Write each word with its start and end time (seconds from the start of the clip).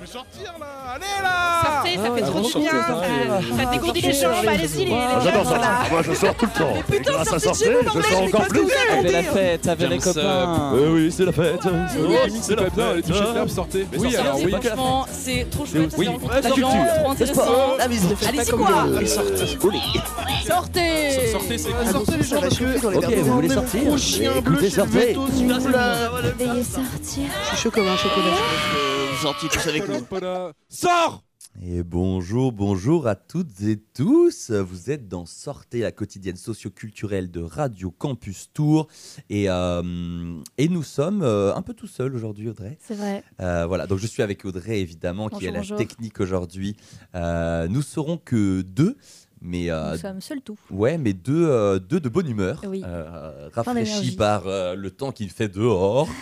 Je 0.00 0.06
vais 0.06 0.12
sortir 0.12 0.52
là 0.60 0.66
Allez 0.94 1.04
là 1.22 1.62
Sortez, 1.64 1.96
ça 1.96 2.14
fait 2.14 2.22
Ah, 2.24 2.26
trop 2.26 2.40
du 2.40 2.58
bien. 2.58 2.70
sortez, 2.86 3.06
Ça, 3.56 3.64
ça 3.64 3.70
dégourdit 3.70 4.00
les 4.00 4.12
jambes. 4.12 4.32
Allez-y, 4.48 4.78
les, 4.78 4.84
les 4.86 4.92
Ah, 4.94 5.20
J'adore 5.24 5.46
ça. 5.46 5.60
Moi, 5.90 6.02
je 6.02 6.12
sors 6.14 6.34
tout 6.34 6.46
le 6.46 6.58
temps. 6.58 6.74
putain, 6.90 7.12
grâce 7.12 7.32
à 7.32 7.38
sortez 7.38 7.64
de 7.64 7.70
chez 7.70 7.74
vous, 7.74 8.00
je 8.00 8.06
sors 8.08 8.20
mais 8.20 8.26
encore 8.28 8.48
plus. 8.48 8.60
Avec 8.92 9.12
la 9.12 9.22
fête, 9.22 9.68
avec 9.68 9.90
les 9.90 10.00
ça. 10.00 10.12
copains. 10.12 10.72
Oui, 10.74 11.12
c'est 11.12 11.24
la 11.24 11.32
fête. 11.32 11.60
Oui, 11.98 12.16
c'est 12.42 12.56
pas 12.56 12.70
bien, 12.70 12.94
les 12.94 13.02
ferme, 13.02 13.48
sortez. 13.48 13.86
Oui, 13.96 14.16
alors 14.16 14.36
c'est 14.36 14.44
oui. 14.44 14.50
la 14.52 14.60
Franchement, 14.60 15.06
c'est 15.10 15.50
trop 15.50 15.66
chouette. 15.66 15.94
oui, 15.96 16.08
c'est 16.42 16.42
la 16.42 16.50
trop 16.50 17.10
intéressant. 17.10 17.42
Ah 17.80 17.88
mais 17.88 17.96
fais 17.96 18.26
Allez-y, 18.28 18.50
quoi. 18.50 18.68
Sortez 20.46 21.28
Sortez, 21.30 21.58
c'est 21.58 21.70
Ah, 21.80 21.90
Sortez 21.92 22.16
les 22.16 22.22
gens 22.24 22.40
parce 22.40 22.58
que... 22.58 22.86
Ok, 22.96 23.14
vous 23.14 23.32
voulez 23.34 23.48
sortir 23.48 24.36
Écoutez, 24.36 24.70
sortez. 24.70 25.14
Veuillez 25.14 26.64
sortir. 26.64 27.24
Je 27.42 27.48
suis 27.48 27.56
chaud 27.56 27.70
comme 27.70 27.86
un 27.88 27.96
chocolat. 27.96 28.93
Vous 29.14 29.22
sortiez 29.22 29.48
tous 29.48 29.66
avec 29.68 29.88
nous. 29.88 30.04
Sors 30.68 31.22
Et 31.62 31.82
bonjour, 31.82 32.50
bonjour 32.52 33.06
à 33.06 33.14
toutes 33.14 33.60
et 33.62 33.76
tous. 33.94 34.50
Vous 34.50 34.90
êtes 34.90 35.08
dans 35.08 35.24
Sortez, 35.24 35.80
la 35.80 35.92
quotidienne 35.92 36.36
socioculturelle 36.36 37.30
de 37.30 37.40
Radio 37.40 37.90
Campus 37.92 38.50
Tour. 38.52 38.88
Et, 39.30 39.48
euh, 39.48 40.34
et 40.58 40.68
nous 40.68 40.82
sommes 40.82 41.22
euh, 41.22 41.54
un 41.54 41.62
peu 41.62 41.74
tout 41.74 41.86
seuls 41.86 42.14
aujourd'hui, 42.14 42.48
Audrey. 42.48 42.76
C'est 42.80 42.94
vrai. 42.96 43.22
Euh, 43.40 43.66
voilà, 43.66 43.86
donc 43.86 43.98
je 43.98 44.06
suis 44.06 44.22
avec 44.22 44.44
Audrey, 44.44 44.80
évidemment, 44.80 45.28
qui 45.28 45.46
est 45.46 45.50
la 45.52 45.60
bonjour. 45.60 45.78
technique 45.78 46.20
aujourd'hui. 46.20 46.76
Euh, 47.14 47.68
nous 47.68 47.82
serons 47.82 48.16
que 48.18 48.62
deux. 48.62 48.96
Mais 49.40 49.70
euh, 49.70 49.92
Nous 49.92 49.98
sommes 49.98 50.20
seuls 50.22 50.40
tout. 50.40 50.56
Ouais, 50.70 50.96
mais 50.96 51.12
deux, 51.12 51.46
euh, 51.46 51.78
deux 51.78 52.00
de 52.00 52.08
bonne 52.08 52.28
humeur, 52.28 52.62
Oui. 52.66 52.82
euh, 52.84 53.50
rafraîchis 53.52 54.16
par 54.16 54.46
euh, 54.46 54.74
le 54.74 54.90
temps 54.90 55.12
qu'il 55.12 55.28
fait 55.30 55.48
dehors. 55.48 56.08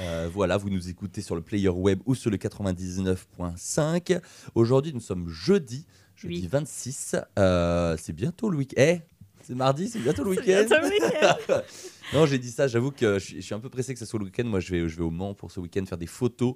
Euh, 0.00 0.28
voilà, 0.32 0.56
vous 0.56 0.70
nous 0.70 0.88
écoutez 0.88 1.20
sur 1.20 1.34
le 1.34 1.42
player 1.42 1.68
web 1.68 2.00
ou 2.06 2.14
sur 2.14 2.30
le 2.30 2.36
99.5. 2.38 4.20
Aujourd'hui, 4.54 4.92
nous 4.94 5.00
sommes 5.00 5.28
jeudi, 5.28 5.86
jeudi 6.16 6.40
Oui. 6.42 6.48
26. 6.50 7.16
Euh, 7.38 7.96
c'est 8.00 8.12
bientôt 8.14 8.48
le 8.50 8.56
week-end. 8.58 8.80
Eh, 8.82 9.00
c'est 9.42 9.54
mardi, 9.54 9.88
c'est 9.88 9.98
bientôt 9.98 10.24
le 10.24 10.30
week-end. 10.30 10.64
week-end. 10.70 11.60
non, 12.14 12.24
j'ai 12.24 12.38
dit 12.38 12.50
ça, 12.50 12.66
j'avoue 12.66 12.92
que 12.92 13.18
je 13.18 13.24
suis, 13.24 13.36
je 13.36 13.40
suis 13.42 13.54
un 13.54 13.60
peu 13.60 13.68
pressé 13.68 13.92
que 13.92 14.00
ce 14.00 14.06
soit 14.06 14.18
le 14.18 14.24
week-end. 14.24 14.44
Moi, 14.44 14.60
je 14.60 14.70
vais, 14.70 14.88
je 14.88 14.96
vais 14.96 15.02
au 15.02 15.10
Mans 15.10 15.34
pour 15.34 15.50
ce 15.50 15.60
week-end 15.60 15.84
faire 15.84 15.98
des 15.98 16.06
photos. 16.06 16.54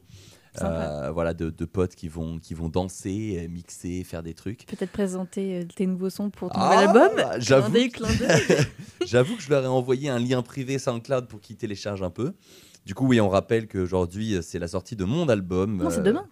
Euh, 0.63 1.11
voilà, 1.11 1.35
de, 1.35 1.51
de 1.51 1.65
potes 1.65 1.97
qui 1.97 2.07
vont, 2.07 2.39
qui 2.39 2.55
vont 2.55 2.69
danser, 2.69 3.49
mixer, 3.51 4.05
faire 4.05 4.23
des 4.23 4.35
trucs. 4.35 4.67
Peut-être 4.67 4.93
présenter 4.93 5.67
tes 5.75 5.85
nouveaux 5.85 6.11
sons 6.11 6.31
pour 6.31 6.49
ton 6.51 6.61
Ah, 6.61 6.87
nouvel 6.87 7.03
album. 7.03 7.17
Clin 7.17 7.41
J'avoue. 7.41 7.75
J'avoue 9.05 9.37
que 9.37 9.43
je 9.43 9.51
leur 9.51 9.65
ai 9.65 9.67
envoyé 9.67 10.09
un 10.09 10.21
lien 10.21 10.43
privé 10.43 10.79
SoundCloud 10.79 11.27
pour 11.27 11.41
qu'ils 11.41 11.57
téléchargent 11.57 12.05
un 12.05 12.11
peu. 12.11 12.35
Du 12.85 12.95
coup, 12.95 13.07
oui, 13.07 13.21
on 13.21 13.29
rappelle 13.29 13.67
qu'aujourd'hui, 13.67 14.35
euh, 14.35 14.43
c'est 14.43 14.59
la 14.59 14.69
sortie 14.69 14.97
de 14.97 15.05
mon 15.05 15.29
album. 15.29 15.83
Non, 15.83 15.91
c'est 15.91 15.99
euh, 16.01 16.03
demain. 16.03 16.25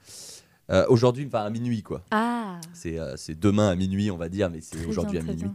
euh, 0.71 0.85
aujourd'hui, 0.89 1.25
enfin 1.27 1.45
à 1.45 1.51
minuit, 1.51 1.83
quoi. 1.83 2.03
Ah, 2.11 2.61
C'est 2.75 2.99
euh, 2.99 3.15
demain 3.41 3.69
à 3.71 3.75
minuit, 3.75 4.11
on 4.11 4.17
va 4.19 4.29
dire, 4.29 4.51
mais 4.51 4.61
c'est 4.61 4.85
aujourd'hui 4.87 5.19
à 5.19 5.23
minuit. 5.23 5.51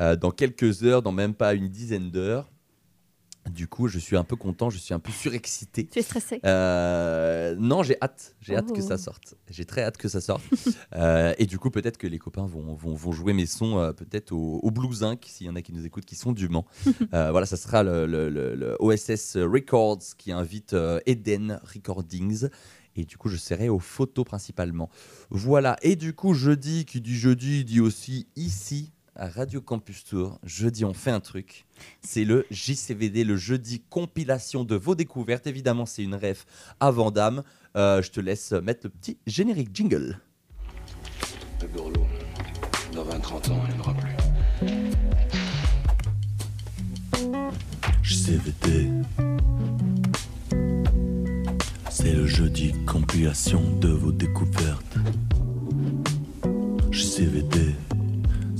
Euh, 0.00 0.16
dans 0.16 0.30
quelques 0.30 0.82
heures, 0.84 1.02
dans 1.02 1.12
même 1.12 1.34
pas 1.34 1.54
une 1.54 1.68
dizaine 1.68 2.10
d'heures. 2.10 2.50
Du 3.50 3.68
coup, 3.68 3.88
je 3.88 3.98
suis 3.98 4.16
un 4.16 4.24
peu 4.24 4.36
content, 4.36 4.70
je 4.70 4.78
suis 4.78 4.94
un 4.94 4.98
peu 4.98 5.12
surexcité. 5.12 5.86
Tu 5.86 5.98
es 5.98 6.02
stressé? 6.02 6.40
Euh, 6.44 7.54
non, 7.58 7.82
j'ai 7.82 7.96
hâte. 8.00 8.34
J'ai 8.40 8.56
hâte 8.56 8.72
que 8.72 8.80
Oh. 8.80 8.88
ça 8.88 8.96
sorte. 8.98 9.34
J'ai 9.50 9.64
très 9.66 9.82
hâte 9.82 9.96
que 9.98 10.08
ça 10.08 10.20
sorte. 10.20 10.42
Euh, 10.96 11.34
et 11.38 11.46
du 11.46 11.58
coup, 11.58 11.70
peut-être 11.70 11.98
que 11.98 12.06
les 12.06 12.18
copains 12.20 12.46
vont, 12.46 12.74
vont, 12.74 12.94
vont 12.94 13.10
jouer 13.12 13.32
mes 13.32 13.46
sons 13.46 13.78
euh, 13.80 13.92
peut-être 13.92 14.30
au, 14.32 14.60
au 14.62 14.70
Blue 14.70 14.92
Zinc, 14.94 15.24
s'il 15.26 15.46
y 15.46 15.50
en 15.50 15.56
a 15.56 15.62
qui 15.62 15.72
nous 15.72 15.84
écoutent, 15.84 16.04
qui 16.04 16.14
sont 16.14 16.32
du 16.32 16.48
Mans. 16.48 16.64
Voilà, 17.10 17.46
ça 17.46 17.56
sera 17.56 17.82
le, 17.82 18.06
le- 18.06 18.28
le- 18.30 18.54
le 18.54 18.76
OSS 18.80 19.36
Records 19.38 20.02
qui 20.16 20.30
invite 20.32 20.74
Eden 21.06 21.60
Recordings. 21.64 22.48
Et 22.96 23.04
du 23.04 23.16
coup, 23.16 23.28
je 23.28 23.36
serai 23.36 23.68
aux 23.68 23.80
photos 23.80 24.24
principalement. 24.24 24.88
Voilà. 25.30 25.76
Et 25.82 25.96
du 25.96 26.12
coup, 26.14 26.32
jeudi, 26.32 26.84
qui 26.84 27.00
dit 27.00 27.16
jeudi, 27.16 27.64
dit 27.64 27.80
aussi 27.80 28.28
ici, 28.36 28.92
à 29.16 29.28
Radio 29.28 29.60
Campus 29.60 30.04
Tour. 30.04 30.38
Jeudi, 30.42 30.84
on 30.84 30.94
fait 30.94 31.10
un 31.10 31.20
truc. 31.20 31.64
C'est 32.00 32.24
le 32.24 32.46
JCVD, 32.50 33.24
le 33.24 33.36
jeudi 33.36 33.82
compilation 33.88 34.64
de 34.64 34.74
vos 34.76 34.94
découvertes. 34.94 35.46
Évidemment, 35.46 35.86
c'est 35.86 36.02
une 36.02 36.14
ref 36.14 36.46
à 36.80 36.90
Vandame. 36.90 37.42
Euh, 37.76 38.02
je 38.02 38.10
te 38.10 38.20
laisse 38.20 38.52
mettre 38.52 38.80
le 38.84 38.90
petit 38.90 39.18
générique 39.26 39.70
jingle. 39.72 40.20
Le 41.62 41.68
Bourlot, 41.68 42.06
dans 42.92 43.04
20-30 43.04 43.52
ans, 43.52 43.62
il 43.68 43.74
n'y 43.74 43.80
en 43.80 43.82
aura 43.82 43.94
plus. 43.94 44.14
JCVD. 48.02 48.90
C'est 51.90 52.12
le 52.12 52.26
jeudi 52.26 52.74
compilation 52.84 53.78
de 53.78 53.88
vos 53.88 54.12
découvertes. 54.12 54.98
JCVD. 56.90 57.53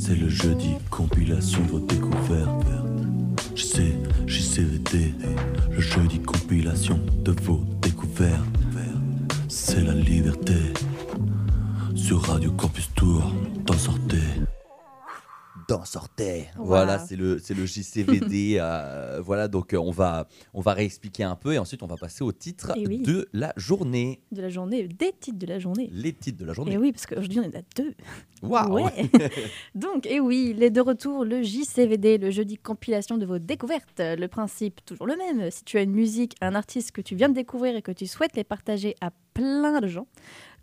C'est 0.07 0.17
le 0.17 0.29
jeudi 0.29 0.75
compilation 0.91 1.63
de 1.63 1.71
vos 1.71 1.79
découvertes. 1.79 2.67
JC, 3.55 3.95
JCVD. 4.27 5.15
Le 5.71 5.81
jeudi 5.81 6.21
compilation 6.21 7.01
de 7.25 7.33
vos 7.41 7.65
découvertes. 7.81 8.45
C'est 9.49 9.81
la 9.81 9.95
liberté. 9.95 10.57
Sur 11.95 12.21
Radio 12.21 12.53
Campus 12.53 12.91
Tour, 12.95 13.33
t'en 13.65 13.79
sortez. 13.79 14.54
D'en 15.69 15.85
sortait. 15.85 16.49
Wow. 16.59 16.65
Voilà, 16.67 16.99
c'est 16.99 17.17
le, 17.17 17.39
c'est 17.39 17.55
le 17.55 17.65
JCVD. 17.67 18.57
euh, 18.61 19.21
voilà, 19.25 19.49
donc 19.49 19.73
euh, 19.73 19.79
on 19.79 19.91
va, 19.91 20.29
on 20.53 20.61
va 20.61 20.75
réexpliquer 20.75 21.25
un 21.25 21.37
peu 21.37 21.53
et 21.55 21.59
ensuite 21.59 21.83
on 21.83 21.87
va 21.87 21.97
passer 21.97 22.23
au 22.23 22.33
titre 22.33 22.73
Eh 22.77 22.87
oui. 22.87 22.99
de 22.99 23.29
la 23.33 23.53
journée. 23.57 24.21
de 24.33 24.43
la 24.43 24.49
journée, 24.51 24.87
des 24.89 25.13
titres 25.19 25.39
de 25.39 25.47
la 25.47 25.59
journée. 25.59 25.89
Les 25.93 26.13
titres 26.13 26.39
de 26.39 26.45
la 26.45 26.53
Et 26.53 26.55
journée. 26.55 26.77
oui, 26.77 26.93
parce 26.93 27.07
qu'aujourd'hui 27.07 27.41
on 27.41 27.45
est 27.45 27.57
à 27.57 27.63
deux. 27.77 27.95
Waouh 28.43 28.75
Ouais. 28.85 29.11
Donc, 29.75 30.07
et 30.07 30.21
oui, 30.21 30.55
les 30.57 30.71
de 30.71 30.81
retour, 30.81 31.25
le 31.25 31.43
JCVD, 31.43 32.19
le 32.19 32.31
jeudi 32.31 32.57
compilation 32.59 33.17
de 33.17 33.25
vos 33.25 33.39
découvertes. 33.39 34.01
Le 34.01 34.27
principe, 34.27 34.85
toujours 34.85 35.07
le 35.07 35.17
même. 35.17 35.51
Si 35.51 35.65
tu 35.65 35.79
as 35.79 35.83
une 35.83 35.93
musique, 35.93 36.35
un 36.43 36.55
artiste 36.55 36.93
que 36.93 37.01
tu 37.01 37.15
viens 37.15 37.29
de 37.31 37.35
découvrir 37.35 37.75
et 37.77 37.83
que 37.83 37.93
tu 37.93 38.07
souhaites 38.07 38.37
les 38.37 38.45
partager 38.45 38.97
à 39.01 39.11
plein 39.33 39.81
de 39.81 39.87
gens, 39.87 40.07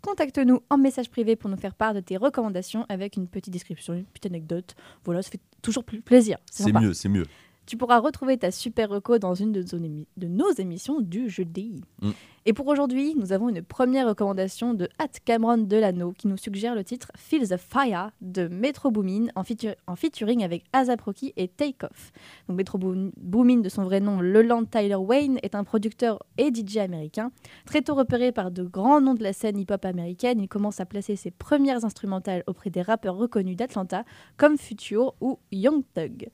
contacte-nous 0.02 0.60
en 0.68 0.78
message 0.78 1.10
privé 1.10 1.36
pour 1.36 1.48
nous 1.48 1.56
faire 1.56 1.74
part 1.74 1.94
de 1.94 2.00
tes 2.00 2.16
recommandations 2.16 2.84
avec 2.88 3.16
une 3.16 3.28
petite 3.28 3.52
description, 3.52 3.94
une 3.94 4.04
petite 4.04 4.26
anecdote. 4.26 4.74
Voilà, 5.04 5.22
ça 5.22 5.30
fait 5.30 5.40
toujours 5.62 5.84
plus 5.84 6.00
plaisir. 6.00 6.38
C'est 6.50 6.72
mieux, 6.72 6.92
c'est 6.92 7.08
mieux. 7.08 7.24
Tu 7.72 7.78
pourras 7.78 8.00
retrouver 8.00 8.36
ta 8.36 8.50
super 8.50 8.90
reco 8.90 9.16
dans 9.18 9.32
une 9.32 9.50
de, 9.50 9.62
nos 9.62 9.78
émi- 9.82 10.04
de 10.18 10.26
nos 10.28 10.52
émissions 10.52 11.00
du 11.00 11.30
jeudi. 11.30 11.80
Mm. 12.02 12.10
Et 12.44 12.52
pour 12.52 12.66
aujourd'hui, 12.66 13.14
nous 13.16 13.32
avons 13.32 13.48
une 13.48 13.62
première 13.62 14.08
recommandation 14.08 14.74
de 14.74 14.88
Hat 14.98 15.06
Cameron 15.24 15.56
Delano 15.58 16.12
qui 16.12 16.26
nous 16.28 16.36
suggère 16.36 16.74
le 16.74 16.82
titre 16.84 17.10
Feel 17.16 17.48
the 17.48 17.56
Fire 17.56 18.10
de 18.20 18.48
Metro 18.48 18.90
Boomin 18.90 19.28
en, 19.36 19.42
featu- 19.42 19.76
en 19.86 19.94
featuring 19.96 20.42
avec 20.44 20.64
ASAP 20.74 21.00
Rocky 21.00 21.32
et 21.36 21.48
Takeoff. 21.48 22.10
Donc 22.48 22.58
Metro 22.58 22.76
Boom- 22.76 23.12
Boomin, 23.16 23.60
de 23.60 23.68
son 23.70 23.84
vrai 23.84 24.00
nom 24.00 24.20
Leland 24.20 24.64
Tyler 24.66 24.96
Wayne, 24.96 25.38
est 25.42 25.54
un 25.54 25.64
producteur 25.64 26.18
et 26.36 26.50
DJ 26.52 26.78
américain. 26.78 27.30
Très 27.64 27.80
tôt 27.80 27.94
repéré 27.94 28.32
par 28.32 28.50
de 28.50 28.64
grands 28.64 29.00
noms 29.00 29.14
de 29.14 29.22
la 29.22 29.32
scène 29.32 29.56
hip-hop 29.56 29.84
américaine, 29.86 30.40
il 30.40 30.48
commence 30.48 30.78
à 30.80 30.84
placer 30.84 31.14
ses 31.16 31.30
premières 31.30 31.84
instrumentales 31.86 32.42
auprès 32.48 32.68
des 32.70 32.82
rappeurs 32.82 33.16
reconnus 33.16 33.56
d'Atlanta 33.56 34.04
comme 34.36 34.58
Future 34.58 35.14
ou 35.22 35.38
Young 35.52 35.84
Thug. 35.94 36.28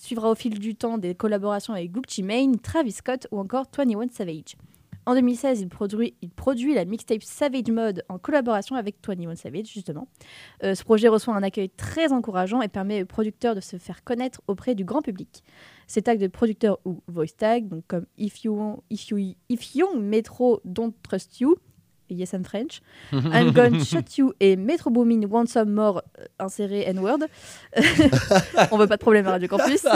Suivra 0.00 0.30
au 0.30 0.34
fil 0.34 0.58
du 0.58 0.74
temps 0.74 0.98
des 0.98 1.14
collaborations 1.14 1.72
avec 1.72 1.92
Gucci 1.92 2.22
Mane, 2.22 2.58
Travis 2.58 2.92
Scott 2.92 3.26
ou 3.30 3.38
encore 3.38 3.66
21 3.76 4.08
Savage. 4.10 4.56
En 5.06 5.14
2016, 5.14 5.60
il 5.60 5.68
produit, 6.30 6.74
la 6.74 6.84
mixtape 6.86 7.22
Savage 7.22 7.68
Mode 7.68 8.04
en 8.08 8.18
collaboration 8.18 8.76
avec 8.76 8.96
21 9.06 9.34
Savage, 9.34 9.66
justement. 9.66 10.08
Euh, 10.62 10.74
ce 10.74 10.82
projet 10.82 11.08
reçoit 11.08 11.34
un 11.34 11.42
accueil 11.42 11.68
très 11.68 12.12
encourageant 12.12 12.62
et 12.62 12.68
permet 12.68 13.02
aux 13.02 13.06
producteurs 13.06 13.54
de 13.54 13.60
se 13.60 13.76
faire 13.76 14.02
connaître 14.02 14.40
auprès 14.46 14.74
du 14.74 14.84
grand 14.84 15.02
public. 15.02 15.42
Ces 15.86 16.00
tags 16.00 16.16
de 16.16 16.26
producteurs 16.26 16.78
ou 16.86 17.02
voice 17.06 17.36
tags, 17.36 17.60
donc 17.60 17.84
comme 17.86 18.06
If 18.16 18.44
You, 18.44 18.82
if 18.88 19.08
you, 19.08 19.34
if 19.50 19.74
Young 19.74 20.00
Metro 20.00 20.60
Don't 20.64 20.94
Trust 21.02 21.40
You, 21.40 21.56
Yes 22.10 22.32
I'm 22.34 22.44
French, 22.44 22.80
I'm 23.12 23.52
Gonna 23.52 23.82
Shut 23.82 24.18
You 24.18 24.32
et 24.40 24.56
Metro 24.56 24.90
Boomin 24.90 25.22
Want 25.28 25.46
Some 25.46 25.70
More 25.72 26.02
euh, 26.20 26.24
inséré 26.38 26.82
N-word. 26.88 27.18
On 28.70 28.76
veut 28.78 28.86
pas 28.86 28.96
de 28.96 29.00
problème 29.02 29.26
à 29.26 29.30
Radio 29.32 29.48
Campus. 29.48 29.84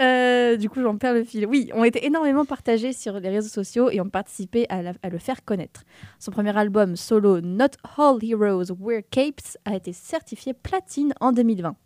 Euh, 0.00 0.56
du 0.56 0.68
coup, 0.68 0.82
j'en 0.82 0.96
perds 0.96 1.14
le 1.14 1.22
fil. 1.22 1.46
Oui, 1.46 1.70
ont 1.74 1.84
été 1.84 2.04
énormément 2.06 2.44
partagés 2.44 2.92
sur 2.92 3.20
les 3.20 3.28
réseaux 3.28 3.48
sociaux 3.50 3.88
et 3.90 4.00
ont 4.00 4.08
participé 4.08 4.66
à, 4.68 4.82
la- 4.82 4.94
à 5.02 5.08
le 5.10 5.18
faire 5.18 5.44
connaître. 5.44 5.84
Son 6.18 6.32
premier 6.32 6.56
album 6.56 6.96
solo 6.96 7.40
Not 7.40 7.76
All 7.98 8.18
Heroes 8.22 8.72
Wear 8.80 9.02
Capes 9.10 9.56
a 9.64 9.76
été 9.76 9.92
certifié 9.92 10.54
platine 10.54 11.14
en 11.20 11.30
2020. 11.30 11.76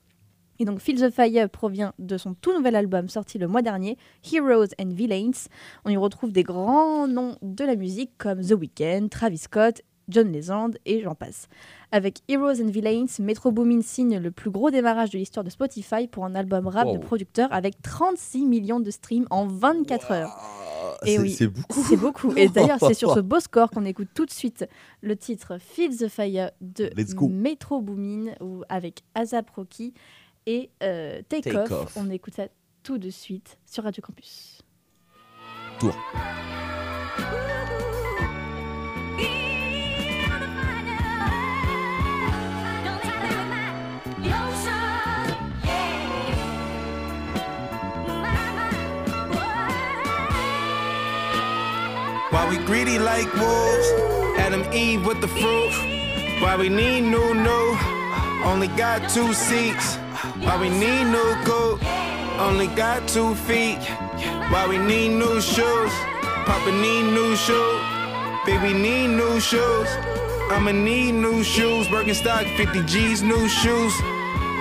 Et 0.59 0.65
donc 0.65 0.81
Feel 0.81 1.01
the 1.01 1.11
Fire 1.11 1.49
provient 1.51 1.93
de 1.99 2.17
son 2.17 2.35
tout 2.35 2.53
nouvel 2.53 2.77
album 2.77 3.09
sorti 3.09 3.39
le 3.39 3.49
mois 3.49 3.63
dernier, 3.63 3.97
Heroes 4.33 4.69
and 4.81 4.91
Villains. 4.93 5.49
On 5.85 5.91
y 5.91 5.97
retrouve 5.97 6.33
des 6.33 6.43
grands 6.43 7.07
noms 7.09 7.37
de 7.43 7.65
la 7.65 7.77
musique 7.77 8.11
comme 8.19 8.41
The 8.41 8.53
Weeknd, 8.53 9.09
Travis 9.11 9.39
Scott 9.39 9.83
John 10.09 10.31
Legend 10.33 10.79
et 10.87 11.01
j'en 11.03 11.17
passe. 11.17 11.49
Avec 11.91 12.21
Heroes 12.29 12.63
and 12.63 12.69
Villains, 12.71 13.07
Metro 13.19 13.51
Boomin 13.51 13.81
signe 13.83 14.19
le 14.19 14.31
plus 14.31 14.51
gros 14.51 14.71
démarrage 14.71 15.11
de 15.11 15.19
l'histoire 15.19 15.43
de 15.43 15.51
Spotify 15.51 16.07
pour 16.07 16.25
un 16.25 16.37
album 16.37 16.69
rap 16.69 16.87
de 16.93 16.99
producteur 16.99 17.53
avec 17.53 17.83
36 17.83 18.47
millions 18.47 18.79
de 18.79 18.91
streams 18.93 19.27
en 19.31 19.49
24 19.49 20.13
heures. 20.13 20.37
Et 21.05 21.17
c'est- 21.17 21.19
oui, 21.19 21.31
C'est 21.31 21.47
beaucoup. 21.49 21.83
C'est 21.83 21.97
beaucoup. 21.97 22.33
Et 22.37 22.49
d'ailleurs, 22.49 22.79
c'est 22.79 22.95
sur 22.95 23.15
ce 23.15 23.21
beau 23.21 23.41
score 23.41 23.69
qu'on 23.71 23.85
écoute 23.85 24.09
tout 24.15 24.25
de 24.27 24.31
suite 24.31 24.65
le 25.03 25.17
titre 25.17 25.59
Feel 25.59 25.97
the 25.97 26.07
Fire 26.09 26.53
de. 26.61 26.89
Metro 27.29 27.81
Boomin 27.81 28.31
ou 28.41 28.63
avec 28.69 29.03
Azap 29.17 29.51
Rocky 29.51 29.93
et 30.47 30.71
euh, 30.83 31.23
Take, 31.29 31.45
Take 31.45 31.57
Off. 31.57 31.73
Off. 31.73 31.97
On 31.97 32.11
écoute 32.11 32.35
ça 32.35 32.47
tout 32.83 32.99
de 32.99 33.11
suite 33.11 33.59
sur 33.67 33.85
Radio 33.85 34.03
Campus. 34.03 34.63
Tour. 35.81 35.95
Why 52.31 52.49
we 52.51 52.59
greedy 52.67 52.99
like 52.99 53.33
wolves? 53.35 53.87
Adam 54.39 54.63
Eve 54.73 55.05
with 55.07 55.21
the 55.21 55.29
fruit. 55.29 55.73
Why 56.41 56.57
we 56.57 56.69
need 56.69 57.03
new 57.03 57.35
new? 57.35 57.79
Only 58.45 58.69
got 58.69 59.09
two 59.09 59.33
seats. 59.33 59.99
Why 60.47 60.57
we 60.61 60.69
need 60.69 61.05
new 61.11 61.35
coat? 61.45 61.81
Only 62.39 62.69
got 62.69 63.09
two 63.09 63.35
feet. 63.35 63.83
Why 64.51 64.65
we 64.69 64.79
need 64.79 65.09
new 65.09 65.41
shoes? 65.41 65.93
Papa 66.47 66.71
need 66.71 67.11
new 67.13 67.35
shoes. 67.35 67.81
Baby 68.47 68.73
need 68.73 69.09
new 69.09 69.41
shoes. 69.41 69.89
I'ma 70.53 70.71
need 70.71 71.13
new 71.13 71.43
shoes. 71.43 71.89
Birkenstock 71.89 72.47
50 72.57 72.85
G's 72.85 73.23
new 73.23 73.49
shoes. 73.49 73.93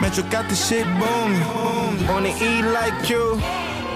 Metro 0.01 0.23
got 0.31 0.49
the 0.49 0.55
shit 0.55 0.85
booming. 0.97 2.07
Wanna 2.07 2.33
eat 2.41 2.63
like 2.63 3.07
you. 3.07 3.39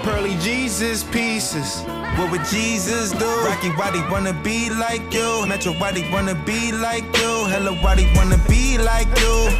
Pearly 0.04 0.36
Jesus 0.38 1.02
pieces. 1.02 1.82
What 2.16 2.30
would 2.30 2.44
Jesus 2.44 3.10
do? 3.10 3.30
Rocky 3.44 3.70
Waddy 3.76 4.02
wanna 4.12 4.32
be 4.32 4.70
like 4.70 5.12
you. 5.12 5.44
Metro 5.48 5.72
Waddy 5.80 6.08
wanna 6.12 6.36
be 6.46 6.70
like 6.70 7.04
you. 7.18 7.32
Hello 7.50 7.76
Waddy 7.82 8.06
wanna 8.14 8.38
be 8.48 8.78
like 8.78 9.10
you. 9.18 9.50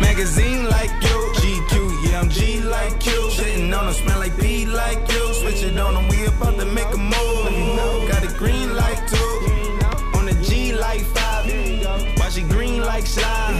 Magazine 0.00 0.70
like 0.70 0.90
you. 1.04 1.25
G 2.28 2.60
like 2.60 3.04
you. 3.06 3.28
Shitting 3.30 3.76
on 3.76 3.86
them, 3.86 3.94
smell 3.94 4.18
like 4.18 4.36
B 4.38 4.66
like 4.66 5.10
you. 5.10 5.34
Switch 5.34 5.62
it 5.62 5.78
on 5.78 5.94
them, 5.94 6.08
we 6.08 6.26
about 6.26 6.58
to 6.58 6.66
make 6.66 6.92
a 6.92 6.96
move. 6.96 8.08
Got 8.08 8.24
a 8.24 8.34
green 8.36 8.74
light 8.74 9.02
too. 9.08 10.18
On 10.18 10.26
the 10.26 10.34
G 10.42 10.74
like 10.74 11.02
five. 11.02 11.46
Why 12.18 12.28
she 12.28 12.42
green 12.42 12.82
like 12.82 13.06
slime? 13.06 13.56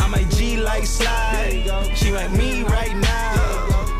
I'm 0.00 0.14
a 0.14 0.22
G 0.24 0.56
like 0.56 0.84
slide. 0.84 1.64
She 1.94 2.12
like 2.12 2.30
me 2.32 2.62
right 2.64 2.96
now. 2.96 3.36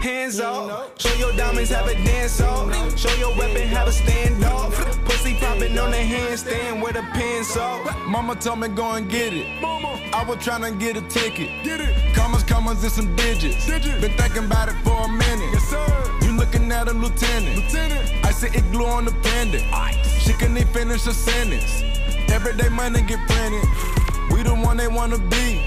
Hands 0.03 0.41
off. 0.41 0.93
Show 0.99 1.15
your 1.15 1.33
diamonds, 1.33 1.71
have 1.71 1.87
a 1.87 1.95
dance 1.95 2.41
off. 2.41 2.99
Show 2.99 3.15
your 3.17 3.37
weapon, 3.37 3.67
have 3.69 3.89
a 3.89 3.91
standoff. 3.91 4.73
Pussy 5.05 5.35
popping 5.35 5.79
on 5.79 5.91
the 5.91 5.97
handstand 5.97 6.83
with 6.83 6.97
a 6.97 7.03
pencil. 7.13 7.81
Mama 8.07 8.37
told 8.37 8.61
me 8.61 8.69
go 8.69 8.93
and 8.93 9.11
get 9.11 9.33
it. 9.33 9.47
I 10.15 10.25
was 10.27 10.43
trying 10.45 10.63
to 10.63 10.79
get 10.79 10.97
a 10.97 11.03
ticket. 11.03 11.65
Get 11.65 11.81
it. 11.81 12.16
Commas, 12.45 12.51
commas, 12.51 12.83
and 12.85 12.93
some 12.93 13.17
digits. 13.17 13.67
Been 13.67 14.13
thinking 14.13 14.45
about 14.45 14.69
it 14.69 14.75
for 14.85 15.05
a 15.05 15.09
minute. 15.09 15.49
Yes, 15.53 15.69
sir. 15.69 16.19
You 16.23 16.37
looking 16.37 16.71
at 16.71 16.87
a 16.87 16.93
lieutenant. 16.93 17.57
Lieutenant. 17.57 18.27
I 18.27 18.31
see 18.31 18.49
it 18.49 18.71
glue 18.73 18.85
on 18.85 19.07
the 19.07 19.13
pendant. 19.13 19.65
She 20.21 20.33
can't 20.35 20.57
even 20.59 20.67
finish 20.73 21.07
a 21.07 21.15
sentence. 21.15 21.83
Everyday 22.31 22.69
money 22.69 23.01
get 23.03 23.27
printed. 23.27 23.65
We 24.31 24.43
the 24.43 24.55
one 24.55 24.77
they 24.77 24.89
wanna 24.89 25.19
be. 25.19 25.63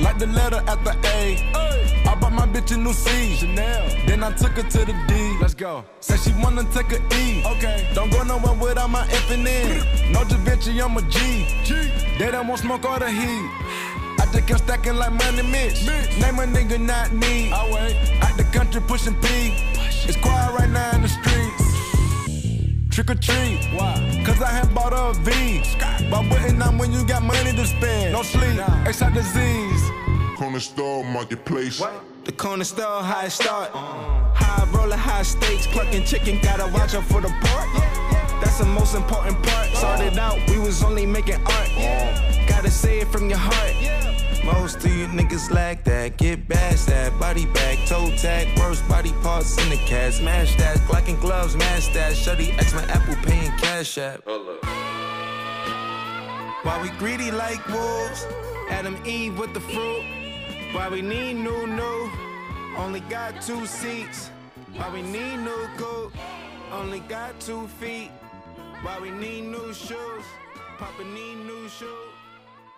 Like 0.00 0.18
the 0.18 0.26
letter 0.26 0.62
at 0.68 0.84
the 0.84 0.96
A. 1.06 1.38
I 2.06 2.14
bought 2.14 2.32
my 2.32 2.46
bitch 2.46 2.72
a 2.72 2.76
new 2.76 2.92
C. 2.92 3.34
Chanel. 3.34 3.88
Then 4.06 4.22
I 4.22 4.30
took 4.30 4.52
her 4.52 4.62
to 4.62 4.78
the 4.84 4.94
D. 5.08 5.36
Let's 5.40 5.54
go. 5.54 5.84
Said 6.00 6.20
she 6.20 6.32
wanna 6.40 6.62
take 6.72 6.92
a 6.92 7.00
E. 7.16 7.42
Okay. 7.44 7.90
Don't 7.94 8.10
go 8.12 8.22
nowhere 8.22 8.54
without 8.54 8.90
my 8.90 9.02
F 9.08 9.30
and 9.32 9.48
N. 9.48 10.12
No 10.12 10.22
Da 10.22 10.36
Vinci, 10.36 10.80
I'm 10.80 10.96
a 10.96 11.02
G. 11.02 11.46
G. 11.64 11.90
They 12.18 12.30
don't 12.30 12.46
want 12.46 12.60
smoke 12.60 12.84
or 12.84 13.00
the 13.00 13.10
heat. 13.10 13.50
I 14.36 14.40
just 14.40 14.48
kept 14.48 14.64
stacking 14.64 14.96
like 14.96 15.12
money 15.12 15.42
Mitch. 15.42 15.86
Name 15.86 16.38
a 16.38 16.44
nigga 16.44 16.78
not 16.78 17.10
me. 17.10 17.50
I 17.50 17.64
wait. 17.72 17.96
Out 18.20 18.36
the 18.36 18.44
country 18.44 18.82
pushing 18.82 19.14
P. 19.14 19.54
It's 20.06 20.16
quiet 20.18 20.52
right 20.52 20.68
now 20.68 20.94
in 20.94 21.00
the 21.00 21.08
streets. 21.08 21.64
Trick 22.94 23.10
or 23.10 23.14
treat. 23.14 23.64
Why? 23.74 24.22
Cause 24.26 24.42
I 24.42 24.50
had 24.50 24.74
bought 24.74 24.92
a 24.92 25.18
V. 25.20 25.62
But 26.10 26.30
waiting 26.30 26.60
on 26.60 26.76
when 26.76 26.92
you 26.92 27.02
got 27.06 27.22
money 27.22 27.52
to 27.52 27.66
spend. 27.66 28.12
No 28.12 28.22
sleep. 28.22 28.60
Extra 28.86 29.10
disease. 29.10 29.82
Corner 30.36 30.60
store, 30.60 31.02
marketplace. 31.02 31.82
The 32.24 32.32
corner 32.32 32.64
store, 32.64 33.02
high 33.02 33.28
start. 33.28 33.70
Uh. 33.72 33.78
High 34.34 34.68
roller, 34.70 34.96
high 34.96 35.22
stakes. 35.22 35.66
Clucking 35.66 36.04
chicken, 36.04 36.40
gotta 36.42 36.70
watch 36.74 36.94
out 36.94 37.04
for 37.04 37.22
the 37.22 37.28
pork. 37.40 37.68
That's 38.42 38.58
the 38.58 38.66
most 38.66 38.94
important 38.94 39.42
part. 39.42 39.70
Uh. 39.72 39.76
Started 39.76 40.18
out, 40.18 40.38
we 40.50 40.58
was 40.58 40.82
only 40.82 41.06
making 41.06 41.40
art. 41.46 41.70
Gotta 42.46 42.70
say 42.70 42.98
it 43.00 43.08
from 43.08 43.30
your 43.30 43.38
heart. 43.38 44.05
Most 44.46 44.76
of 44.76 44.96
you 44.96 45.06
niggas 45.08 45.50
lack 45.50 45.82
that. 45.84 46.16
Get 46.16 46.48
past 46.48 46.86
that. 46.86 47.18
Body 47.18 47.46
bag, 47.46 47.78
toe 47.86 48.10
tag, 48.16 48.56
worst 48.58 48.88
body 48.88 49.12
parts 49.22 49.58
in 49.62 49.68
the 49.70 49.76
cat. 49.76 50.14
Smash 50.14 50.54
that. 50.56 50.76
Glock 50.88 51.08
and 51.08 51.20
gloves, 51.20 51.56
mash 51.56 51.88
that. 51.88 52.12
Shutty 52.12 52.56
X 52.56 52.72
my 52.72 52.84
Apple 52.84 53.16
paying 53.24 53.50
cash 53.58 53.98
app. 53.98 54.20
Why 56.64 56.80
we 56.80 56.90
greedy 56.98 57.30
like 57.30 57.66
wolves? 57.68 58.26
Adam 58.70 58.96
Eve 59.04 59.36
with 59.38 59.52
the 59.52 59.60
fruit. 59.60 60.04
Why 60.72 60.88
we 60.88 61.02
need 61.02 61.34
new 61.34 61.66
new? 61.66 62.10
Only 62.76 63.00
got 63.00 63.42
two 63.42 63.66
seats. 63.66 64.30
Why 64.76 64.90
we 64.90 65.02
need 65.02 65.38
new 65.38 65.68
coat? 65.76 66.12
Only 66.72 67.00
got 67.00 67.40
two 67.40 67.66
feet. 67.80 68.10
Why 68.82 69.00
we 69.00 69.10
need 69.10 69.42
new 69.42 69.72
shoes? 69.72 70.24
Papa 70.78 71.04
need 71.04 71.36
new 71.46 71.68
shoes. 71.68 72.14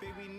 Baby 0.00 0.28
need 0.28 0.28
new 0.28 0.36
shoes. 0.36 0.37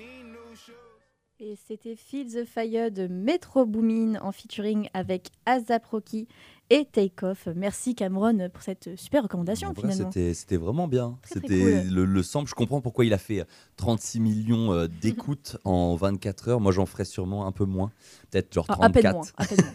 Et 1.41 1.56
c'était 1.56 1.95
Feel 1.95 2.27
the 2.27 2.44
Fire 2.44 2.91
de 2.91 3.07
Metro 3.07 3.65
Boomin 3.65 4.19
en 4.19 4.33
featuring 4.33 4.89
avec 4.94 5.30
Azap 5.45 5.86
Rocky 5.86 6.27
et 6.69 6.86
Take 6.86 7.25
Off. 7.25 7.48
Merci 7.56 7.95
Cameron 7.95 8.50
pour 8.54 8.62
cette 8.62 8.95
super 8.95 9.24
recommandation 9.24 9.71
vrai, 9.74 9.92
finalement. 9.92 10.12
c'était 10.12 10.33
c'était 10.33 10.57
vraiment 10.57 10.88
bien. 10.88 11.18
C'était 11.25 11.81
cool. 11.83 11.94
le, 11.94 12.06
le 12.06 12.24
sample. 12.24 12.50
Je 12.50 12.56
comprends 12.56 12.81
pourquoi 12.81 13.06
il 13.06 13.13
a 13.13 13.18
fait 13.18 13.45
36 13.77 14.19
millions 14.19 14.74
euh, 14.74 14.88
d'écoutes 15.01 15.57
en 15.63 15.95
24 15.95 16.50
heures. 16.50 16.60
Moi, 16.60 16.71
j'en 16.71 16.86
ferais 16.86 17.06
sûrement 17.06 17.48
un 17.48 17.51
peu 17.51 17.66
moins. 17.66 17.92
Peut-être 18.30 18.54
genre 18.54 18.66
Ah, 18.69 18.77
à 18.81 18.89
peine 18.89 19.04
34. 19.04 19.13
moins, 19.16 19.25
à 19.38 19.45
peine 19.45 19.66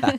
moins. 0.00 0.12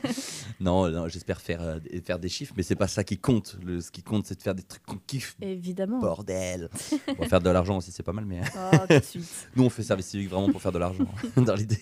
non, 0.60 0.90
non, 0.90 1.08
j'espère 1.08 1.40
faire, 1.40 1.62
euh, 1.62 1.78
faire 2.04 2.18
des 2.18 2.28
chiffres, 2.28 2.54
mais 2.56 2.62
c'est 2.62 2.76
pas 2.76 2.88
ça 2.88 3.04
qui 3.04 3.18
compte. 3.18 3.56
Le, 3.64 3.80
ce 3.80 3.90
qui 3.90 4.02
compte, 4.02 4.26
c'est 4.26 4.36
de 4.36 4.42
faire 4.42 4.54
des 4.54 4.62
trucs 4.64 4.82
qu'on 4.84 4.98
kiffe. 5.06 5.36
Évidemment. 5.40 6.00
Bordel. 6.00 6.68
On 7.08 7.22
va 7.22 7.28
faire 7.28 7.40
de 7.40 7.50
l'argent 7.50 7.76
aussi, 7.76 7.92
c'est 7.92 8.02
pas 8.02 8.12
mal, 8.12 8.24
mais. 8.24 8.40
Oh, 8.56 8.76
tout 8.88 8.98
de 8.98 9.04
suite. 9.04 9.48
Nous, 9.54 9.64
on 9.64 9.70
fait 9.70 9.82
service 9.82 10.06
civique 10.06 10.30
vraiment 10.30 10.50
pour 10.50 10.60
faire 10.60 10.72
de 10.72 10.78
l'argent, 10.78 11.06
dans 11.36 11.54
l'idée. 11.54 11.80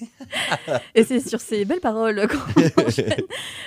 Et 0.95 1.05
c'est 1.05 1.27
sur 1.27 1.41
ces 1.41 1.65
belles 1.65 1.81
paroles 1.81 2.29
qu'on 2.29 2.83
enchaîne 2.85 3.15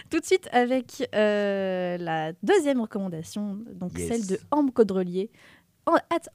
tout 0.09 0.19
de 0.19 0.25
suite 0.25 0.49
avec 0.51 1.09
euh, 1.15 1.97
la 1.97 2.33
deuxième 2.43 2.81
recommandation, 2.81 3.57
donc 3.73 3.97
Yes. 3.97 4.07
celle 4.07 4.27
de 4.27 4.39
Ambre 4.51 4.71
Caudrelier. 4.73 5.29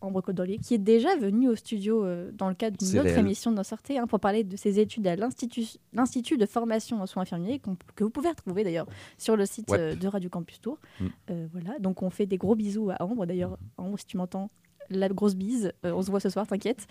Ambre 0.03 0.21
Caudrelier, 0.21 0.59
qui 0.59 0.75
est 0.75 0.79
déjà 0.79 1.17
venue 1.17 1.49
au 1.49 1.55
studio 1.57 2.05
euh, 2.05 2.31
dans 2.35 2.49
le 2.49 2.55
cadre 2.55 2.77
d'une 2.77 2.99
autre 2.99 3.05
réel. 3.09 3.21
émission 3.21 3.51
de 3.53 3.57
nos 3.57 3.63
sorties 3.63 3.97
hein, 3.97 4.07
pour 4.07 4.21
parler 4.21 4.45
de 4.45 4.55
ses 4.57 4.81
études 4.81 5.07
à 5.07 5.17
l'Institut 5.17 6.37
de 6.37 6.47
formation 6.47 7.01
en 7.01 7.07
soins 7.07 7.23
infirmiers, 7.23 7.61
que 7.95 8.03
vous 8.05 8.11
pouvez 8.11 8.29
retrouver 8.29 8.65
d'ailleurs 8.65 8.87
sur 9.17 9.37
le 9.37 9.47
site 9.47 9.71
Ouais. 9.71 9.79
euh, 9.79 9.95
de 9.95 10.09
Radio 10.09 10.29
Campus 10.29 10.61
Tour. 10.61 10.79
Mm. 11.01 11.07
Voilà, 11.53 11.79
donc 11.79 12.03
on 12.03 12.11
fait 12.11 12.27
des 12.27 12.37
gros 12.37 12.55
bisous 12.57 12.91
à 12.91 13.03
Ambre. 13.03 13.25
D'ailleurs, 13.25 13.57
Ambre, 13.79 13.99
si 13.99 14.05
tu 14.07 14.17
m'entends, 14.19 14.51
la 14.91 15.09
grosse 15.09 15.35
bise, 15.37 15.73
euh, 15.87 15.93
on 15.93 16.03
se 16.03 16.11
voit 16.11 16.21
ce 16.21 16.29
soir, 16.29 16.47
t'inquiète. 16.47 16.87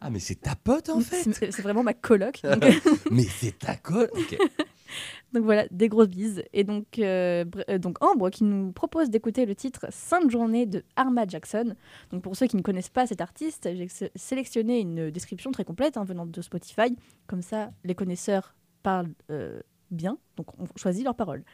Ah, 0.00 0.10
mais 0.10 0.20
c'est 0.20 0.40
ta 0.40 0.54
pote 0.54 0.88
en 0.88 1.00
fait 1.00 1.32
C'est 1.50 1.60
vraiment 1.62 1.82
ma 1.82 1.94
coloc. 1.94 2.40
donc- 2.42 2.64
Mais 3.10 3.24
c'est 3.24 3.58
ta 3.58 3.74
colle 3.76 4.08
Ok. 4.12 4.38
Donc 5.32 5.44
voilà, 5.44 5.66
des 5.70 5.88
grosses 5.88 6.08
bises. 6.08 6.42
Et 6.52 6.64
donc, 6.64 6.98
euh, 6.98 7.44
euh, 7.68 7.78
donc 7.78 8.02
Ambre 8.02 8.30
qui 8.30 8.44
nous 8.44 8.72
propose 8.72 9.10
d'écouter 9.10 9.44
le 9.46 9.54
titre 9.54 9.86
Sainte 9.90 10.30
Journée 10.30 10.66
de 10.66 10.82
Arma 10.96 11.26
Jackson. 11.26 11.74
Donc 12.10 12.22
pour 12.22 12.36
ceux 12.36 12.46
qui 12.46 12.56
ne 12.56 12.62
connaissent 12.62 12.88
pas 12.90 13.06
cet 13.06 13.20
artiste, 13.20 13.68
j'ai 13.74 13.88
sé- 13.88 14.12
sélectionné 14.14 14.80
une 14.80 15.10
description 15.10 15.50
très 15.50 15.64
complète 15.64 15.96
hein, 15.96 16.04
venant 16.04 16.26
de 16.26 16.40
Spotify. 16.40 16.96
Comme 17.26 17.42
ça, 17.42 17.70
les 17.84 17.94
connaisseurs 17.94 18.54
parlent 18.82 19.12
euh, 19.30 19.60
bien, 19.90 20.18
donc 20.36 20.46
on 20.58 20.66
choisit 20.76 21.04
leurs 21.04 21.16
paroles. 21.16 21.44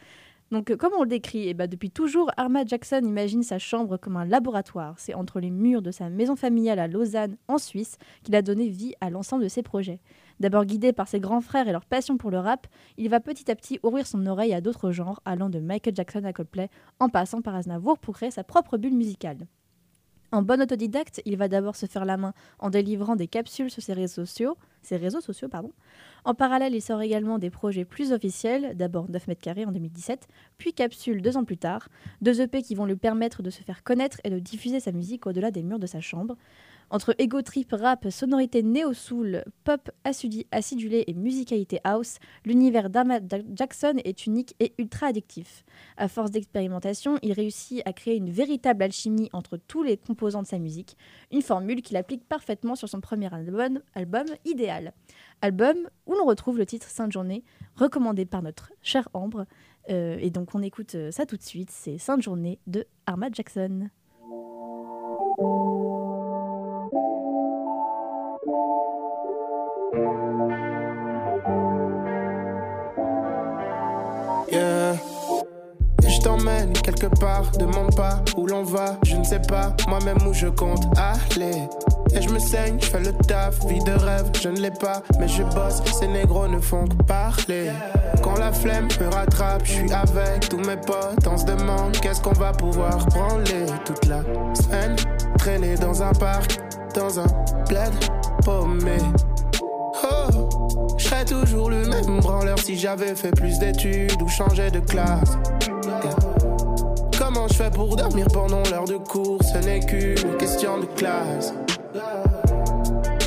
Donc, 0.50 0.76
comme 0.76 0.92
on 0.98 1.04
le 1.04 1.08
décrit, 1.08 1.48
eh 1.48 1.54
ben, 1.54 1.66
depuis 1.66 1.90
toujours, 1.90 2.30
Arma 2.36 2.66
Jackson 2.66 3.00
imagine 3.02 3.42
sa 3.42 3.58
chambre 3.58 3.96
comme 3.96 4.18
un 4.18 4.26
laboratoire. 4.26 4.94
C'est 4.98 5.14
entre 5.14 5.40
les 5.40 5.50
murs 5.50 5.80
de 5.80 5.90
sa 5.90 6.10
maison 6.10 6.36
familiale 6.36 6.78
à 6.78 6.88
Lausanne, 6.88 7.38
en 7.48 7.56
Suisse, 7.56 7.96
qu'il 8.22 8.36
a 8.36 8.42
donné 8.42 8.68
vie 8.68 8.92
à 9.00 9.08
l'ensemble 9.08 9.44
de 9.44 9.48
ses 9.48 9.62
projets. 9.62 9.98
D'abord 10.42 10.64
guidé 10.64 10.92
par 10.92 11.06
ses 11.06 11.20
grands 11.20 11.40
frères 11.40 11.68
et 11.68 11.72
leur 11.72 11.84
passion 11.84 12.16
pour 12.16 12.32
le 12.32 12.40
rap, 12.40 12.66
il 12.96 13.08
va 13.08 13.20
petit 13.20 13.48
à 13.48 13.54
petit 13.54 13.78
ouvrir 13.84 14.08
son 14.08 14.26
oreille 14.26 14.52
à 14.52 14.60
d'autres 14.60 14.90
genres, 14.90 15.20
allant 15.24 15.48
de 15.48 15.60
Michael 15.60 15.94
Jackson 15.94 16.24
à 16.24 16.32
Coldplay, 16.32 16.68
en 16.98 17.08
passant 17.08 17.42
par 17.42 17.54
Aznavour 17.54 17.96
pour 17.96 18.16
créer 18.16 18.32
sa 18.32 18.42
propre 18.42 18.76
bulle 18.76 18.96
musicale. 18.96 19.46
En 20.32 20.42
bon 20.42 20.60
autodidacte, 20.60 21.22
il 21.26 21.36
va 21.36 21.46
d'abord 21.46 21.76
se 21.76 21.86
faire 21.86 22.04
la 22.04 22.16
main 22.16 22.34
en 22.58 22.70
délivrant 22.70 23.14
des 23.14 23.28
capsules 23.28 23.70
sur 23.70 23.84
ses 23.84 23.92
réseaux 23.92 24.24
sociaux, 24.24 24.56
ses 24.80 24.96
réseaux. 24.96 25.20
En 26.24 26.34
parallèle, 26.34 26.74
il 26.74 26.82
sort 26.82 27.02
également 27.02 27.38
des 27.38 27.50
projets 27.50 27.84
plus 27.84 28.12
officiels, 28.12 28.76
d'abord 28.76 29.08
9 29.08 29.28
mètres 29.28 29.42
carrés 29.42 29.64
en 29.64 29.70
2017, 29.70 30.26
puis 30.58 30.72
Capsule 30.72 31.22
deux 31.22 31.36
ans 31.36 31.44
plus 31.44 31.58
tard, 31.58 31.88
deux 32.20 32.40
EP 32.40 32.62
qui 32.62 32.74
vont 32.74 32.86
lui 32.86 32.96
permettre 32.96 33.44
de 33.44 33.50
se 33.50 33.62
faire 33.62 33.84
connaître 33.84 34.20
et 34.24 34.30
de 34.30 34.40
diffuser 34.40 34.80
sa 34.80 34.90
musique 34.90 35.26
au-delà 35.28 35.52
des 35.52 35.62
murs 35.62 35.78
de 35.78 35.86
sa 35.86 36.00
chambre. 36.00 36.36
Entre 36.92 37.14
ego 37.16 37.40
trip, 37.40 37.72
rap, 37.72 38.10
sonorité 38.10 38.62
néo-soul, 38.62 39.44
pop 39.64 39.90
acidulé 40.04 41.04
et 41.06 41.14
musicalité 41.14 41.80
house, 41.84 42.18
l'univers 42.44 42.90
d'Arma 42.90 43.18
Jackson 43.54 43.94
est 44.04 44.26
unique 44.26 44.54
et 44.60 44.74
ultra 44.76 45.06
addictif. 45.06 45.64
À 45.96 46.06
force 46.08 46.30
d'expérimentation, 46.30 47.18
il 47.22 47.32
réussit 47.32 47.80
à 47.86 47.94
créer 47.94 48.16
une 48.16 48.30
véritable 48.30 48.82
alchimie 48.82 49.30
entre 49.32 49.56
tous 49.56 49.82
les 49.82 49.96
composants 49.96 50.42
de 50.42 50.46
sa 50.46 50.58
musique, 50.58 50.98
une 51.30 51.40
formule 51.40 51.80
qu'il 51.80 51.96
applique 51.96 52.28
parfaitement 52.28 52.74
sur 52.74 52.90
son 52.90 53.00
premier 53.00 53.32
album, 53.32 53.80
album 53.94 54.26
Idéal. 54.44 54.92
Album 55.40 55.88
où 56.04 56.12
l'on 56.12 56.26
retrouve 56.26 56.58
le 56.58 56.66
titre 56.66 56.90
Sainte 56.90 57.10
Journée, 57.10 57.42
recommandé 57.74 58.26
par 58.26 58.42
notre 58.42 58.70
chère 58.82 59.08
Ambre. 59.14 59.46
Euh, 59.88 60.18
et 60.20 60.28
donc 60.28 60.54
on 60.54 60.60
écoute 60.60 60.94
euh, 60.94 61.10
ça 61.10 61.24
tout 61.24 61.38
de 61.38 61.42
suite, 61.42 61.70
c'est 61.70 61.96
Sainte 61.96 62.20
Journée 62.20 62.58
de 62.66 62.84
Arma 63.06 63.28
Jackson. 63.32 63.88
Quelque 77.02 77.18
part, 77.18 77.50
demande 77.58 77.94
pas 77.96 78.22
où 78.36 78.46
l'on 78.46 78.62
va, 78.62 78.96
je 79.04 79.16
ne 79.16 79.24
sais 79.24 79.40
pas 79.40 79.74
moi-même 79.88 80.18
où 80.26 80.32
je 80.32 80.46
compte 80.46 80.84
aller. 80.96 81.68
Et 82.14 82.22
je 82.22 82.28
me 82.28 82.38
saigne, 82.38 82.78
je 82.80 82.86
fais 82.86 83.00
le 83.00 83.12
taf, 83.12 83.64
vie 83.66 83.82
de 83.82 83.92
rêve, 83.92 84.30
je 84.40 84.48
ne 84.48 84.60
l'ai 84.60 84.70
pas, 84.70 85.02
mais 85.18 85.26
je 85.26 85.42
bosse, 85.42 85.82
ces 85.98 86.06
négros 86.06 86.46
ne 86.46 86.60
font 86.60 86.86
que 86.86 86.94
parler. 87.04 87.70
Quand 88.22 88.38
la 88.38 88.52
flemme 88.52 88.88
me 89.00 89.08
rattrape, 89.12 89.62
je 89.64 89.72
suis 89.72 89.92
avec 89.92 90.48
tous 90.48 90.58
mes 90.58 90.76
potes, 90.76 91.26
on 91.26 91.36
se 91.36 91.44
demande 91.44 91.92
qu'est-ce 92.00 92.20
qu'on 92.20 92.32
va 92.32 92.52
pouvoir 92.52 92.98
branler 93.06 93.66
toute 93.84 94.06
la 94.06 94.22
semaine. 94.54 94.96
Traîner 95.38 95.74
dans 95.76 96.02
un 96.02 96.12
parc, 96.12 96.58
dans 96.94 97.18
un 97.18 97.26
bled 97.68 97.92
paumé. 98.44 98.98
Oh, 100.04 100.48
je 100.98 101.04
serais 101.04 101.24
toujours 101.24 101.70
le 101.70 101.84
même 101.84 102.20
branleur 102.20 102.58
si 102.58 102.78
j'avais 102.78 103.14
fait 103.14 103.30
plus 103.30 103.58
d'études 103.58 104.20
ou 104.22 104.28
changé 104.28 104.70
de 104.70 104.80
classe. 104.80 105.36
Comment 107.42 107.54
je 107.54 107.58
fais 107.58 107.70
pour 107.70 107.96
dormir 107.96 108.26
pendant 108.32 108.62
l'heure 108.70 108.84
de 108.84 108.98
cours 108.98 109.40
Ce 109.42 109.58
n'est 109.58 109.80
qu'une 109.80 110.36
question 110.38 110.78
de 110.78 110.84
classe. 110.84 111.52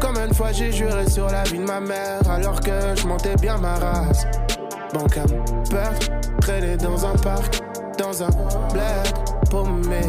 Combien 0.01 0.29
de 0.29 0.33
fois 0.33 0.53
j'ai 0.53 0.71
juré 0.71 1.09
sur 1.09 1.27
la 1.27 1.43
vie 1.43 1.57
de 1.57 1.65
ma 1.65 1.81
mère 1.81 2.21
alors 2.29 2.61
que 2.61 2.71
je 2.95 3.05
montais 3.07 3.35
bien 3.35 3.57
ma 3.57 3.75
race? 3.75 4.25
Bon, 4.93 5.05
comme 5.13 5.43
peur, 5.69 5.91
traîner 6.39 6.77
dans 6.77 7.05
un 7.05 7.15
parc, 7.17 7.59
dans 7.97 8.23
un 8.23 8.29
bled 8.71 9.49
paumé. 9.49 9.99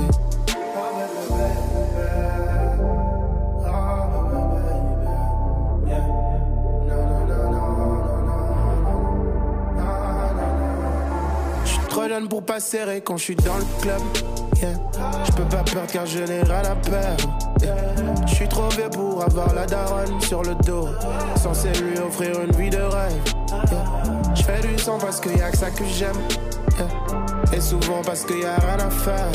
Jeune 12.08 12.28
pour 12.28 12.44
pas 12.44 12.60
serrer 12.60 13.00
quand 13.00 13.16
je 13.16 13.24
suis 13.24 13.34
dans 13.34 13.56
le 13.56 13.64
club. 13.80 14.00
Je 14.60 15.32
peux 15.32 15.44
pas 15.44 15.64
perdre 15.64 15.90
car 15.92 16.06
je 16.06 16.20
n'ai 16.20 16.40
rien 16.42 16.62
à 16.62 16.76
perdre. 16.76 17.38
Yeah. 17.60 17.74
Je 18.26 18.34
suis 18.34 18.48
trop 18.48 18.68
vieux 18.68 18.88
pour 18.90 19.24
avoir 19.24 19.52
la 19.54 19.66
daronne 19.66 20.20
sur 20.20 20.42
le 20.42 20.54
dos. 20.64 20.88
Censé 21.36 21.68
lui 21.72 21.98
offrir 21.98 22.40
une 22.42 22.52
vie 22.52 22.70
de 22.70 22.78
rêve. 22.78 23.34
Yeah. 23.50 23.84
Je 24.34 24.42
fais 24.44 24.60
du 24.60 24.78
son 24.78 24.98
parce 24.98 25.20
qu'il 25.20 25.36
y 25.36 25.42
a 25.42 25.50
que 25.50 25.56
ça 25.56 25.70
que 25.70 25.84
j'aime. 25.84 26.16
Et 27.52 27.60
souvent 27.60 28.02
parce 28.04 28.24
qu'il 28.24 28.40
y 28.40 28.44
a 28.44 28.54
rien 28.54 28.86
à 28.86 28.90
faire. 28.90 29.32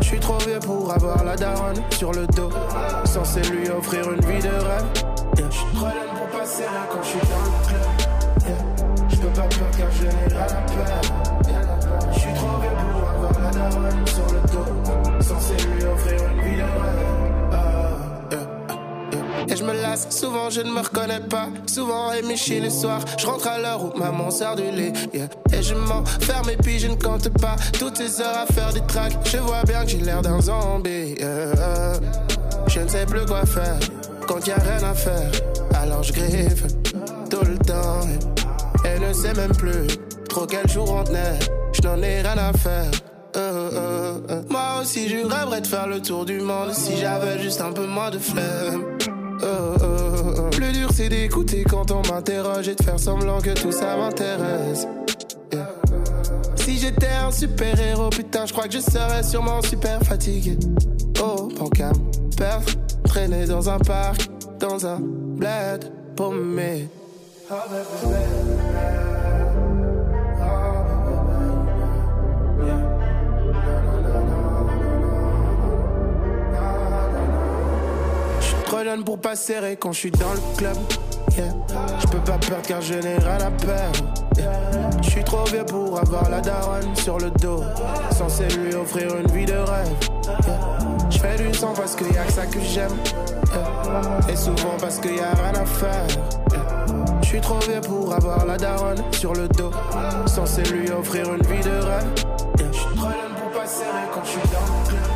Je 0.00 0.06
suis 0.06 0.20
trop 0.20 0.38
vieux 0.38 0.60
pour 0.60 0.90
avoir 0.92 1.22
la 1.24 1.36
daronne 1.36 1.82
sur 1.90 2.12
le 2.12 2.26
dos. 2.28 2.50
Censé 3.04 3.42
lui 3.42 3.68
offrir 3.68 4.10
une 4.10 4.24
vie 4.24 4.42
de 4.42 4.48
rêve. 4.48 4.86
Je 5.36 5.42
jeune 5.42 5.92
pour 6.16 6.38
pas 6.38 6.46
serrer 6.46 6.88
quand 6.90 7.02
je 7.02 7.18
dans 7.18 7.44
le 7.44 7.68
club. 7.68 8.69
Car 9.80 9.90
je 9.92 10.04
n'ai 10.04 10.10
rien 10.28 10.42
à 10.42 10.60
perdre. 10.72 11.72
Je 12.12 12.18
suis 12.18 12.34
trop 12.34 12.58
vieux 12.60 12.70
pour 12.92 13.08
avoir 13.08 13.32
la 13.40 14.06
sur 14.06 14.26
le 14.26 14.40
dos. 14.52 15.22
Censé 15.22 15.54
lui 15.54 15.84
offrir 15.84 16.20
une 16.30 16.40
vie 16.42 16.56
de 16.56 16.62
Ah, 17.52 17.98
yeah, 18.30 18.38
yeah. 19.12 19.52
Et 19.52 19.56
je 19.56 19.64
me 19.64 19.72
lasse, 19.72 20.10
souvent 20.10 20.50
je 20.50 20.60
ne 20.60 20.70
me 20.70 20.80
reconnais 20.80 21.20
pas. 21.20 21.48
Souvent 21.66 22.12
éméché 22.12 22.60
le 22.60 22.70
soir, 22.70 23.00
je 23.18 23.26
rentre 23.26 23.48
à 23.48 23.58
l'heure 23.58 23.82
où 23.82 23.98
maman 23.98 24.30
sort 24.30 24.56
du 24.56 24.64
yeah. 24.64 25.28
Et 25.52 25.62
je 25.62 25.74
m'enferme 25.74 26.50
et 26.50 26.56
puis 26.56 26.78
je 26.78 26.88
ne 26.88 26.96
compte 26.96 27.28
pas. 27.40 27.56
Toutes 27.78 27.96
ces 27.96 28.20
heures 28.20 28.38
à 28.38 28.52
faire 28.52 28.72
des 28.72 28.82
tracks 28.82 29.16
Je 29.24 29.38
vois 29.38 29.62
bien 29.64 29.84
que 29.84 29.90
j'ai 29.90 29.98
l'air 29.98 30.20
d'un 30.20 30.40
zombie. 30.40 31.16
Je 32.66 32.80
ne 32.80 32.88
sais 32.88 33.06
plus 33.06 33.24
quoi 33.24 33.46
faire. 33.46 33.78
Quand 34.28 34.46
y 34.46 34.52
a 34.52 34.56
rien 34.56 34.88
à 34.88 34.94
faire. 34.94 35.30
Alors 35.74 36.02
je 36.02 36.12
griffe 36.12 36.66
tout 37.30 37.44
le 37.44 37.58
temps 37.58 38.00
Et 38.94 38.98
ne 38.98 39.12
sais 39.12 39.34
même 39.34 39.52
plus 39.52 39.86
trop 40.28 40.46
quel 40.46 40.68
jour 40.68 40.92
on 40.92 41.04
tenait 41.04 41.38
je 41.72 41.88
ai 41.88 42.20
rien 42.20 42.36
à 42.36 42.52
faire. 42.52 42.90
Euh, 43.36 43.70
euh, 43.72 44.18
euh. 44.28 44.42
Moi 44.50 44.80
aussi, 44.80 45.08
je 45.08 45.24
rêverais 45.24 45.60
de 45.60 45.66
faire 45.66 45.86
le 45.86 46.00
tour 46.00 46.24
du 46.24 46.40
monde 46.40 46.72
si 46.72 46.96
j'avais 46.96 47.40
juste 47.40 47.60
un 47.60 47.72
peu 47.72 47.86
moins 47.86 48.10
de 48.10 48.18
flemme. 48.18 48.84
Le 49.42 50.72
dur, 50.72 50.88
c'est 50.92 51.08
d'écouter 51.08 51.64
quand 51.68 51.90
on 51.90 52.02
m'interroge 52.12 52.68
et 52.68 52.74
de 52.74 52.82
faire 52.82 52.98
semblant 52.98 53.40
que 53.40 53.50
tout 53.50 53.72
ça 53.72 53.96
m'intéresse. 53.96 54.86
Si 56.56 56.78
j'étais 56.78 57.08
un 57.08 57.30
super 57.30 57.80
héros, 57.80 58.10
putain, 58.10 58.46
je 58.46 58.52
crois 58.52 58.66
que 58.66 58.74
je 58.74 58.80
serais 58.80 59.22
sûrement 59.22 59.62
super 59.62 60.00
fatigué. 60.02 60.58
Oh, 61.22 61.48
bon 61.58 61.68
calme, 61.68 62.10
perdre, 62.36 62.66
traîner 63.04 63.46
dans 63.46 63.68
un 63.70 63.78
parc, 63.78 64.28
dans 64.58 64.86
un 64.86 64.98
bled 65.00 65.90
paumé. 66.16 66.88
Trop 67.50 67.56
jeune 78.84 79.02
pour 79.02 79.18
pas 79.18 79.34
serrer 79.34 79.76
quand 79.76 79.90
je 79.90 79.98
suis 79.98 80.10
dans 80.12 80.32
le 80.32 80.56
club. 80.56 80.76
Je 81.36 82.06
peux 82.06 82.18
pas 82.18 82.38
perdre 82.38 82.62
car 82.68 82.80
je 82.82 82.94
n'ai 82.94 83.16
rien 83.16 83.38
à 83.40 83.50
perdre. 83.50 83.98
Je 85.02 85.10
suis 85.10 85.24
trop 85.24 85.44
vieux 85.46 85.64
pour 85.64 85.98
avoir 85.98 86.30
la 86.30 86.40
daronne 86.40 86.94
sur 86.94 87.18
le 87.18 87.32
dos. 87.32 87.64
Censé 88.16 88.46
lui 88.46 88.76
offrir 88.76 89.16
une 89.16 89.26
vie 89.32 89.46
de 89.46 89.54
rêve. 89.54 89.88
Yeah. 90.46 90.78
Je 91.10 91.18
fais 91.18 91.36
du 91.36 91.52
sang 91.52 91.72
parce 91.74 91.96
qu'il 91.96 92.12
y 92.12 92.16
a 92.16 92.24
que 92.24 92.32
ça 92.32 92.46
que 92.46 92.60
j'aime. 92.60 92.94
Et 94.28 94.36
souvent 94.36 94.76
parce 94.80 95.00
qu'il 95.00 95.16
y 95.16 95.20
a 95.20 95.32
rien 95.32 95.60
à 95.60 95.66
faire. 95.66 96.06
Je 97.30 97.36
suis 97.36 97.42
trop 97.42 97.60
vieux 97.60 97.80
pour 97.82 98.12
avoir 98.12 98.44
la 98.44 98.56
daronne 98.56 99.00
sur 99.12 99.32
le 99.32 99.46
dos. 99.46 99.70
Censé 100.26 100.64
lui 100.64 100.90
offrir 100.90 101.32
une 101.32 101.42
vie 101.42 101.62
de 101.62 101.70
rêve. 101.70 102.12
Je 102.58 102.72
suis 102.76 102.96
trop 102.96 103.08
jeune 103.08 103.34
pour 103.40 103.50
pas 103.52 103.66
serrer 103.68 104.08
quand 104.12 104.24
je 104.24 104.30
suis 104.30 104.40
dans 104.50 104.66
le 104.66 104.88
club. 104.88 105.10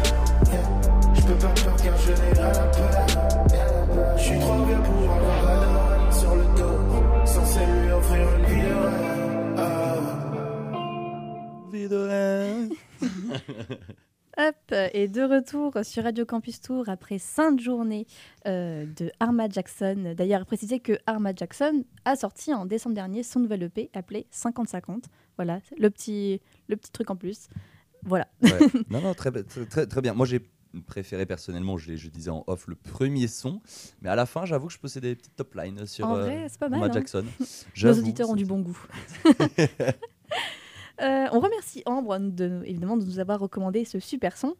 Je 1.12 1.22
peux 1.22 1.34
pas 1.34 1.48
perdre 1.48 1.82
car 1.82 1.98
je 1.98 2.12
n'ai 2.12 2.32
rien 2.34 2.50
à 2.50 2.66
perdre. 2.68 4.16
Je 4.16 4.22
suis 4.22 4.38
trop 4.38 4.64
vieux 4.64 4.76
pour 4.76 5.10
avoir 5.10 5.42
la 5.42 5.56
daronne 5.66 6.12
sur 6.12 6.36
le 6.36 6.44
dos. 6.56 7.26
Censé 7.26 7.58
lui 7.66 7.90
offrir 7.90 8.28
une 8.38 8.44
vie 8.44 8.62
de 8.62 8.74
rêve. 8.84 9.58
Ah. 9.58 9.96
Vie 11.72 11.88
de 11.88 11.96
rêve. 11.96 12.70
Hop, 14.36 14.74
et 14.92 15.06
de 15.06 15.22
retour 15.22 15.72
sur 15.84 16.02
Radio 16.02 16.26
Campus 16.26 16.60
Tour 16.60 16.88
après 16.88 17.18
Sainte 17.18 17.60
Journée 17.60 18.04
euh, 18.46 18.84
de 18.96 19.12
Arma 19.20 19.48
Jackson. 19.48 20.14
D'ailleurs, 20.16 20.44
préciser 20.44 20.80
que 20.80 20.98
Arma 21.06 21.32
Jackson 21.34 21.84
a 22.04 22.16
sorti 22.16 22.52
en 22.52 22.66
décembre 22.66 22.96
dernier 22.96 23.22
son 23.22 23.38
nouvel 23.38 23.62
EP 23.62 23.90
appelé 23.94 24.26
50-50. 24.32 25.04
Voilà, 25.36 25.60
le 25.78 25.88
petit, 25.88 26.40
le 26.68 26.76
petit 26.76 26.90
truc 26.90 27.10
en 27.10 27.16
plus. 27.16 27.48
Voilà. 28.02 28.26
Ouais. 28.42 28.50
Non, 28.90 29.00
non, 29.00 29.14
très, 29.14 29.30
très, 29.30 29.86
très, 29.86 30.00
bien. 30.00 30.14
Moi, 30.14 30.26
j'ai 30.26 30.40
préféré 30.86 31.26
personnellement, 31.26 31.76
je, 31.76 31.94
je, 31.94 32.08
disais 32.08 32.30
en 32.30 32.42
off, 32.48 32.66
le 32.66 32.74
premier 32.74 33.28
son. 33.28 33.60
Mais 34.02 34.08
à 34.08 34.16
la 34.16 34.26
fin, 34.26 34.46
j'avoue 34.46 34.66
que 34.66 34.72
je 34.72 34.80
possédais 34.80 35.10
des 35.10 35.16
petites 35.16 35.36
top 35.36 35.54
lines 35.54 35.86
sur 35.86 36.08
en 36.08 36.16
vrai, 36.16 36.48
mal, 36.60 36.72
Arma 36.74 36.86
hein. 36.86 36.92
Jackson. 36.92 37.24
Nos 37.82 37.98
auditeurs 37.98 38.30
ont 38.30 38.36
du 38.36 38.46
bon 38.46 38.60
goût. 38.60 38.84
Euh, 41.04 41.26
on 41.32 41.40
remercie 41.40 41.82
Ambre 41.86 42.18
de, 42.18 42.62
évidemment 42.64 42.96
de 42.96 43.04
nous 43.04 43.18
avoir 43.18 43.38
recommandé 43.38 43.84
ce 43.84 43.98
super 43.98 44.36
son. 44.36 44.56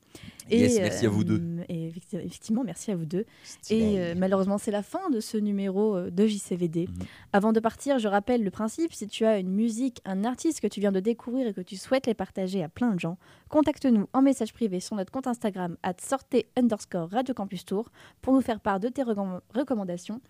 Et, 0.51 0.61
yes, 0.61 0.79
merci 0.81 1.07
à 1.07 1.09
vous 1.09 1.25
deux. 1.25 1.43
Et 1.69 1.93
c'est- 2.09 2.25
effectivement, 2.25 2.65
merci 2.65 2.91
à 2.91 2.97
vous 2.97 3.07
deux. 3.07 3.25
Stylé. 3.45 3.81
Et 3.95 3.99
euh, 4.01 4.15
malheureusement, 4.17 4.59
c'est 4.59 4.71
la 4.71 4.83
fin 4.83 5.11
de 5.11 5.21
ce 5.21 5.37
numéro 5.37 5.97
euh, 5.97 6.11
de 6.11 6.27
JCVD. 6.27 6.87
Mhm. 6.89 6.95
Avant 7.33 7.53
de 7.53 7.61
partir, 7.61 7.99
je 7.99 8.09
rappelle 8.09 8.43
le 8.45 8.51
principe 8.51 8.93
si 8.93 9.07
tu 9.07 9.25
as 9.25 9.39
une 9.39 9.51
musique, 9.51 10.01
un 10.05 10.25
artiste 10.25 10.61
que 10.61 10.67
tu 10.67 10.81
viens 10.81 10.93
de 10.93 11.01
découvrir 11.01 11.47
et 11.47 11.55
que 11.55 11.61
tu 11.61 11.77
souhaites 11.77 12.07
les 12.07 12.15
partager 12.15 12.63
à 12.63 12.69
plein 12.69 12.93
de 12.95 13.01
gens, 13.01 13.17
contacte-nous 13.49 14.07
en 14.13 14.23
message 14.23 14.53
privé 14.53 14.81
sur 14.81 14.97
notre 14.97 15.11
compte 15.13 15.27
Instagram 15.27 15.77
at 15.83 15.95
sortez 16.01 16.47
underscore 16.57 17.09
Radio 17.11 17.35
Campus 17.35 17.65
Tour 17.65 17.91
pour 18.21 18.35
nous 18.35 18.41
faire 18.43 18.61
part 18.61 18.81
de 18.81 18.89
tes 18.89 19.03
recomm- 19.03 19.41
recommandations 19.55 20.21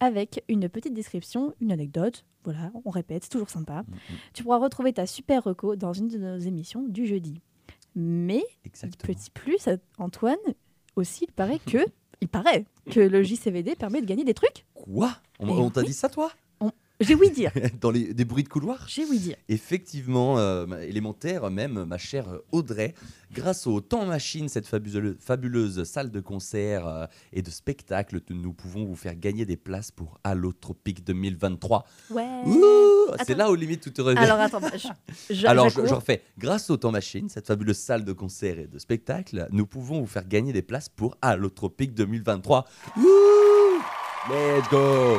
avec 0.00 0.42
une 0.48 0.68
petite 0.68 0.94
description, 0.94 1.54
une 1.60 1.72
anecdote. 1.72 2.24
Voilà, 2.44 2.70
on 2.84 2.90
répète, 2.90 3.24
c'est 3.24 3.30
toujours 3.30 3.48
sympa. 3.50 3.84
Mhm. 3.88 3.94
Tu 4.34 4.42
pourras 4.42 4.58
retrouver 4.58 4.92
ta 4.92 5.06
super 5.06 5.44
reco 5.44 5.76
dans 5.76 5.92
une 5.94 6.08
de 6.08 6.18
nos 6.18 6.36
émissions 6.38 6.82
du 6.86 7.06
jeudi. 7.06 7.40
Mais 7.94 8.44
Exactement. 8.64 9.14
Petit 9.14 9.30
plus, 9.30 9.68
Antoine, 9.98 10.36
aussi, 10.96 11.24
il 11.24 11.32
paraît 11.32 11.58
que, 11.66 11.78
il 12.20 12.28
paraît 12.28 12.64
que 12.90 13.00
le 13.00 13.22
JCVD 13.22 13.74
permet 13.76 14.00
de 14.00 14.06
gagner 14.06 14.24
des 14.24 14.34
trucs. 14.34 14.64
Quoi? 14.74 15.16
On, 15.38 15.46
Mais 15.46 15.52
on 15.52 15.70
t'a 15.70 15.80
oui. 15.80 15.86
dit 15.88 15.92
ça, 15.92 16.08
toi? 16.08 16.30
J'ai 17.00 17.14
oui 17.14 17.30
dire. 17.30 17.50
Dans 17.80 17.90
les, 17.90 18.14
des 18.14 18.24
bruits 18.24 18.44
de 18.44 18.48
couloir 18.48 18.86
J'ai 18.88 19.04
oui 19.04 19.18
dire. 19.18 19.36
Effectivement, 19.48 20.38
euh, 20.38 20.66
élémentaire, 20.80 21.50
même 21.50 21.84
ma 21.84 21.98
chère 21.98 22.26
Audrey, 22.52 22.94
grâce 23.32 23.66
au 23.66 23.80
Temps 23.80 24.06
Machine, 24.06 24.48
cette 24.48 24.66
fabuleuse, 24.68 25.16
fabuleuse 25.18 25.82
salle 25.84 26.10
de 26.10 26.20
concert 26.20 26.86
euh, 26.86 27.06
et 27.32 27.42
de 27.42 27.50
spectacle, 27.50 28.20
nous 28.30 28.52
pouvons 28.52 28.84
vous 28.84 28.94
faire 28.94 29.16
gagner 29.16 29.44
des 29.44 29.56
places 29.56 29.90
pour 29.90 30.18
Allo 30.22 30.52
Tropique 30.52 31.04
2023. 31.04 31.84
Ouais. 32.10 32.28
C'est 33.26 33.36
là 33.36 33.50
où 33.50 33.54
limite 33.56 33.82
tout 33.82 33.90
te 33.90 34.00
revient. 34.00 34.18
Alors 34.18 34.38
attends, 34.40 34.60
je, 34.72 35.34
je- 35.34 35.46
Alors, 35.46 35.68
je, 35.68 35.80
refais. 35.80 36.22
Grâce 36.38 36.70
au 36.70 36.76
Temps 36.76 36.92
Machine, 36.92 37.28
cette 37.28 37.46
fabuleuse 37.46 37.76
salle 37.78 38.04
de 38.04 38.12
concert 38.12 38.58
et 38.58 38.66
de 38.68 38.78
spectacle, 38.78 39.48
nous 39.50 39.66
pouvons 39.66 40.00
vous 40.00 40.06
faire 40.06 40.26
gagner 40.28 40.52
des 40.52 40.62
places 40.62 40.88
pour 40.88 41.16
Allotropique 41.22 41.92
2023. 41.94 42.64
Wouh 42.96 43.04
Let's 44.30 44.68
go 44.70 45.18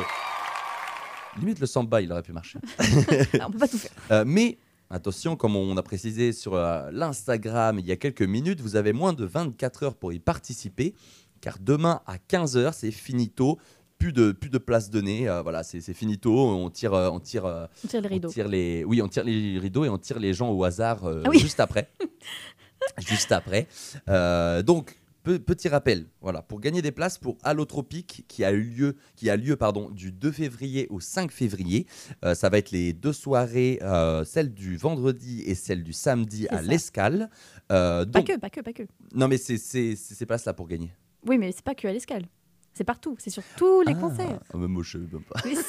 Limite 1.38 1.60
le 1.60 1.66
samba, 1.66 2.00
il 2.00 2.10
aurait 2.12 2.22
pu 2.22 2.32
marcher. 2.32 2.58
On 3.46 3.50
peut 3.50 3.58
pas 3.58 3.68
tout 3.68 3.78
faire. 3.78 3.90
Euh, 4.10 4.24
mais 4.26 4.58
attention, 4.90 5.36
comme 5.36 5.56
on 5.56 5.76
a 5.76 5.82
précisé 5.82 6.32
sur 6.32 6.54
euh, 6.54 6.90
l'Instagram 6.92 7.78
il 7.78 7.86
y 7.86 7.92
a 7.92 7.96
quelques 7.96 8.22
minutes, 8.22 8.60
vous 8.60 8.76
avez 8.76 8.92
moins 8.92 9.12
de 9.12 9.24
24 9.24 9.82
heures 9.82 9.94
pour 9.96 10.12
y 10.12 10.18
participer, 10.18 10.94
car 11.40 11.58
demain 11.60 12.00
à 12.06 12.16
15h, 12.16 12.72
c'est 12.72 12.90
finito. 12.90 13.58
Plus 13.98 14.12
de, 14.12 14.32
plus 14.32 14.50
de 14.50 14.58
place 14.58 14.90
donnée, 14.90 15.26
euh, 15.26 15.40
voilà, 15.40 15.62
c'est 15.62 15.80
finito. 15.94 16.30
On 16.38 16.68
tire, 16.68 16.92
euh, 16.92 17.08
on 17.08 17.18
tire, 17.18 17.46
euh, 17.46 17.64
On 17.82 17.88
tire 17.88 18.02
les 18.02 18.08
on 18.08 18.10
rideaux. 18.10 18.28
tire 18.28 18.46
les, 18.48 18.84
oui, 18.84 19.00
on 19.00 19.08
tire 19.08 19.24
les 19.24 19.58
rideaux 19.58 19.86
et 19.86 19.88
on 19.88 19.96
tire 19.96 20.18
les 20.18 20.34
gens 20.34 20.50
au 20.50 20.62
hasard 20.64 21.00
Ah 21.06 21.30
oui. 21.30 21.38
juste 21.38 21.60
après. 21.60 21.88
juste 22.98 23.32
après. 23.32 23.66
Donc, 24.64 24.98
pe- 25.26 25.38
petit 25.38 25.68
rappel, 25.68 26.06
voilà, 26.20 26.40
pour 26.40 26.60
gagner 26.60 26.82
des 26.82 26.92
places 26.92 27.18
pour 27.18 27.36
Allotropique 27.42 28.24
qui 28.28 28.44
a 28.44 28.52
eu 28.52 28.62
lieu, 28.62 28.96
qui 29.16 29.28
a 29.28 29.36
lieu 29.36 29.56
pardon, 29.56 29.90
du 29.90 30.12
2 30.12 30.30
février 30.30 30.86
au 30.90 31.00
5 31.00 31.32
février. 31.32 31.86
Euh, 32.24 32.34
ça 32.36 32.48
va 32.48 32.58
être 32.58 32.70
les 32.70 32.92
deux 32.92 33.12
soirées, 33.12 33.80
euh, 33.82 34.24
celle 34.24 34.54
du 34.54 34.76
vendredi 34.76 35.42
et 35.44 35.56
celle 35.56 35.82
du 35.82 35.92
samedi 35.92 36.46
à 36.48 36.62
l'Escale. 36.62 37.28
Euh, 37.72 38.06
Pas 38.06 38.22
que, 38.22 38.38
pas 38.38 38.50
que, 38.50 38.60
pas 38.60 38.72
que. 38.72 38.84
non, 39.14 39.26
mais 39.26 39.36
c'est 39.38 39.58
ces 39.58 40.26
places-là 40.26 40.54
pour 40.54 40.68
gagner. 40.68 40.92
Oui, 41.26 41.38
mais 41.38 41.50
c'est 41.50 41.64
pas 41.64 41.74
que 41.74 41.88
à 41.88 41.92
l'escale. 41.92 42.22
C'est 42.72 42.84
partout. 42.84 43.16
C'est 43.18 43.30
sur 43.30 43.42
tous 43.56 43.80
les 43.82 43.94
Ah, 43.96 44.00
concerts. 44.00 44.38
ah, 44.52 44.56
mais 44.56 44.68
moi, 44.68 44.82
je 44.84 44.92
sais 44.92 44.98
même 44.98 45.22
pas. 45.24 45.40
Mais 45.44 45.54
si 45.56 45.62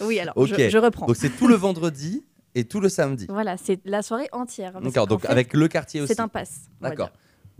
Oui, 0.04 0.20
alors, 0.20 0.34
je- 0.46 0.78
reprends. 0.78 1.06
Donc, 1.06 1.16
c'est 1.16 1.30
tout 1.30 1.48
le 1.48 1.54
vendredi 1.56 2.24
et 2.54 2.64
tout 2.64 2.78
le 2.80 2.88
samedi. 2.88 3.26
Voilà, 3.28 3.56
c'est 3.56 3.80
la 3.84 4.02
soirée 4.02 4.28
entière. 4.32 4.80
D'accord, 4.80 5.06
donc 5.06 5.22
fait, 5.22 5.28
avec 5.28 5.54
le 5.54 5.66
quartier 5.66 6.00
aussi. 6.02 6.12
C'est 6.14 6.20
un 6.20 6.28
pass. 6.28 6.66
D'accord. 6.80 7.10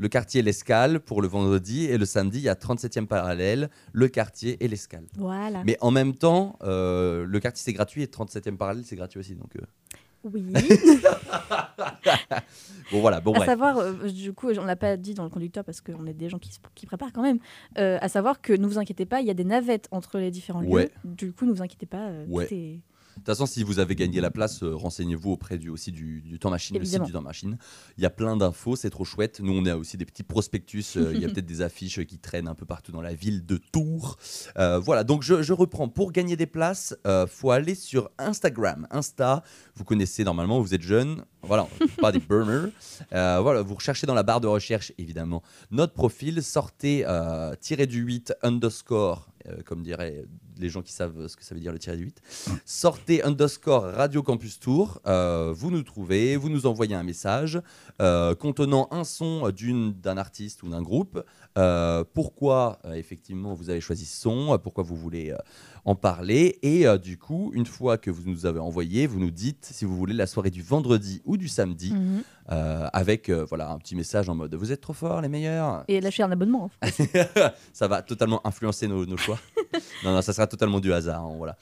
Le 0.01 0.09
quartier 0.09 0.41
L'Escale 0.41 0.99
pour 1.01 1.21
le 1.21 1.29
vendredi 1.29 1.85
et 1.85 1.99
le 1.99 2.07
samedi, 2.07 2.39
il 2.39 2.45
y 2.45 2.49
a 2.49 2.55
37e 2.55 3.07
parallèle, 3.07 3.69
le 3.93 4.09
quartier 4.09 4.57
et 4.65 4.67
l'Escale. 4.67 5.05
Voilà. 5.19 5.63
Mais 5.67 5.77
en 5.83 5.91
même 5.91 6.15
temps, 6.15 6.57
euh, 6.63 7.27
le 7.27 7.39
quartier 7.39 7.63
c'est 7.63 7.75
gratuit 7.75 8.03
et 8.03 8.07
37e 8.07 8.57
parallèle 8.57 8.83
c'est 8.87 8.97
gratuit 8.97 9.21
aussi. 9.21 9.35
Donc, 9.35 9.55
euh, 9.57 9.61
Oui. 10.25 10.43
bon 12.93 13.01
voilà, 13.01 13.21
bon 13.21 13.33
à 13.33 13.37
bref. 13.37 13.47
savoir, 13.49 13.77
euh, 13.79 14.09
du 14.11 14.33
coup, 14.33 14.49
on 14.51 14.65
l'a 14.65 14.77
pas 14.77 14.97
dit 14.97 15.13
dans 15.15 15.25
le 15.25 15.31
conducteur 15.31 15.65
parce 15.65 15.81
qu'on 15.83 16.07
est 16.07 16.15
des 16.15 16.29
gens 16.31 16.39
qui, 16.39 16.87
préparent 16.87 17.13
quand 17.13 17.23
même. 17.23 17.39
euh, 17.79 17.99
à 18.01 18.09
savoir 18.09 18.41
que 18.41 18.53
ne 18.55 18.67
vous 18.67 18.79
inquiétez 18.79 19.05
pas, 19.07 19.21
il 19.21 19.27
y 19.27 19.31
a 19.31 19.35
des 19.35 19.45
navettes 19.45 19.89
entre 19.91 20.19
les 20.19 20.31
différents 20.31 20.63
Ouais. 20.65 20.85
lieux. 20.85 20.91
Du 21.05 21.33
coup, 21.33 21.45
ne 21.47 21.53
vous 21.53 21.63
inquiétez 21.63 21.87
pas. 21.87 22.09
euh, 22.09 22.25
Ouais. 22.29 22.47
tout 22.47 22.55
est- 22.55 22.77
De 22.77 22.81
toute 23.21 23.27
façon, 23.27 23.47
si 23.47 23.63
vous 23.63 23.79
avez 23.79 23.95
gagné 23.95 24.21
la 24.21 24.31
place, 24.31 24.63
euh, 24.63 24.75
renseignez-vous 24.75 25.31
auprès 25.31 25.59
du, 25.59 25.69
aussi 25.69 25.93
du, 25.93 26.21
du 26.23 26.39
Temps 26.39 26.51
Machine, 26.51 26.79
le 26.79 26.85
site 26.85 27.03
du 27.03 27.13
Temps 27.13 27.23
Machine. 27.23 27.59
Il 27.99 28.03
y 28.03 28.07
a 28.07 28.11
plein 28.11 28.37
d'infos, 28.37 28.77
c'est 28.77 28.91
trop 28.91 29.05
chouette. 29.05 29.41
Nous, 29.41 29.53
on 29.53 29.65
a 29.67 29.77
aussi 29.77 29.97
des 29.97 30.05
petits 30.05 30.23
prospectus. 30.23 30.97
euh, 30.97 31.13
il 31.15 31.21
y 31.21 31.25
a 31.25 31.29
peut-être 31.33 31.47
des 31.47 31.63
affiches 31.63 32.05
qui 32.07 32.19
traînent 32.19 32.49
un 32.49 32.55
peu 32.55 32.67
partout 32.67 32.93
dans 32.93 33.03
la 33.03 33.15
ville 33.15 33.45
de 33.45 33.59
Tours. 33.59 34.17
Euh, 34.59 34.79
voilà, 34.79 35.05
donc 35.05 35.23
je, 35.23 35.43
je 35.43 35.53
reprends. 35.53 35.89
Pour 35.89 36.13
gagner 36.13 36.37
des 36.37 36.47
places, 36.47 36.97
euh, 37.07 37.27
faut 37.27 37.51
aller 37.51 37.75
sur 37.75 38.11
Instagram. 38.19 38.87
Insta, 38.91 39.43
vous 39.75 39.85
connaissez 39.85 40.25
normalement, 40.25 40.61
vous 40.61 40.75
êtes 40.75 40.83
jeune. 40.83 41.25
Voilà, 41.43 41.67
pas 42.01 42.13
des 42.13 42.21
burners. 42.21 42.71
Voilà, 43.11 43.63
vous 43.63 43.75
recherchez 43.75 44.07
dans 44.07 44.15
la 44.15 44.23
barre 44.23 44.41
de 44.41 44.47
recherche, 44.47 44.93
évidemment, 44.99 45.43
notre 45.71 45.95
profil. 45.95 46.43
Sortez 46.43 47.05
tiré 47.61 47.87
du 47.87 48.01
8 48.01 48.35
underscore, 48.43 49.29
euh, 49.49 49.63
comme 49.65 49.83
diraient 49.83 50.25
les 50.59 50.69
gens 50.69 50.83
qui 50.83 50.93
savent 50.93 51.27
ce 51.29 51.37
que 51.37 51.45
ça 51.45 51.55
veut 51.55 51.61
dire 51.61 51.73
le 51.73 51.79
tiré 51.79 51.97
du 51.97 52.05
8. 52.05 52.21
Sortez 52.67 53.23
underscore 53.23 53.85
Radio 53.85 54.23
Campus 54.23 54.59
Tour. 54.61 55.01
Euh, 55.07 55.53
vous 55.57 55.71
nous 55.71 55.83
trouvez, 55.83 56.37
vous 56.37 56.49
nous 56.51 56.67
envoyez 56.67 56.95
un 56.95 57.03
message 57.03 57.61
euh, 58.03 58.35
contenant 58.35 58.89
un 58.91 59.05
son 59.05 59.49
d'une- 59.51 59.93
d'un 59.93 60.19
artiste 60.19 60.63
ou 60.63 60.69
d'un 60.69 60.83
groupe. 60.83 61.25
Euh, 61.59 62.05
pourquoi 62.15 62.79
euh, 62.85 62.93
effectivement 62.95 63.55
vous 63.55 63.71
avez 63.71 63.81
choisi 63.81 64.05
ce 64.05 64.21
son, 64.21 64.59
pourquoi 64.63 64.85
vous 64.85 64.97
voulez 64.97 65.31
euh, 65.31 65.37
en 65.85 65.95
parler. 65.95 66.59
Et 66.63 66.87
euh, 66.87 66.99
du 66.99 67.17
coup, 67.19 67.51
une 67.55 67.67
fois 67.67 67.97
que 67.97 68.11
vous 68.11 68.23
nous 68.29 68.45
avez 68.47 68.61
envoyé, 68.61 69.07
vous 69.07 69.19
nous 69.19 69.31
dites 69.31 69.69
si 69.73 69.85
vous 69.85 69.97
voulez 69.97 70.15
la 70.15 70.27
soirée 70.27 70.51
du 70.51 70.63
vendredi 70.63 71.23
ou 71.25 71.37
du 71.37 71.49
samedi 71.49 71.93
Mhm. 71.93 72.23
euh, 72.53 72.87
avec 72.93 73.29
euh, 73.31 73.45
voilà 73.49 73.71
un 73.71 73.79
petit 73.79 73.97
message 73.97 74.29
en 74.29 74.35
mode 74.35 74.55
vous 74.55 74.71
êtes 74.73 74.81
trop 74.83 74.93
forts 74.93 75.21
les 75.23 75.29
meilleurs. 75.29 75.85
Et 75.89 76.01
lâcher 76.01 76.23
un 76.23 76.31
abonnement. 76.31 76.71
ça 77.73 77.89
va 77.89 78.03
totalement 78.03 78.47
influencer 78.47 78.87
nos, 78.89 79.07
nos 79.07 79.17
choix. 79.17 79.30
Non, 80.05 80.13
non, 80.13 80.23
ça 80.23 80.33
sera 80.33 80.47
totalement 80.47 80.81
du 80.81 80.93
hasard. 80.93 81.23
hein, 81.23 81.35
voilà. 81.37 81.57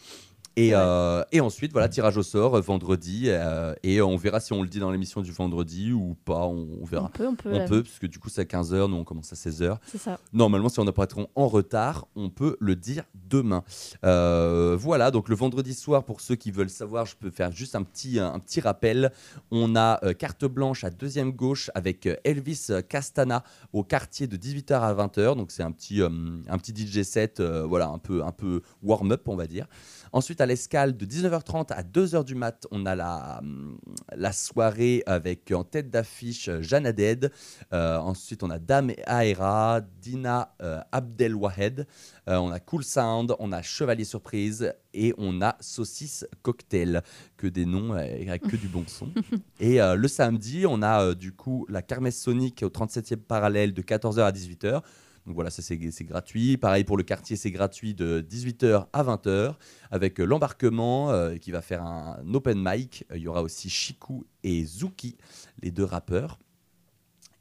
Et, 0.58 0.70
euh, 0.72 1.22
et 1.30 1.40
ensuite, 1.40 1.70
voilà, 1.70 1.88
tirage 1.88 2.16
au 2.16 2.24
sort 2.24 2.56
euh, 2.56 2.60
vendredi. 2.60 3.26
euh, 3.26 3.74
et 3.84 4.02
on 4.02 4.16
verra 4.16 4.40
si 4.40 4.52
on 4.52 4.60
le 4.60 4.68
dit 4.68 4.80
dans 4.80 4.90
l'émission 4.90 5.20
du 5.20 5.30
vendredi 5.30 5.92
ou 5.92 6.16
pas. 6.24 6.46
On, 6.46 6.66
on 6.82 6.84
verra. 6.84 7.04
On 7.14 7.16
peut, 7.16 7.26
on 7.28 7.36
peut. 7.36 7.50
On 7.52 7.68
peut, 7.68 7.82
parce 7.84 8.00
que 8.00 8.08
du 8.08 8.18
coup, 8.18 8.28
c'est 8.28 8.40
à 8.40 8.58
15h. 8.58 8.90
Nous, 8.90 8.96
on 8.96 9.04
commence 9.04 9.32
à 9.32 9.36
16h. 9.36 9.78
C'est 9.86 9.98
ça. 9.98 10.18
Normalement, 10.32 10.68
si 10.68 10.80
on 10.80 10.86
apparaîtront 10.88 11.28
en 11.36 11.46
retard, 11.46 12.08
on 12.16 12.28
peut 12.28 12.56
le 12.58 12.74
dire 12.74 13.04
demain. 13.14 13.62
Voilà, 14.02 15.12
donc 15.12 15.28
le 15.28 15.36
vendredi 15.36 15.74
soir, 15.74 16.02
pour 16.04 16.20
ceux 16.20 16.34
qui 16.34 16.50
veulent 16.50 16.70
savoir, 16.70 17.06
je 17.06 17.14
peux 17.14 17.30
faire 17.30 17.52
juste 17.52 17.76
un 17.76 17.84
petit, 17.84 18.18
un, 18.18 18.38
petit 18.40 18.60
rappel. 18.60 19.12
On 19.52 19.76
a 19.76 20.00
carte 20.14 20.44
blanche 20.44 20.82
à 20.82 20.90
deuxième 20.90 21.30
gauche 21.30 21.70
avec 21.76 22.08
Elvis 22.24 22.68
Castana 22.88 23.44
au 23.72 23.84
quartier 23.84 24.26
de 24.26 24.36
18h 24.36 24.80
à 24.80 24.92
20h. 24.92 25.36
Donc 25.36 25.52
c'est 25.52 25.62
un 25.62 25.70
petit, 25.70 26.02
un 26.02 26.58
petit 26.58 26.74
DJ 26.74 27.02
set, 27.02 27.40
voilà, 27.40 27.88
un 27.88 27.98
peu, 27.98 28.24
un 28.24 28.32
peu 28.32 28.62
warm-up, 28.82 29.28
on 29.28 29.36
va 29.36 29.46
dire. 29.46 29.66
Ensuite, 30.12 30.40
à 30.40 30.46
l'escale 30.46 30.96
de 30.96 31.06
19h30 31.06 31.72
à 31.72 31.82
2h 31.82 32.24
du 32.24 32.34
mat, 32.34 32.66
on 32.70 32.86
a 32.86 32.94
la, 32.94 33.38
hum, 33.38 33.78
la 34.14 34.32
soirée 34.32 35.02
avec 35.06 35.50
en 35.52 35.64
tête 35.64 35.90
d'affiche 35.90 36.48
euh, 36.48 36.62
Jeanne 36.62 36.86
Aded. 36.86 37.32
Euh, 37.72 37.98
ensuite, 37.98 38.42
on 38.42 38.50
a 38.50 38.58
Dame 38.58 38.92
Aera, 39.06 39.80
Dina 40.00 40.54
euh, 40.62 40.80
Abdelwahed. 40.92 41.86
Euh, 42.28 42.36
on 42.36 42.50
a 42.50 42.60
Cool 42.60 42.84
Sound, 42.84 43.34
on 43.38 43.52
a 43.52 43.62
Chevalier 43.62 44.04
Surprise 44.04 44.72
et 44.94 45.14
on 45.18 45.40
a 45.42 45.56
Saucisse 45.60 46.26
Cocktail. 46.42 47.02
Que 47.36 47.46
des 47.46 47.66
noms 47.66 47.92
euh, 47.92 47.98
avec 47.98 48.42
que 48.42 48.56
du 48.56 48.68
bon 48.68 48.84
son. 48.86 49.08
et 49.60 49.80
euh, 49.80 49.94
le 49.94 50.08
samedi, 50.08 50.64
on 50.66 50.82
a 50.82 51.02
euh, 51.02 51.14
du 51.14 51.32
coup 51.32 51.66
la 51.68 51.82
Kermesse 51.82 52.20
Sonic 52.20 52.62
au 52.62 52.68
37e 52.68 53.16
parallèle 53.16 53.72
de 53.72 53.82
14h 53.82 54.20
à 54.20 54.32
18h. 54.32 54.82
Donc 55.28 55.34
voilà, 55.34 55.50
ça 55.50 55.60
c'est 55.60 55.76
gratuit. 56.04 56.56
Pareil 56.56 56.84
pour 56.84 56.96
le 56.96 57.02
quartier, 57.02 57.36
c'est 57.36 57.50
gratuit 57.50 57.92
de 57.92 58.26
18h 58.26 58.86
à 58.94 59.04
20h 59.04 59.56
avec 59.90 60.18
euh, 60.20 60.24
l'embarquement 60.24 61.10
euh, 61.10 61.36
qui 61.36 61.50
va 61.50 61.60
faire 61.60 61.82
un 61.82 62.16
open 62.32 62.58
mic. 62.58 63.04
Euh, 63.10 63.18
Il 63.18 63.24
y 63.24 63.28
aura 63.28 63.42
aussi 63.42 63.68
Chiku 63.68 64.24
et 64.42 64.64
Zuki, 64.64 65.18
les 65.62 65.70
deux 65.70 65.84
rappeurs. 65.84 66.38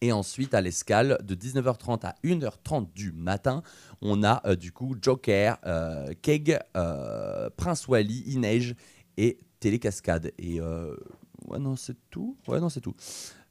Et 0.01 0.11
ensuite, 0.11 0.53
à 0.53 0.59
l'escale, 0.59 1.17
de 1.23 1.33
19h30 1.33 2.05
à 2.05 2.15
1h30 2.25 2.91
du 2.93 3.13
matin, 3.13 3.63
on 4.01 4.21
a 4.21 4.55
du 4.57 4.73
coup 4.73 4.95
Joker, 5.01 5.57
Keg, 6.21 6.59
Prince 7.55 7.87
Wally, 7.87 8.23
Inej 8.27 8.75
et 9.15 9.39
Télécascade. 9.59 10.33
Et 10.37 10.59
ouais, 11.45 11.59
non, 11.59 11.75
c'est 11.75 11.95
tout. 12.09 12.37
Ouais, 12.47 12.59
non, 12.59 12.69
c'est 12.69 12.81
tout. 12.81 12.95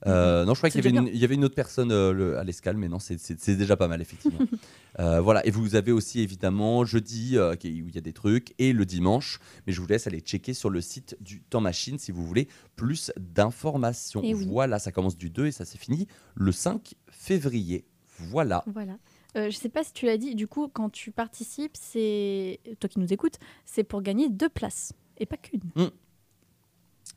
Euh, 0.06 0.44
non, 0.44 0.52
je 0.54 0.60
crois 0.60 0.68
qu'il 0.70 0.84
y, 0.84 0.86
avait 0.86 0.96
une- 0.96 1.08
il 1.14 1.16
y 1.20 1.24
avait 1.24 1.34
une 1.36 1.44
autre 1.44 1.54
personne 1.54 1.90
euh, 1.90 2.12
le- 2.12 2.36
à 2.38 2.44
l'escale, 2.44 2.76
mais 2.76 2.88
non, 2.88 2.98
c'est- 2.98 3.56
déjà 3.56 3.76
pas 3.76 3.88
mal, 3.88 4.00
effectivement. 4.00 4.38
Euh, 4.98 5.20
voilà, 5.20 5.44
et 5.46 5.50
vous 5.50 5.74
avez 5.74 5.92
aussi 5.92 6.20
évidemment 6.20 6.86
jeudi 6.86 7.36
où 7.38 7.52
il 7.62 7.94
y 7.94 7.98
a 7.98 8.00
des 8.00 8.14
trucs 8.14 8.54
et 8.58 8.72
le 8.72 8.86
dimanche, 8.86 9.40
mais 9.66 9.74
je 9.74 9.80
vous 9.82 9.86
laisse 9.86 10.06
aller 10.06 10.20
checker 10.20 10.54
sur 10.54 10.70
le 10.70 10.80
site 10.80 11.18
du 11.20 11.42
Temps 11.42 11.60
Machine 11.60 11.98
si 11.98 12.12
vous 12.12 12.24
voulez 12.26 12.48
plus 12.76 13.12
d'informations. 13.18 14.22
Oui. 14.22 14.32
Voilà, 14.48 14.78
ça 14.78 14.92
commence 14.92 15.18
du 15.18 15.28
2 15.28 15.46
et 15.48 15.52
ça 15.52 15.66
s'est 15.66 15.76
fini 15.76 16.06
le 16.34 16.50
5 16.50 16.94
février. 17.10 17.84
Voilà. 18.18 18.64
Voilà. 18.72 18.96
euh, 19.36 19.50
je 19.50 19.56
sais 19.58 19.68
pas 19.68 19.84
si 19.84 19.92
tu 19.92 20.06
l'as 20.06 20.16
dit, 20.16 20.34
du 20.34 20.48
coup, 20.48 20.68
quand 20.68 20.88
tu 20.88 21.10
participes, 21.12 21.76
c'est 21.78 22.58
toi 22.80 22.88
qui 22.88 22.98
nous 22.98 23.12
écoutes, 23.12 23.38
c'est 23.66 23.84
pour 23.84 24.00
gagner 24.00 24.30
deux 24.30 24.48
places 24.48 24.94
et 25.18 25.26
pas 25.26 25.36
qu'une. 25.36 25.60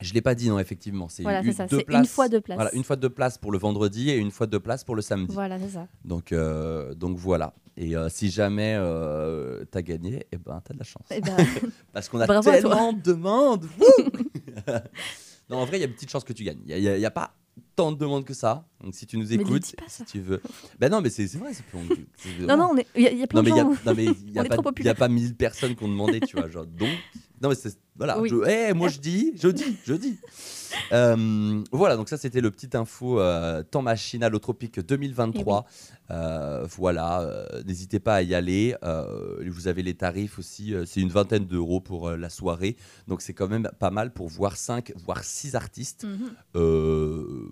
Je 0.01 0.13
l'ai 0.13 0.21
pas 0.21 0.35
dit, 0.35 0.49
non, 0.49 0.59
effectivement. 0.59 1.09
C'est 1.09 1.23
Voilà, 1.23 1.41
une, 1.41 1.53
fois 1.53 2.29
deux 2.29 2.39
places. 2.41 2.57
Voilà, 2.57 2.73
une 2.73 2.83
fois 2.83 2.95
deux 2.95 3.09
places 3.09 3.37
pour 3.37 3.51
le 3.51 3.57
vendredi 3.57 4.09
et 4.09 4.17
une 4.17 4.31
fois 4.31 4.47
deux 4.47 4.59
places 4.59 4.83
pour 4.83 4.95
le 4.95 5.01
samedi. 5.01 5.33
Voilà, 5.33 5.59
c'est 5.59 5.69
ça. 5.71 5.87
Donc, 6.05 6.31
euh, 6.31 6.93
donc 6.93 7.17
voilà. 7.17 7.53
Et 7.75 7.95
euh, 7.95 8.09
si 8.09 8.29
jamais 8.29 8.75
euh, 8.77 9.63
t'as 9.71 9.81
gagné, 9.81 10.25
eh 10.31 10.37
ben 10.37 10.61
t'as 10.63 10.73
de 10.73 10.79
la 10.79 10.85
chance. 10.85 11.05
Eh 11.11 11.21
ben, 11.21 11.35
Parce 11.93 12.09
qu'on 12.09 12.19
a 12.19 12.41
tellement 12.41 12.93
de 12.93 13.01
demandes. 13.01 13.65
Non, 15.49 15.57
en 15.57 15.65
vrai, 15.65 15.77
il 15.77 15.81
y 15.81 15.83
a 15.83 15.87
une 15.87 15.93
petite 15.93 16.11
chance 16.11 16.23
que 16.23 16.33
tu 16.33 16.43
gagnes. 16.43 16.59
Il 16.67 16.79
n'y 16.79 17.05
a, 17.05 17.09
pas 17.09 17.33
tant 17.75 17.91
de 17.91 17.97
demandes 17.97 18.23
que 18.23 18.35
ça. 18.35 18.67
Donc 18.83 18.93
si 18.93 19.07
tu 19.07 19.17
nous 19.17 19.25
ne 19.25 19.33
écoutes, 19.33 19.75
si 19.87 20.05
tu 20.05 20.19
veux. 20.19 20.41
Ben 20.79 20.91
non, 20.91 21.01
mais 21.01 21.09
c'est 21.09 21.25
vrai. 21.37 21.53
c'est- 21.53 22.39
Non, 22.41 22.55
non, 22.55 22.69
on 22.73 22.77
est- 22.77 22.85
il 22.95 23.01
y, 23.01 23.07
a- 23.07 23.11
il 23.11 23.17
y 23.17 23.23
a 23.23 23.27
plein 23.27 23.41
non, 23.41 23.49
de 23.49 23.49
il 23.49 23.57
y 23.57 23.59
a, 23.59 23.63
gens. 23.63 23.69
non, 23.85 23.93
mais 23.95 24.05
il 24.05 24.31
y 24.31 24.37
a 24.37 24.43
est 24.91 24.93
pas 24.93 25.07
1000 25.09 25.35
personnes 25.35 25.75
qui 25.75 25.83
ont 25.83 25.87
demandé, 25.87 26.19
tu 26.19 26.35
vois. 26.35 26.49
Genre, 26.49 26.67
donc, 26.67 26.89
non, 27.41 27.49
mais 27.49 27.55
c'est. 27.55 27.77
Voilà. 27.95 28.19
Oui. 28.19 28.29
je- 28.29 28.47
eh, 28.49 28.73
moi, 28.73 28.87
je 28.89 28.99
dis, 28.99 29.33
je 29.35 29.47
dis, 29.49 29.77
je 29.85 29.93
dis. 29.93 30.17
Euh, 30.91 31.63
voilà, 31.71 31.95
donc 31.97 32.09
ça, 32.09 32.17
c'était 32.17 32.41
le 32.41 32.51
petit 32.51 32.77
info 32.77 33.19
euh, 33.19 33.63
temps 33.63 33.81
machine 33.81 34.23
à 34.23 34.29
tropique 34.39 34.79
2023. 34.79 35.65
Euh, 36.11 36.67
voilà, 36.77 37.21
euh, 37.21 37.63
n'hésitez 37.63 37.99
pas 37.99 38.15
à 38.15 38.21
y 38.21 38.35
aller. 38.35 38.75
Vous 39.47 39.67
avez 39.67 39.81
les 39.81 39.95
tarifs 39.95 40.37
aussi. 40.37 40.75
c'est 40.85 41.01
une 41.01 41.09
vingtaine 41.09 41.45
d'euros 41.45 41.81
pour 41.81 42.11
la 42.11 42.29
soirée. 42.29 42.77
Donc, 43.07 43.21
c'est 43.23 43.33
quand 43.33 43.47
même 43.47 43.67
pas 43.79 43.89
mal 43.89 44.11
pour 44.13 44.27
voir 44.27 44.57
5, 44.57 44.93
voire 44.95 45.23
6 45.23 45.55
artistes. 45.55 46.03
Mhm. 46.05 46.29
Euh, 46.55 47.49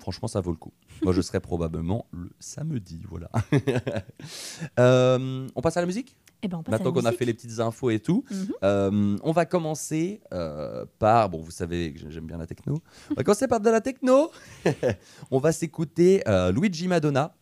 franchement, 0.00 0.26
ça 0.28 0.40
vaut 0.40 0.50
le 0.52 0.56
coup. 0.56 0.72
Moi, 1.02 1.12
je 1.12 1.20
serai 1.20 1.40
probablement 1.40 2.06
le 2.12 2.30
samedi. 2.40 3.02
Voilà. 3.08 3.30
On 4.78 5.60
passe 5.62 5.76
à 5.76 5.80
la 5.80 5.86
musique? 5.86 6.16
Eh 6.42 6.48
ben, 6.48 6.62
on 6.66 6.70
Maintenant 6.70 6.92
qu'on 6.92 7.04
a 7.04 7.12
fait 7.12 7.24
les 7.24 7.34
petites 7.34 7.58
infos 7.58 7.90
et 7.90 7.98
tout, 7.98 8.24
Mhm. 8.30 8.48
euh, 8.62 9.16
on 9.24 9.32
va 9.32 9.44
commencer 9.44 10.20
euh, 10.32 10.84
par. 10.98 11.28
Bon, 11.30 11.40
vous 11.40 11.50
savez 11.50 11.92
que 11.92 12.10
j'aime 12.10 12.26
bien 12.26 12.38
la 12.38 12.46
techno. 12.46 12.80
On 13.10 13.14
va 13.14 13.24
commencer 13.24 13.48
par 13.48 13.60
de 13.60 13.70
la 13.70 13.80
techno. 13.80 14.30
on 15.30 15.38
va 15.38 15.50
s'écouter 15.52 16.22
euh, 16.28 16.52
Luigi 16.52 16.86
Madonna. 16.86 17.34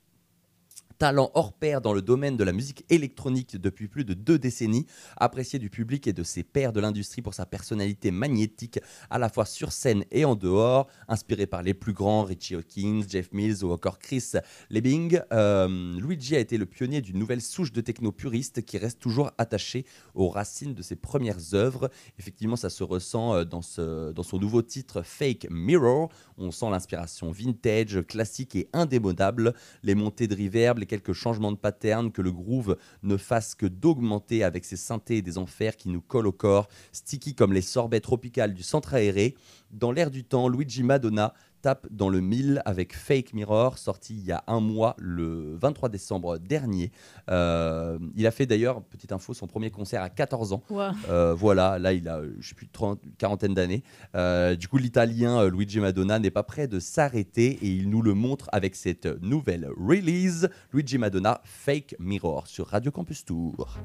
Talent 0.99 1.31
hors 1.35 1.53
pair 1.53 1.83
dans 1.83 1.93
le 1.93 2.01
domaine 2.01 2.37
de 2.39 2.45
la 2.45 2.53
musique 2.53 2.85
électronique 2.89 3.61
depuis 3.61 3.87
plus 3.87 4.05
de 4.05 4.15
deux 4.15 4.39
décennies, 4.39 4.87
apprécié 5.19 5.59
du 5.59 5.69
public 5.69 6.07
et 6.07 6.15
de 6.15 6.23
ses 6.23 6.43
pairs 6.43 6.73
de 6.73 6.81
l'industrie 6.81 7.21
pour 7.21 7.35
sa 7.35 7.45
personnalité 7.45 8.11
magnétique 8.11 8.81
à 9.11 9.19
la 9.19 9.29
fois 9.29 9.45
sur 9.45 9.73
scène 9.73 10.05
et 10.11 10.25
en 10.25 10.35
dehors, 10.37 10.87
inspiré 11.09 11.47
par 11.47 11.63
les 11.63 11.75
plus 11.75 11.93
grands 11.93 12.25
Richie 12.25 12.55
Hawkins, 12.55 13.03
Jeff 13.07 13.31
Mills 13.33 13.63
ou 13.63 13.73
encore 13.73 13.99
Chris 13.99 14.33
Lebing. 14.71 15.21
euh, 15.33 16.01
Luigi 16.01 16.35
a 16.35 16.39
été 16.39 16.57
le 16.57 16.65
pionnier 16.65 17.03
d'une 17.03 17.19
nouvelle 17.19 17.43
souche 17.43 17.73
de 17.73 17.83
techno 17.83 18.11
puriste 18.11 18.65
qui 18.65 18.79
reste 18.79 18.99
toujours 18.99 19.31
attachée 19.37 19.85
aux 20.15 20.29
racines 20.29 20.73
de 20.75 20.83
ses 20.83 20.97
premières 20.97 21.53
œuvres. 21.53 21.91
Effectivement, 22.19 22.57
ça 22.57 22.71
se 22.71 22.83
ressent 22.83 23.35
euh, 23.35 23.45
dans, 23.45 23.63
ce, 23.63 24.13
dans 24.13 24.23
son 24.23 24.39
nouveau 24.39 24.63
titre 24.63 25.03
Fake 25.03 25.47
Mirror. 25.51 26.09
On 26.39 26.51
sent 26.51 26.71
l'inspiration 26.71 27.31
vintage, 27.31 28.01
classique 28.07 28.57
et 28.57 28.69
indémodable, 28.73 29.53
les 29.83 29.95
montées 29.95 30.27
de 30.27 30.35
reverb, 30.35 30.79
quelques 30.87 31.13
changements 31.13 31.53
de 31.53 31.57
pattern, 31.57 32.11
que 32.13 32.23
le 32.23 32.33
groove 32.33 32.77
ne 33.03 33.17
fasse 33.17 33.55
que 33.55 33.67
d'augmenter 33.67 34.45
avec 34.45 34.65
ses 34.65 34.77
synthés 34.77 35.19
et 35.19 35.23
des 35.23 35.39
enfers 35.39 35.77
qui 35.77 35.89
nous 35.89 36.01
collent 36.01 36.27
au 36.27 36.33
corps, 36.33 36.69
sticky 36.93 37.35
comme 37.35 37.53
les 37.53 37.63
sorbets 37.63 38.01
tropicales 38.01 38.55
du 38.55 38.63
centre 38.63 38.95
aéré. 38.95 39.35
Dans 39.71 39.93
l'air 39.93 40.11
du 40.11 40.25
temps, 40.25 40.49
Luigi 40.49 40.83
Madonna 40.83 41.35
tape 41.63 41.87
dans 41.91 42.09
le 42.09 42.21
mille 42.21 42.63
avec 42.65 42.95
Fake 42.95 43.35
Mirror, 43.35 43.79
sorti 43.79 44.15
il 44.15 44.25
y 44.25 44.33
a 44.33 44.45
un 44.47 44.61
mois, 44.61 44.95
le 44.99 45.57
23 45.57 45.89
décembre 45.89 46.39
dernier. 46.39 46.93
Euh, 47.31 47.99
il 48.15 48.27
a 48.27 48.31
fait 48.31 48.47
d'ailleurs, 48.47 48.83
petite 48.83 49.11
info, 49.11 49.35
son 49.35 49.47
premier 49.47 49.71
concert 49.71 50.03
à 50.03 50.09
14 50.09 50.53
ans. 50.53 50.63
Wow. 50.71 50.91
Euh, 51.09 51.35
voilà, 51.35 51.79
là 51.79 51.93
il 51.93 52.09
a, 52.09 52.21
je 52.39 52.49
sais 52.49 52.55
plus, 52.55 52.69
30, 52.69 53.01
quarantaine 53.19 53.55
d'années. 53.55 53.83
Euh, 54.15 54.55
du 54.55 54.69
coup, 54.69 54.79
l'italien 54.79 55.49
Luigi 55.49 55.81
Madonna 55.81 56.19
n'est 56.19 56.31
pas 56.31 56.45
prêt 56.45 56.69
de 56.69 56.79
s'arrêter 56.79 57.59
et 57.63 57.69
il 57.69 57.91
nous 57.91 58.03
le 58.03 58.15
montre 58.15 58.49
avec 58.53 58.77
cette 58.77 59.07
nouvelle 59.21 59.69
release, 59.77 60.49
Luigi 60.73 60.99
Madonna 60.99 61.41
Fake 61.45 61.97
Mirror 61.99 62.47
sur 62.47 62.69
Radio 62.69 62.93
Campus 62.93 63.25
Tour. 63.25 63.81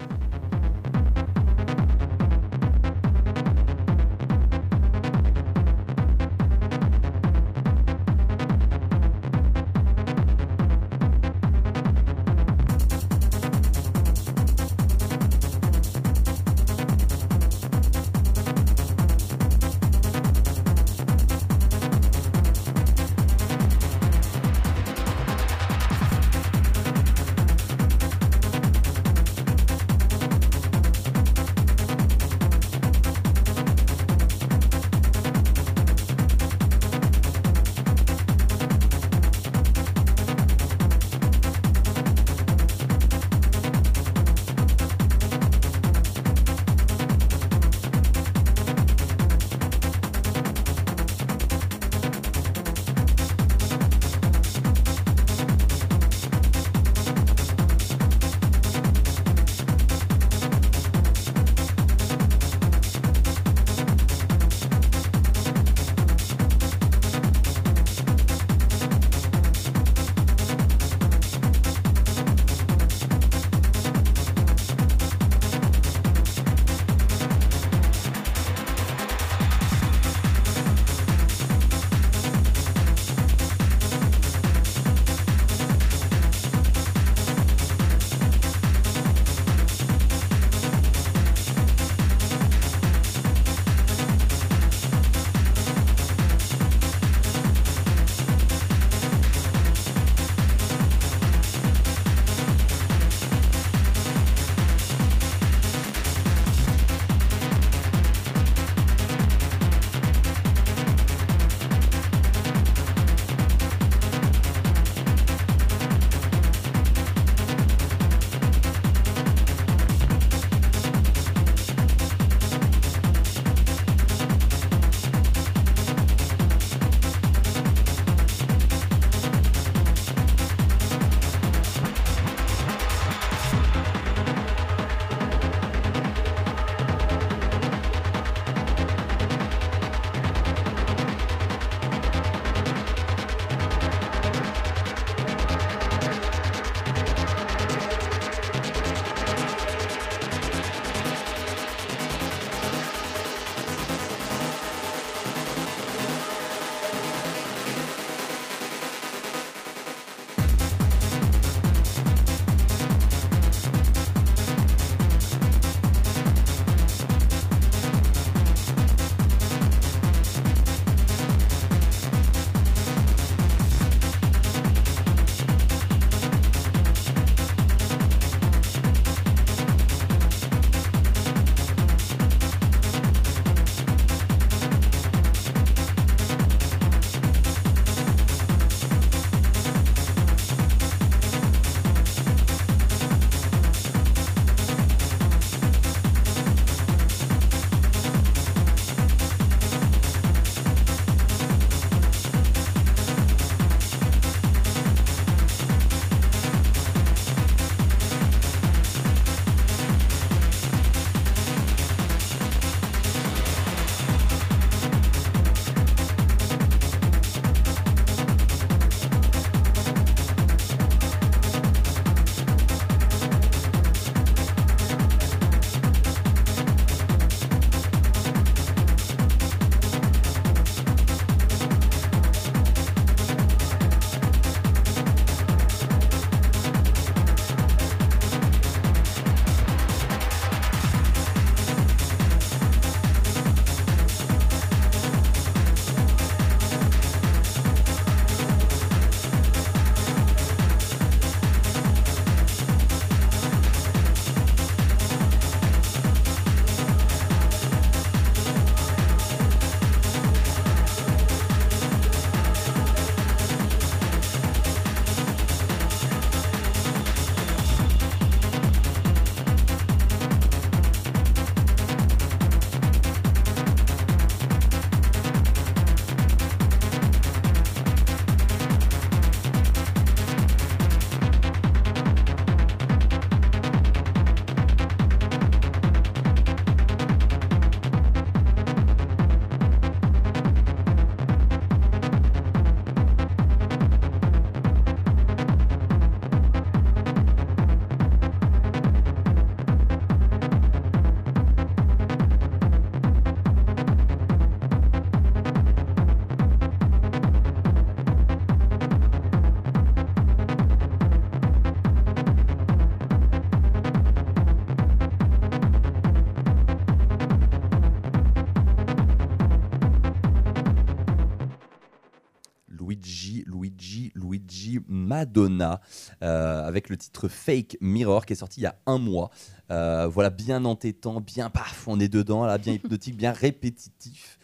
Madonna 325.21 325.81
euh, 326.23 326.65
avec 326.65 326.89
le 326.89 326.97
titre 326.97 327.27
Fake 327.27 327.77
Mirror 327.79 328.25
qui 328.25 328.34
est 328.34 328.38
sorti 328.38 328.62
il 328.62 328.63
y 328.63 328.67
a 328.67 328.75
un 328.88 328.97
mois. 328.97 329.29
Euh, 329.69 330.07
voilà, 330.07 330.29
bien 330.29 330.65
entêtant, 330.65 331.21
bien 331.21 331.49
paf, 331.49 331.88
on 331.88 331.99
est 331.99 332.10
dedans, 332.10 332.45
là, 332.45 332.57
bien 332.57 332.73
hypnotique, 332.84 333.15
bien 333.15 333.31
répétitif. 333.31 334.39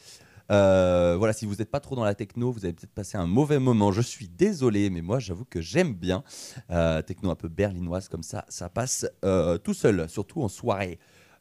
Euh, 0.49 1.15
voilà, 1.17 1.33
si 1.33 1.45
vous 1.45 1.55
n'êtes 1.55 1.71
pas 1.71 1.79
trop 1.79 1.95
dans 1.95 2.05
la 2.05 2.15
techno, 2.15 2.51
vous 2.51 2.63
avez 2.63 2.73
peut-être 2.73 2.93
passé 2.93 3.17
un 3.17 3.25
mauvais 3.25 3.59
moment. 3.59 3.91
Je 3.91 4.01
suis 4.01 4.29
désolé, 4.29 4.89
mais 4.89 5.01
moi, 5.01 5.19
j'avoue 5.19 5.45
que 5.45 5.61
j'aime 5.61 5.93
bien. 5.93 6.23
Euh, 6.71 7.01
techno 7.01 7.31
un 7.31 7.35
peu 7.35 7.49
berlinoise 7.49 8.07
comme 8.07 8.23
ça, 8.23 8.45
ça 8.47 8.69
passe 8.69 9.05
euh, 9.25 9.57
tout 9.57 9.73
seul, 9.73 10.07
surtout 10.07 10.41
en 10.43 10.47
soirée. 10.47 10.99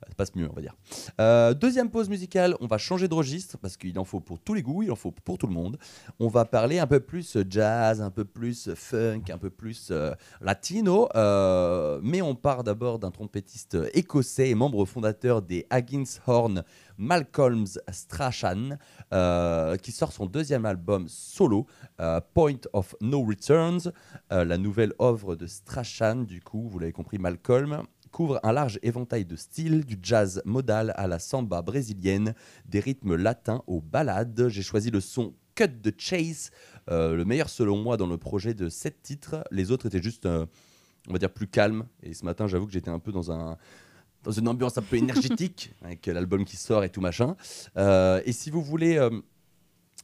Ça 0.08 0.14
passe 0.16 0.34
mieux, 0.34 0.48
on 0.50 0.54
va 0.54 0.62
dire. 0.62 0.74
Euh, 1.20 1.52
deuxième 1.54 1.90
pause 1.90 2.08
musicale, 2.08 2.56
on 2.60 2.66
va 2.66 2.78
changer 2.78 3.08
de 3.08 3.14
registre 3.14 3.58
parce 3.58 3.76
qu'il 3.76 3.98
en 3.98 4.04
faut 4.04 4.20
pour 4.20 4.38
tous 4.38 4.54
les 4.54 4.62
goûts, 4.62 4.82
il 4.82 4.90
en 4.92 4.96
faut 4.96 5.10
pour 5.10 5.38
tout 5.38 5.46
le 5.46 5.52
monde. 5.52 5.78
On 6.20 6.28
va 6.28 6.44
parler 6.44 6.78
un 6.78 6.86
peu 6.86 7.00
plus 7.00 7.36
jazz, 7.48 8.00
un 8.00 8.10
peu 8.10 8.24
plus 8.24 8.70
funk, 8.74 9.22
un 9.30 9.38
peu 9.38 9.50
plus 9.50 9.88
euh, 9.90 10.12
latino. 10.40 11.08
euh, 11.14 12.00
mais 12.02 12.22
on 12.22 12.34
part 12.34 12.62
d'abord 12.64 12.98
d'un 12.98 13.10
trompettiste 13.10 13.76
écossais 13.94 14.50
et 14.50 14.54
membre 14.54 14.84
fondateur 14.84 15.42
des 15.42 15.66
Haggins 15.70 16.04
Horn, 16.26 16.62
Malcolm 16.98 17.64
Strachan, 17.90 18.78
euh, 19.12 19.76
qui 19.76 19.92
sort 19.92 20.12
son 20.12 20.26
deuxième 20.26 20.64
album 20.66 21.06
solo, 21.08 21.66
euh, 22.00 22.20
Point 22.34 22.60
of 22.72 22.94
No 23.00 23.22
Returns. 23.22 23.92
Euh, 24.32 24.44
la 24.44 24.58
nouvelle 24.58 24.92
œuvre 25.00 25.36
de 25.36 25.46
Strachan, 25.46 26.16
du 26.16 26.40
coup, 26.40 26.68
vous 26.68 26.78
l'avez 26.78 26.92
compris, 26.92 27.18
Malcolm 27.18 27.82
couvre 28.10 28.40
un 28.42 28.52
large 28.52 28.78
éventail 28.82 29.24
de 29.24 29.36
styles, 29.36 29.84
du 29.84 29.98
jazz 30.02 30.42
modal 30.44 30.92
à 30.96 31.06
la 31.06 31.18
samba 31.18 31.62
brésilienne, 31.62 32.34
des 32.66 32.80
rythmes 32.80 33.16
latins 33.16 33.62
aux 33.66 33.80
ballades. 33.80 34.48
J'ai 34.48 34.62
choisi 34.62 34.90
le 34.90 35.00
son 35.00 35.34
Cut 35.56 35.80
the 35.82 35.92
Chase, 35.98 36.50
euh, 36.90 37.16
le 37.16 37.24
meilleur 37.24 37.48
selon 37.48 37.82
moi 37.82 37.96
dans 37.96 38.06
le 38.06 38.18
projet 38.18 38.54
de 38.54 38.68
sept 38.68 39.02
titres. 39.02 39.42
Les 39.50 39.72
autres 39.72 39.86
étaient 39.86 40.02
juste, 40.02 40.26
euh, 40.26 40.46
on 41.08 41.12
va 41.12 41.18
dire, 41.18 41.32
plus 41.32 41.48
calmes. 41.48 41.86
Et 42.02 42.14
ce 42.14 42.24
matin, 42.24 42.46
j'avoue 42.46 42.66
que 42.66 42.72
j'étais 42.72 42.90
un 42.90 43.00
peu 43.00 43.10
dans 43.10 43.32
un 43.32 43.56
dans 44.22 44.32
une 44.32 44.48
ambiance 44.48 44.76
un 44.76 44.82
peu 44.82 44.96
énergétique 44.96 45.72
avec 45.82 46.06
l'album 46.06 46.44
qui 46.44 46.56
sort 46.56 46.82
et 46.82 46.90
tout 46.90 47.00
machin. 47.00 47.36
Euh, 47.76 48.20
et 48.24 48.32
si 48.32 48.50
vous 48.50 48.60
voulez 48.60 48.98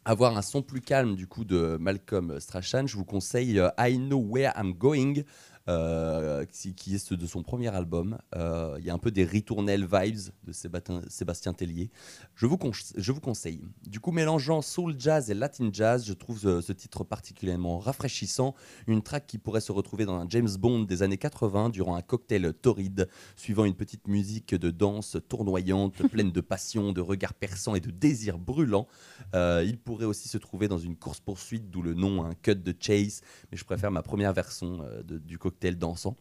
avoir 0.05 0.37
un 0.37 0.43
son 0.43 0.62
plus 0.62 0.81
calme 0.81 1.17
du 1.17 1.27
coup 1.27 1.45
de 1.45 1.77
Malcolm 1.81 2.38
Strachan, 2.38 2.87
je 2.87 2.97
vous 2.97 3.05
conseille 3.05 3.61
I 3.79 3.99
Know 3.99 4.25
Where 4.25 4.53
I'm 4.57 4.75
Going. 4.75 5.25
Euh, 5.68 6.44
qui, 6.46 6.75
qui 6.75 6.94
est 6.94 6.98
ce 6.98 7.14
de 7.14 7.27
son 7.27 7.42
premier 7.42 7.68
album. 7.68 8.18
Euh, 8.35 8.77
Il 8.79 8.85
y 8.85 8.90
a 8.90 8.94
un 8.94 8.98
peu 8.98 9.11
des 9.11 9.25
ritournelles 9.25 9.87
vibes 9.90 10.33
de 10.44 10.53
Sébastien, 10.53 11.03
Sébastien 11.09 11.53
Tellier. 11.53 11.90
Je 12.35 12.46
vous, 12.46 12.57
con- 12.59 12.72
je 12.96 13.12
vous 13.12 13.20
conseille. 13.20 13.62
Du 13.87 14.01
coup, 14.01 14.11
mélangeant 14.12 14.62
soul 14.62 14.94
jazz 14.98 15.31
et 15.31 15.35
latin 15.35 15.70
jazz, 15.72 16.05
je 16.07 16.12
trouve 16.12 16.38
ce, 16.38 16.61
ce 16.61 16.72
titre 16.72 17.05
particulièrement 17.05 17.79
rafraîchissant. 17.79 18.55
Une 18.87 19.03
track 19.03 19.27
qui 19.27 19.38
pourrait 19.38 19.61
se 19.61 19.72
retrouver 19.72 20.05
dans 20.05 20.16
un 20.16 20.27
James 20.29 20.48
Bond 20.59 20.81
des 20.85 21.03
années 21.03 21.18
80 21.18 21.70
durant 21.70 21.94
un 21.96 22.03
cocktail 22.03 22.53
torride, 22.55 23.09
suivant 23.37 23.64
une 23.64 23.75
petite 23.75 24.09
musique 24.09 24.55
de 24.55 24.70
danse 24.70 25.16
tournoyante, 25.29 26.03
pleine 26.11 26.33
de 26.33 26.40
passion, 26.40 26.92
de 26.92 27.01
regards 27.01 27.35
perçants 27.35 27.75
et 27.75 27.81
de 27.81 27.90
désirs 27.90 28.38
brûlants. 28.38 28.87
Euh, 29.35 29.62
il 29.66 29.79
pourrait 29.79 30.07
aussi 30.07 30.29
se 30.29 30.38
trouver 30.38 30.68
dans 30.68 30.79
une 30.79 30.96
course-poursuite, 30.96 31.70
d'où 31.70 31.83
le 31.83 31.94
nom, 31.94 32.25
un 32.25 32.35
cut 32.35 32.57
de 32.57 32.75
chase, 32.79 33.20
mais 33.51 33.57
je 33.59 33.64
préfère 33.64 33.90
ma 33.90 34.03
première 34.03 34.33
version 34.33 34.81
euh, 34.83 35.03
de- 35.03 35.18
du 35.18 35.38
cocktail 35.38 35.52
dansant. 35.77 36.17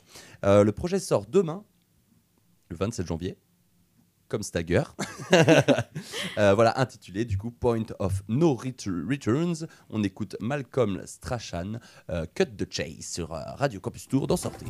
Euh, 0.45 0.63
le 0.63 0.71
projet 0.71 0.99
sort 0.99 1.25
demain, 1.27 1.63
le 2.69 2.75
27 2.77 3.07
janvier, 3.07 3.37
comme 4.27 4.43
Stagger. 4.43 4.83
Euh, 6.37 6.53
voilà, 6.53 6.79
intitulé 6.79 7.25
du 7.25 7.37
coup 7.37 7.51
Point 7.51 7.83
of 7.99 8.23
No 8.29 8.55
Ret- 8.55 8.85
Returns. 8.87 9.67
On 9.89 10.01
écoute 10.03 10.35
Malcolm 10.39 11.01
Strachan, 11.05 11.73
euh, 12.09 12.25
Cut 12.33 12.45
the 12.57 12.71
Chase 12.71 13.05
sur 13.05 13.29
Radio 13.29 13.79
Campus 13.81 14.07
Tour 14.07 14.27
dans 14.27 14.37
Sortez. 14.37 14.65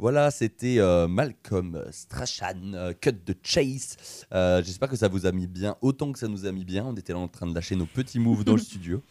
Voilà, 0.00 0.30
c'était 0.30 0.78
euh, 0.78 1.06
Malcolm 1.08 1.84
Strachan, 1.90 2.72
euh, 2.72 2.94
Cut 2.98 3.12
de 3.26 3.34
Chase. 3.42 3.98
Euh, 4.32 4.62
J'espère 4.64 4.88
que 4.88 4.96
ça 4.96 5.08
vous 5.08 5.26
a 5.26 5.32
mis 5.32 5.46
bien, 5.46 5.76
autant 5.82 6.10
que 6.10 6.18
ça 6.18 6.26
nous 6.26 6.46
a 6.46 6.52
mis 6.52 6.64
bien. 6.64 6.86
On 6.86 6.94
était 6.94 7.12
là 7.12 7.18
en 7.18 7.28
train 7.28 7.46
de 7.46 7.54
lâcher 7.54 7.76
nos 7.76 7.84
petits 7.84 8.18
moves 8.18 8.42
dans 8.42 8.54
le 8.54 8.58
studio. 8.62 9.02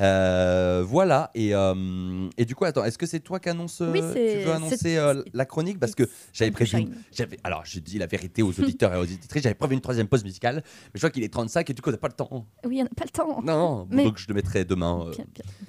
Euh, 0.00 0.84
voilà, 0.86 1.30
et, 1.34 1.54
euh, 1.54 2.28
et 2.36 2.44
du 2.44 2.54
coup, 2.54 2.64
attends, 2.64 2.84
est-ce 2.84 2.98
que 2.98 3.06
c'est 3.06 3.20
toi 3.20 3.40
qui 3.40 3.48
annonce 3.48 3.80
Oui, 3.80 4.00
euh, 4.02 4.14
Tu 4.14 4.46
veux 4.46 4.52
annoncer 4.52 4.96
euh, 4.96 5.22
la 5.32 5.44
chronique? 5.44 5.78
Parce 5.80 5.94
que 5.94 6.04
j'avais 6.32 6.50
prévu. 6.52 6.86
j'avais- 7.12 7.38
Alors, 7.42 7.62
je 7.64 7.80
dis 7.80 7.98
la 7.98 8.06
vérité 8.06 8.42
aux 8.42 8.58
auditeurs 8.60 8.94
et 8.94 8.96
aux 8.96 9.02
auditrices, 9.02 9.42
j'avais 9.42 9.54
prévu 9.56 9.74
une 9.74 9.80
troisième 9.80 10.06
pause 10.06 10.22
musicale, 10.24 10.56
mais 10.64 10.90
je 10.94 11.00
vois 11.00 11.10
qu'il 11.10 11.24
est 11.24 11.32
35 11.32 11.68
et 11.70 11.74
du 11.74 11.82
coup, 11.82 11.88
on 11.88 11.92
n'a 11.92 11.98
pas 11.98 12.08
le 12.08 12.12
temps. 12.14 12.46
Oui, 12.64 12.78
on 12.80 12.84
n'a 12.84 12.90
pas 12.90 13.04
le 13.04 13.10
temps. 13.10 13.42
Non, 13.42 13.86
Mais- 13.90 14.04
donc 14.04 14.18
je 14.18 14.26
le 14.28 14.34
mettrai 14.34 14.64
demain. 14.64 15.10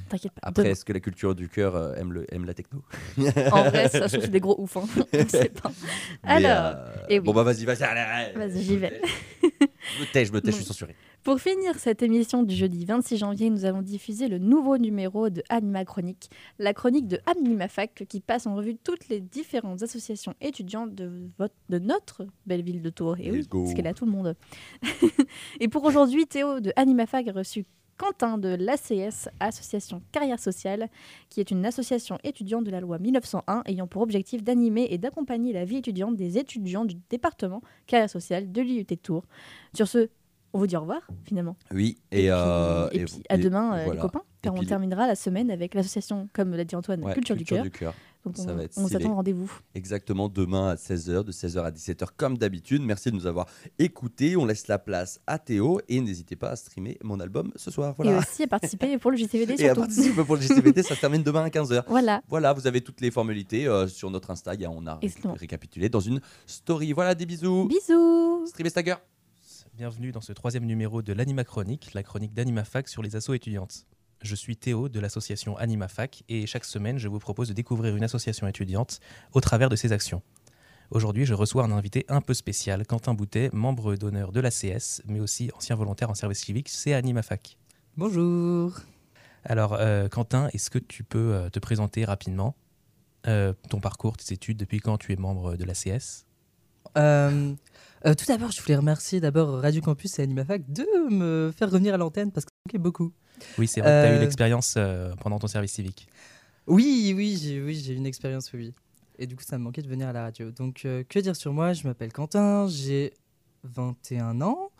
T'inquiète 0.09 0.31
pas. 0.33 0.47
après, 0.47 0.69
est-ce 0.71 0.85
que 0.85 0.93
la 0.93 0.99
culture 0.99 1.33
du 1.35 1.49
cœur 1.49 1.97
aime, 1.97 2.13
le, 2.13 2.33
aime 2.33 2.45
la 2.45 2.53
techno? 2.53 2.83
En 3.51 3.63
vrai, 3.63 3.89
ça 3.89 3.99
trouve, 4.07 4.21
c'est 4.21 4.29
des 4.29 4.39
gros 4.39 4.61
ouf. 4.61 4.77
hein. 4.77 4.83
On 5.13 5.27
sait 5.27 5.49
pas. 5.49 5.71
Alors, 6.23 6.75
euh, 6.75 6.93
eh 7.09 7.19
oui. 7.19 7.25
Bon, 7.25 7.33
bah 7.33 7.43
vas-y, 7.43 7.65
vas-y. 7.65 7.79
Vas-y, 8.35 8.63
j'y 8.63 8.77
vais. 8.77 9.01
Je 9.41 10.01
me 10.01 10.05
tais, 10.11 10.25
je 10.25 10.31
me 10.31 10.41
tais, 10.41 10.51
je 10.51 10.57
suis 10.57 10.65
censuré. 10.65 10.95
Pour 11.23 11.41
finir 11.41 11.77
cette 11.77 12.01
émission 12.01 12.43
du 12.43 12.55
jeudi 12.55 12.85
26 12.85 13.17
janvier, 13.17 13.49
nous 13.49 13.65
avons 13.65 13.81
diffusé 13.81 14.29
le 14.29 14.37
nouveau 14.37 14.77
numéro 14.77 15.29
de 15.29 15.43
Anima 15.49 15.83
Chronique, 15.83 16.29
la 16.59 16.73
chronique 16.73 17.07
de 17.07 17.19
AnimaFac 17.25 18.05
qui 18.07 18.21
passe 18.21 18.47
en 18.47 18.55
revue 18.55 18.77
toutes 18.77 19.09
les 19.09 19.19
différentes 19.19 19.83
associations 19.83 20.33
étudiantes 20.39 20.95
de, 20.95 21.29
votre, 21.37 21.55
de 21.67 21.77
notre 21.77 22.25
belle 22.45 22.61
ville 22.61 22.81
de 22.81 22.89
Tours. 22.89 23.17
Et 23.19 23.31
oui, 23.31 23.45
parce 23.51 23.73
qu'elle 23.73 23.87
a 23.87 23.93
tout 23.93 24.05
le 24.05 24.11
monde. 24.11 24.35
Et 25.59 25.67
pour 25.67 25.83
aujourd'hui, 25.83 26.25
Théo 26.25 26.61
de 26.61 26.71
AnimaFac 26.77 27.27
a 27.27 27.33
reçu 27.33 27.65
Quentin 27.99 28.37
de 28.37 28.55
l'ACS, 28.57 29.27
Association 29.41 30.01
Carrière 30.13 30.39
Sociale, 30.39 30.87
qui 31.29 31.41
est 31.41 31.51
une 31.51 31.65
association 31.65 32.17
étudiante 32.23 32.63
de 32.63 32.71
la 32.71 32.79
loi 32.79 32.97
1901 32.97 33.63
ayant 33.65 33.87
pour 33.87 34.01
objectif 34.01 34.41
d'animer 34.41 34.87
et 34.89 34.97
d'accompagner 34.97 35.51
la 35.51 35.65
vie 35.65 35.77
étudiante 35.77 36.15
des 36.15 36.37
étudiants 36.37 36.85
du 36.85 36.95
département 37.09 37.61
Carrière 37.87 38.09
Sociale 38.09 38.53
de 38.53 38.61
l'IUT 38.61 38.85
de 38.85 38.95
Tours. 38.95 39.25
Sur 39.73 39.89
ce, 39.89 40.09
on 40.53 40.59
vous 40.59 40.67
dit 40.67 40.75
au 40.77 40.81
revoir 40.81 41.01
finalement. 41.23 41.55
Oui, 41.71 41.97
et, 42.11 42.31
euh, 42.31 42.89
et, 42.91 43.05
puis 43.05 43.23
à 43.29 43.37
demain 43.37 43.73
euh, 43.73 43.83
voilà. 43.85 43.93
les 43.93 43.99
copains, 43.99 44.21
car 44.41 44.53
Et 44.53 44.55
on 44.57 44.59
puis- 44.59 44.67
terminera 44.67 45.07
la 45.07 45.15
semaine 45.15 45.51
avec 45.51 45.73
l'association, 45.73 46.29
comme 46.33 46.51
l'a 46.55 46.63
dit 46.63 46.75
Antoine, 46.75 47.03
Ouais, 47.03 47.13
Culture, 47.13 47.35
du 47.35 47.45
Cœur. 47.45 47.93
Donc 48.25 48.35
Ça 48.35 48.51
on, 48.51 48.55
va 48.55 48.63
être 48.63 48.77
on 48.77 48.81
vous 48.83 48.95
attend 48.97 49.15
rendez-vous. 49.15 49.49
Exactement, 49.75 50.27
demain 50.27 50.71
à 50.71 50.75
16h, 50.75 51.23
de 51.23 51.31
16h 51.31 51.63
à 51.63 51.71
17h 51.71 52.05
comme 52.17 52.37
d'habitude. 52.37 52.81
Merci 52.81 53.11
de 53.11 53.15
nous 53.15 53.25
avoir 53.27 53.45
écoutés. 53.79 54.35
On 54.35 54.45
laisse 54.45 54.67
la 54.67 54.77
place 54.77 55.21
à 55.25 55.39
Théo 55.39 55.79
et 55.87 56.01
n'hésitez 56.01 56.35
pas 56.35 56.49
à 56.49 56.55
streamer 56.57 56.97
mon 57.01 57.21
album 57.21 57.49
ce 57.55 57.71
soir. 57.71 57.91
Et 57.91 58.03
Voilà. 58.03 58.17
aussi 58.19 58.43
à 58.43 58.47
participer 58.47 58.97
pour 58.97 59.11
le 59.11 59.17
JCVD 59.17 59.53
Et 59.59 59.69
à 59.69 59.73
surtout. 59.73 59.81
participer 59.81 60.23
pour 60.25 60.35
le 60.35 60.41
JCVT, 60.41 60.83
ça 60.83 60.95
se 60.95 60.99
termine 60.99 61.23
demain 61.23 61.45
à 61.45 61.49
15h. 61.49 61.83
Voilà. 61.87 62.21
Voilà, 62.27 62.51
vous 62.51 62.67
avez 62.67 62.81
toutes 62.81 62.99
les 62.99 63.09
formalités 63.09 63.67
euh, 63.67 63.87
sur 63.87 64.11
notre 64.11 64.31
Insta. 64.31 64.51
On 64.67 64.85
a 64.85 64.99
récapitulé 65.37 65.87
dans 65.87 66.01
une 66.01 66.19
story. 66.45 66.91
Voilà, 66.91 67.15
des 67.15 67.25
bisous. 67.25 67.69
Bisous. 67.69 68.45
Streamer 68.47 68.69
Stagger. 68.69 68.95
Bienvenue 69.79 70.11
dans 70.11 70.19
ce 70.19 70.33
troisième 70.33 70.65
numéro 70.65 71.01
de 71.01 71.13
l'Anima 71.13 71.45
Chronique, 71.45 71.93
la 71.93 72.03
chronique 72.03 72.33
d'AnimaFac 72.33 72.89
sur 72.89 73.01
les 73.01 73.15
assos 73.15 73.33
étudiantes. 73.33 73.85
Je 74.21 74.35
suis 74.35 74.57
Théo 74.57 74.89
de 74.89 74.99
l'association 74.99 75.55
AnimaFac 75.55 76.25
et 76.27 76.45
chaque 76.47 76.65
semaine 76.65 76.97
je 76.97 77.07
vous 77.07 77.19
propose 77.19 77.47
de 77.47 77.53
découvrir 77.53 77.95
une 77.95 78.03
association 78.03 78.45
étudiante 78.45 78.99
au 79.31 79.39
travers 79.39 79.69
de 79.69 79.77
ses 79.77 79.93
actions. 79.93 80.21
Aujourd'hui, 80.91 81.23
je 81.23 81.33
reçois 81.33 81.63
un 81.63 81.71
invité 81.71 82.03
un 82.09 82.19
peu 82.19 82.33
spécial, 82.33 82.85
Quentin 82.85 83.13
Boutet, 83.13 83.51
membre 83.53 83.95
d'honneur 83.95 84.33
de 84.33 84.41
l'ACS, 84.41 85.01
mais 85.07 85.21
aussi 85.21 85.49
ancien 85.55 85.77
volontaire 85.77 86.09
en 86.09 86.13
service 86.13 86.39
civique, 86.39 86.67
c'est 86.67 86.93
AnimaFac. 86.93 87.57
Bonjour. 87.95 88.81
Alors, 89.45 89.75
euh, 89.75 90.09
Quentin, 90.09 90.49
est-ce 90.51 90.69
que 90.69 90.79
tu 90.79 91.05
peux 91.05 91.35
euh, 91.35 91.49
te 91.49 91.59
présenter 91.59 92.03
rapidement 92.03 92.57
euh, 93.27 93.53
ton 93.69 93.79
parcours, 93.79 94.17
tes 94.17 94.33
études, 94.33 94.57
depuis 94.57 94.81
quand 94.81 94.97
tu 94.97 95.13
es 95.13 95.15
membre 95.15 95.55
de 95.55 95.63
l'ACS 95.63 96.25
Euh, 96.97 97.53
euh, 98.05 98.13
tout 98.13 98.25
d'abord, 98.25 98.51
je 98.51 98.61
voulais 98.61 98.75
remercier 98.75 99.19
d'abord 99.19 99.61
Radio 99.61 99.81
Campus 99.81 100.19
et 100.19 100.23
AnimaFac 100.23 100.71
de 100.71 100.85
me 101.09 101.51
faire 101.55 101.69
revenir 101.69 101.93
à 101.93 101.97
l'antenne 101.97 102.31
parce 102.31 102.45
que 102.45 102.51
ça 102.51 102.61
manquait 102.65 102.81
beaucoup. 102.81 103.11
Oui, 103.57 103.67
c'est 103.67 103.81
vrai 103.81 103.89
que 103.89 104.01
tu 104.01 104.07
as 104.07 104.13
eu 104.13 104.17
Euh, 104.17 104.21
l'expérience 104.21 104.77
pendant 105.21 105.39
ton 105.39 105.47
service 105.47 105.73
civique. 105.73 106.07
Oui, 106.67 107.13
oui, 107.15 107.39
j'ai 107.41 107.61
oui, 107.61 107.75
j'ai 107.75 107.93
une 107.93 108.05
expérience, 108.05 108.51
oui. 108.53 108.73
Et 109.17 109.27
du 109.27 109.35
coup, 109.35 109.43
ça 109.43 109.57
me 109.57 109.63
manquait 109.63 109.81
de 109.81 109.87
venir 109.89 110.07
à 110.07 110.13
la 110.13 110.23
radio. 110.23 110.51
Donc, 110.51 110.81
que 110.83 111.19
dire 111.19 111.35
sur 111.35 111.51
moi? 111.51 111.73
Je 111.73 111.85
m'appelle 111.85 112.13
Quentin, 112.13 112.67
j'ai 112.67 113.13
21 113.63 114.41
ans. 114.41 114.71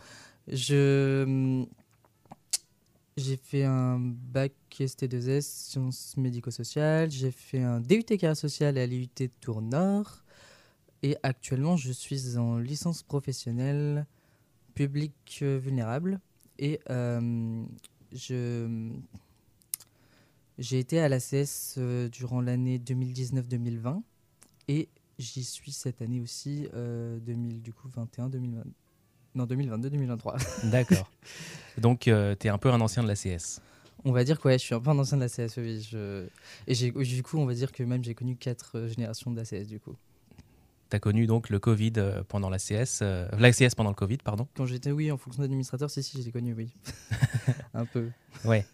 Je 0.47 1.65
j'ai 3.19 3.35
fait 3.35 3.65
un 3.65 3.99
bac 3.99 4.53
ST2S, 4.71 5.41
sciences 5.41 6.15
médico-sociales. 6.15 7.11
J'ai 7.11 7.31
fait 7.31 7.61
un 7.61 7.81
DUT 7.81 8.03
carrière 8.03 8.37
sociale 8.37 8.77
à 8.77 8.85
l'IUT 8.85 9.09
de 9.17 9.29
Tours 9.41 9.61
Nord. 9.61 10.23
Et 11.03 11.17
actuellement, 11.23 11.77
je 11.77 11.91
suis 11.91 12.37
en 12.37 12.57
licence 12.57 13.03
professionnelle 13.03 14.05
public 14.75 15.39
euh, 15.41 15.57
vulnérable. 15.57 16.19
Et 16.57 16.79
euh, 16.89 17.63
je 18.11 18.91
j'ai 20.57 20.79
été 20.79 20.99
à 20.99 21.07
l'ACS 21.07 21.75
euh, 21.77 22.09
durant 22.09 22.41
l'année 22.41 22.79
2019-2020 22.79 24.01
et 24.67 24.89
j'y 25.17 25.45
suis 25.45 25.71
cette 25.71 26.01
année 26.01 26.19
aussi, 26.19 26.67
euh, 26.73 27.17
2000, 27.19 27.61
du 27.61 27.71
coup 27.71 27.87
21, 27.87 28.27
2020, 28.27 28.63
non 29.35 29.45
2022-2023. 29.45 30.69
D'accord. 30.69 31.09
Donc, 31.77 32.01
tu 32.01 32.09
es 32.11 32.49
un 32.49 32.57
peu 32.57 32.69
un 32.69 32.81
ancien 32.81 33.03
de 33.03 33.07
l'ACS. 33.07 33.61
On 34.05 34.11
va 34.11 34.23
dire 34.23 34.39
que 34.39 34.47
ouais, 34.47 34.57
je 34.57 34.63
suis 34.63 34.75
un 34.75 34.79
peu 34.79 34.89
un 34.89 34.99
ancien 34.99 35.17
de 35.17 35.61
oui. 35.61 35.81
Je... 35.81 36.27
Et 36.67 36.73
du 36.73 37.23
coup, 37.23 37.37
on 37.37 37.45
va 37.45 37.53
dire 37.53 37.71
que 37.71 37.83
même 37.83 38.03
j'ai 38.03 38.15
connu 38.15 38.35
quatre 38.35 38.77
euh, 38.77 38.87
générations 38.87 39.31
d'ACS 39.31 39.67
du 39.67 39.79
coup. 39.79 39.95
Tu 40.89 40.95
as 40.95 40.99
connu 40.99 41.27
donc 41.27 41.49
le 41.49 41.59
Covid 41.59 41.93
euh, 41.97 42.23
pendant 42.27 42.49
l'ACS, 42.49 42.99
euh, 43.01 43.27
l'ACS 43.37 43.75
pendant 43.75 43.89
le 43.91 43.95
Covid, 43.95 44.17
pardon. 44.17 44.47
Quand 44.57 44.65
j'étais, 44.65 44.91
oui, 44.91 45.11
en 45.11 45.17
fonction 45.17 45.43
d'administrateur, 45.43 45.89
si, 45.89 46.01
si, 46.01 46.19
je 46.19 46.25
l'ai 46.25 46.31
connu, 46.31 46.53
oui. 46.53 46.73
un 47.73 47.85
peu. 47.85 48.09
Ouais. 48.43 48.65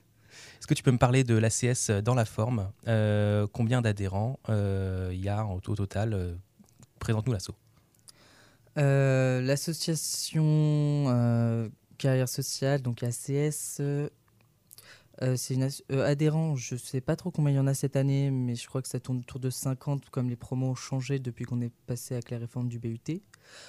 Est-ce 0.59 0.67
que 0.67 0.73
tu 0.73 0.83
peux 0.83 0.91
me 0.91 0.97
parler 0.97 1.23
de 1.23 1.35
l'ACS 1.35 1.89
dans 2.03 2.15
la 2.15 2.25
forme 2.25 2.71
Euh, 2.87 3.47
Combien 3.51 3.81
d'adhérents 3.81 4.39
euh, 4.49 5.11
il 5.13 5.21
y 5.21 5.29
a 5.29 5.45
au 5.45 5.59
total 5.59 6.13
euh, 6.13 6.33
Présente-nous 6.99 7.33
l'assaut. 7.33 7.55
Euh, 8.77 9.41
L'association 9.41 10.43
euh, 11.07 11.69
carrière 11.97 12.29
sociale, 12.29 12.81
donc 12.81 13.03
ACS, 13.03 13.81
euh, 15.21 15.35
c'est 15.37 15.53
une 15.53 15.69
euh, 15.91 16.05
adhérent. 16.05 16.55
Je 16.55 16.75
sais 16.75 17.01
pas 17.01 17.15
trop 17.15 17.31
combien 17.31 17.51
il 17.51 17.55
y 17.55 17.59
en 17.59 17.67
a 17.67 17.73
cette 17.73 17.95
année, 17.95 18.31
mais 18.31 18.55
je 18.55 18.67
crois 18.67 18.81
que 18.81 18.87
ça 18.87 18.99
tourne 18.99 19.19
autour 19.19 19.39
de 19.39 19.49
50, 19.49 20.09
comme 20.09 20.29
les 20.29 20.35
promos 20.35 20.67
ont 20.67 20.75
changé 20.75 21.19
depuis 21.19 21.45
qu'on 21.45 21.61
est 21.61 21.71
passé 21.87 22.15
avec 22.15 22.31
la 22.31 22.37
réforme 22.37 22.67
du 22.67 22.79
BUT. 22.79 22.99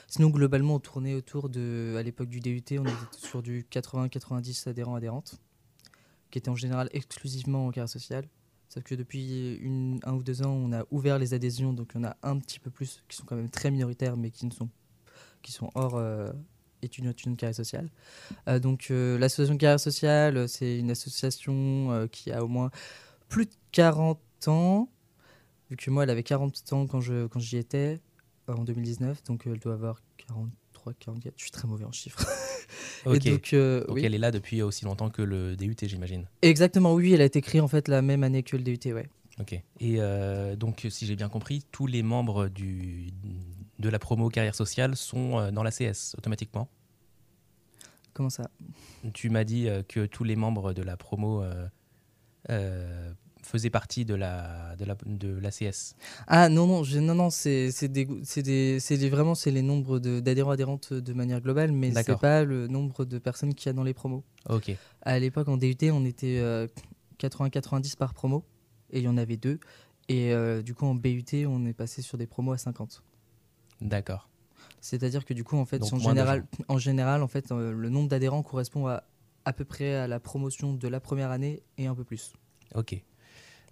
Sinon, 0.08 0.30
globalement, 0.30 0.76
on 0.76 0.80
tournait 0.80 1.14
autour 1.14 1.48
de, 1.48 1.94
à 1.98 2.02
l'époque 2.02 2.28
du 2.28 2.40
DUT, 2.40 2.62
on 2.78 2.84
était 2.84 2.96
sur 3.16 3.42
du 3.42 3.66
80-90 3.70 4.68
adhérents 4.68 4.94
adhérentes, 4.94 5.40
qui 6.30 6.38
étaient 6.38 6.48
en 6.48 6.56
général 6.56 6.88
exclusivement 6.92 7.66
en 7.66 7.70
carrière 7.70 7.88
sociale. 7.88 8.26
Sauf 8.68 8.82
que 8.82 8.94
depuis 8.94 9.60
un 10.02 10.14
ou 10.14 10.22
deux 10.22 10.42
ans, 10.42 10.50
on 10.50 10.72
a 10.72 10.84
ouvert 10.90 11.18
les 11.18 11.34
adhésions, 11.34 11.72
donc 11.72 11.92
il 11.94 11.98
y 11.98 12.04
en 12.04 12.08
a 12.08 12.16
un 12.22 12.38
petit 12.38 12.58
peu 12.58 12.70
plus 12.70 13.04
qui 13.08 13.16
sont 13.16 13.24
quand 13.24 13.36
même 13.36 13.50
très 13.50 13.70
minoritaires, 13.70 14.16
mais 14.16 14.30
qui 14.30 14.46
ne 14.46 14.50
sont 14.50 14.68
qui 15.42 15.52
sont 15.52 15.70
hors 15.76 15.94
euh, 15.94 16.32
études 16.86 17.06
études 17.06 17.32
de 17.32 17.36
carrière 17.36 17.54
sociale. 17.54 17.88
Euh, 18.48 18.58
donc 18.58 18.88
euh, 18.90 19.18
l'association 19.18 19.56
carrière 19.56 19.80
sociale, 19.80 20.36
euh, 20.36 20.46
c'est 20.46 20.78
une 20.78 20.90
association 20.90 21.92
euh, 21.92 22.06
qui 22.06 22.32
a 22.32 22.42
au 22.44 22.48
moins 22.48 22.70
plus 23.28 23.46
de 23.46 23.52
40 23.72 24.18
ans, 24.48 24.88
vu 25.70 25.76
que 25.76 25.90
moi 25.90 26.04
elle 26.04 26.10
avait 26.10 26.22
40 26.22 26.72
ans 26.72 26.86
quand 26.86 27.00
je 27.00 27.26
quand 27.26 27.40
j'y 27.40 27.56
étais 27.56 28.00
en 28.48 28.64
2019, 28.64 29.24
donc 29.24 29.46
elle 29.46 29.58
doit 29.58 29.74
avoir 29.74 30.00
43, 30.28 30.92
44. 30.98 31.34
Je 31.36 31.42
suis 31.42 31.50
très 31.50 31.68
mauvais 31.68 31.84
en 31.84 31.92
chiffres. 31.92 32.24
Ok. 33.04 33.24
Et 33.26 33.30
donc, 33.30 33.54
Donc 33.54 33.96
oui. 33.96 34.02
elle 34.04 34.16
est 34.16 34.18
là 34.18 34.32
depuis 34.32 34.62
aussi 34.62 34.84
longtemps 34.84 35.10
que 35.10 35.22
le 35.22 35.54
DUT, 35.54 35.76
j'imagine. 35.82 36.26
Exactement, 36.42 36.92
oui, 36.92 37.12
elle 37.12 37.20
a 37.20 37.24
été 37.24 37.40
créée 37.40 37.60
en 37.60 37.68
fait 37.68 37.86
la 37.86 38.02
même 38.02 38.24
année 38.24 38.42
que 38.42 38.56
le 38.56 38.64
DUT, 38.64 38.92
ouais. 38.92 39.08
Ok. 39.40 39.52
Et 39.52 39.96
euh, 39.98 40.56
donc, 40.56 40.86
si 40.88 41.06
j'ai 41.06 41.16
bien 41.16 41.28
compris, 41.28 41.62
tous 41.70 41.86
les 41.86 42.02
membres 42.02 42.48
du, 42.48 43.10
de 43.78 43.88
la 43.88 43.98
promo 43.98 44.28
carrière 44.28 44.54
sociale 44.54 44.96
sont 44.96 45.52
dans 45.52 45.62
l'ACS 45.62 46.14
automatiquement 46.16 46.68
Comment 48.16 48.30
ça 48.30 48.48
Tu 49.12 49.28
m'as 49.28 49.44
dit 49.44 49.68
euh, 49.68 49.82
que 49.86 50.06
tous 50.06 50.24
les 50.24 50.36
membres 50.36 50.72
de 50.72 50.82
la 50.82 50.96
promo 50.96 51.42
euh, 51.42 51.68
euh, 52.48 53.12
faisaient 53.42 53.68
partie 53.70 54.06
de 54.06 54.14
la 54.14 54.74
de 54.76 54.86
la 54.86 54.96
de 55.04 55.28
l'ACS. 55.38 55.94
Ah 56.26 56.48
non, 56.48 56.66
non, 56.66 56.82
je- 56.82 56.98
non, 56.98 57.14
non 57.14 57.28
c'est 57.28 57.70
c'est 57.70 57.88
des, 57.88 58.08
c'est 58.24 58.42
des, 58.42 58.80
c'est 58.80 58.96
vraiment 59.10 59.34
c'est 59.34 59.50
les 59.50 59.60
nombres 59.62 59.98
de- 59.98 60.20
d'adhérents 60.20 60.52
adhérentes 60.52 60.94
de 60.94 61.12
manière 61.12 61.40
globale, 61.42 61.72
mais 61.72 61.90
c'est 62.02 62.12
pas 62.20 62.42
le 62.44 62.66
nombre 62.68 63.04
de 63.04 63.18
personnes 63.18 63.54
qu'il 63.54 63.68
y 63.68 63.70
a 63.70 63.72
dans 63.74 63.84
les 63.84 63.94
promos. 63.94 64.24
Ok. 64.48 64.72
À 65.02 65.18
l'époque, 65.18 65.48
en 65.48 65.58
DUT, 65.58 65.76
on 65.92 66.04
était 66.06 66.40
80-90 67.18 67.96
par 67.96 68.14
promo, 68.14 68.44
et 68.90 68.98
il 68.98 69.04
y 69.04 69.08
en 69.08 69.16
avait 69.18 69.36
deux. 69.36 69.60
Et 70.08 70.32
euh, 70.32 70.62
du 70.62 70.74
coup, 70.74 70.86
en 70.86 70.94
BUT, 70.94 71.24
on 71.46 71.66
est 71.66 71.72
passé 71.74 72.00
sur 72.00 72.16
des 72.16 72.26
promos 72.26 72.52
à 72.52 72.58
50. 72.58 73.02
D'accord. 73.80 74.28
C'est-à-dire 74.80 75.24
que 75.24 75.34
du 75.34 75.44
coup, 75.44 75.56
en 75.56 75.64
fait, 75.64 75.78
Donc 75.78 75.92
en 75.92 75.98
général, 75.98 76.46
en 76.68 76.78
général, 76.78 77.22
en 77.22 77.28
fait, 77.28 77.50
euh, 77.50 77.72
le 77.72 77.88
nombre 77.88 78.08
d'adhérents 78.08 78.42
correspond 78.42 78.86
à 78.86 79.04
à 79.46 79.52
peu 79.52 79.64
près 79.64 79.94
à 79.94 80.08
la 80.08 80.20
promotion 80.20 80.74
de 80.74 80.88
la 80.88 81.00
première 81.00 81.30
année 81.30 81.62
et 81.78 81.86
un 81.86 81.94
peu 81.94 82.04
plus. 82.04 82.34
Ok. 82.74 83.00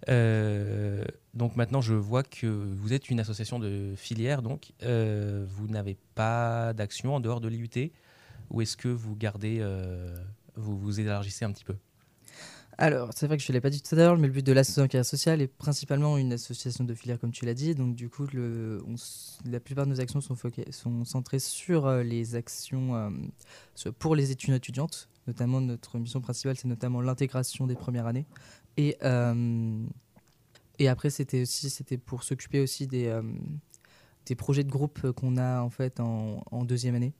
Euh, 0.09 1.03
donc 1.33 1.57
maintenant, 1.57 1.81
je 1.81 1.93
vois 1.93 2.23
que 2.23 2.47
vous 2.47 2.93
êtes 2.93 3.09
une 3.09 3.19
association 3.19 3.59
de 3.59 3.93
filière, 3.97 4.41
donc 4.41 4.71
euh, 4.83 5.45
vous 5.47 5.67
n'avez 5.67 5.97
pas 6.15 6.73
d'action 6.73 7.15
en 7.15 7.19
dehors 7.19 7.41
de 7.41 7.49
l'IUT, 7.49 7.91
ou 8.49 8.61
est-ce 8.61 8.77
que 8.77 8.87
vous 8.87 9.15
gardez, 9.15 9.57
euh, 9.59 10.15
vous 10.55 10.77
vous 10.77 10.99
élargissez 10.99 11.43
un 11.43 11.51
petit 11.51 11.65
peu? 11.65 11.75
Alors, 12.77 13.11
c'est 13.15 13.27
vrai 13.27 13.37
que 13.37 13.43
je 13.43 13.51
ne 13.51 13.53
l'ai 13.53 13.61
pas 13.61 13.69
dit 13.69 13.81
tout 13.81 13.95
à 13.95 13.97
l'heure, 13.97 14.17
mais 14.17 14.27
le 14.27 14.33
but 14.33 14.45
de 14.45 14.51
l'association 14.51 14.87
carrière 14.87 15.05
sociale 15.05 15.41
est 15.41 15.47
principalement 15.47 16.17
une 16.17 16.33
association 16.33 16.83
de 16.83 16.93
filière, 16.93 17.19
comme 17.19 17.31
tu 17.31 17.45
l'as 17.45 17.53
dit. 17.53 17.73
Donc, 17.73 17.95
du 17.95 18.09
coup, 18.09 18.27
la 19.45 19.59
plupart 19.61 19.85
de 19.85 19.91
nos 19.91 20.01
actions 20.01 20.19
sont, 20.19 21.05
centrées 21.05 21.39
sur 21.39 21.85
euh, 21.85 22.03
les 22.03 22.35
actions 22.35 22.95
euh, 22.95 23.91
pour 23.97 24.15
les 24.15 24.31
études 24.31 24.53
étudiantes. 24.53 25.09
Notamment, 25.27 25.61
notre 25.61 25.97
mission 25.99 26.19
principale, 26.19 26.57
c'est 26.57 26.67
notamment 26.67 26.99
l'intégration 26.99 27.65
des 27.65 27.75
premières 27.75 28.07
années. 28.07 28.25
Et, 28.75 28.97
euh, 29.03 29.85
après, 30.85 31.09
c'était 31.09 31.43
aussi 31.43 31.73
pour 32.05 32.23
s'occuper 32.23 32.59
aussi 32.59 32.87
des, 32.87 33.09
projets 34.37 34.65
de 34.65 34.69
groupe 34.69 35.11
qu'on 35.13 35.37
a 35.37 35.61
en 35.61 35.69
fait 35.69 36.01
en 36.01 36.65
deuxième 36.65 36.95
année. 36.95 37.13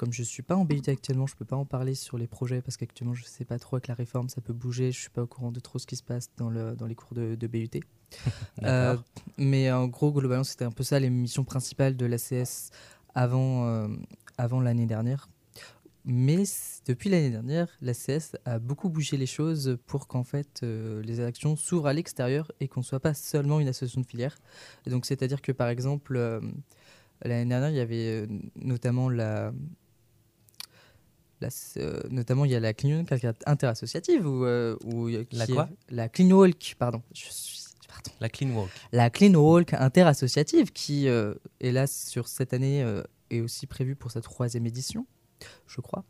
Comme 0.00 0.14
je 0.14 0.22
suis 0.22 0.42
pas 0.42 0.56
en 0.56 0.64
BUT 0.64 0.80
actuellement, 0.86 1.26
je 1.26 1.36
peux 1.36 1.44
pas 1.44 1.56
en 1.56 1.66
parler 1.66 1.94
sur 1.94 2.16
les 2.16 2.26
projets 2.26 2.62
parce 2.62 2.78
qu'actuellement 2.78 3.12
je 3.12 3.22
sais 3.24 3.44
pas 3.44 3.58
trop 3.58 3.76
avec 3.76 3.86
la 3.86 3.92
réforme, 3.92 4.30
ça 4.30 4.40
peut 4.40 4.54
bouger. 4.54 4.92
Je 4.92 4.98
suis 4.98 5.10
pas 5.10 5.20
au 5.20 5.26
courant 5.26 5.52
de 5.52 5.60
trop 5.60 5.78
ce 5.78 5.86
qui 5.86 5.94
se 5.94 6.02
passe 6.02 6.30
dans, 6.38 6.48
le, 6.48 6.74
dans 6.74 6.86
les 6.86 6.94
cours 6.94 7.12
de, 7.12 7.34
de 7.34 7.46
BUT. 7.46 7.68
Euh, 8.62 8.96
mais 9.36 9.70
en 9.70 9.88
gros, 9.88 10.10
globalement, 10.10 10.42
c'était 10.42 10.64
un 10.64 10.70
peu 10.70 10.82
ça 10.82 10.98
les 10.98 11.10
missions 11.10 11.44
principales 11.44 11.96
de 11.98 12.06
l'ACS 12.06 12.70
avant, 13.14 13.66
euh, 13.66 13.88
avant 14.38 14.62
l'année 14.62 14.86
dernière. 14.86 15.28
Mais 16.06 16.44
depuis 16.86 17.10
l'année 17.10 17.30
dernière, 17.30 17.68
l'ACS 17.82 18.36
a 18.46 18.58
beaucoup 18.58 18.88
bougé 18.88 19.18
les 19.18 19.26
choses 19.26 19.76
pour 19.86 20.08
qu'en 20.08 20.24
fait 20.24 20.60
euh, 20.62 21.02
les 21.02 21.20
actions 21.20 21.56
s'ouvrent 21.56 21.88
à 21.88 21.92
l'extérieur 21.92 22.50
et 22.58 22.68
qu'on 22.68 22.80
ne 22.80 22.86
soit 22.86 23.00
pas 23.00 23.12
seulement 23.12 23.60
une 23.60 23.68
association 23.68 24.00
de 24.00 24.06
filière. 24.06 24.38
Et 24.86 24.90
donc 24.90 25.04
c'est-à-dire 25.04 25.42
que 25.42 25.52
par 25.52 25.68
exemple, 25.68 26.18
l'année 27.22 27.48
dernière, 27.50 27.70
il 27.70 27.76
y 27.76 27.80
avait 27.80 28.26
notamment 28.56 29.10
la, 29.10 29.52
la 31.40 31.48
euh, 31.78 32.00
notamment 32.10 32.44
il 32.44 32.50
y 32.50 32.54
a 32.54 32.60
la 32.60 32.74
Clean 32.74 32.98
Walk 32.98 33.24
interassociative 33.46 34.26
ou 34.26 34.44
La 35.32 35.46
quoi? 35.46 35.68
La 35.88 36.08
Clean 36.08 36.30
Walk, 36.30 36.76
pardon. 36.78 37.02
Je 37.14 37.26
suis 37.30 37.60
pardon. 37.88 38.10
La 38.20 38.28
Clean 38.28 38.50
Walk. 38.50 38.70
La 38.92 39.10
Clean 39.10 39.34
Walk 39.34 39.74
interassociative 39.74 40.72
qui, 40.72 41.08
euh, 41.08 41.34
hélas, 41.60 42.08
sur 42.08 42.28
cette 42.28 42.52
année, 42.52 42.82
euh, 42.82 43.02
est 43.30 43.40
aussi 43.40 43.66
prévue 43.66 43.96
pour 43.96 44.10
sa 44.10 44.20
troisième 44.20 44.66
édition, 44.66 45.06
je 45.66 45.80
crois. 45.80 46.04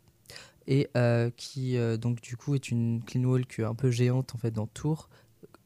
Et 0.67 0.89
euh, 0.95 1.31
qui, 1.35 1.77
euh, 1.77 1.97
donc, 1.97 2.21
du 2.21 2.37
coup, 2.37 2.55
est 2.55 2.69
une 2.69 3.03
Clean 3.03 3.23
Walk 3.23 3.59
un 3.59 3.75
peu 3.75 3.89
géante, 3.89 4.35
en 4.35 4.37
fait, 4.37 4.51
dans 4.51 4.67
Tours, 4.67 5.09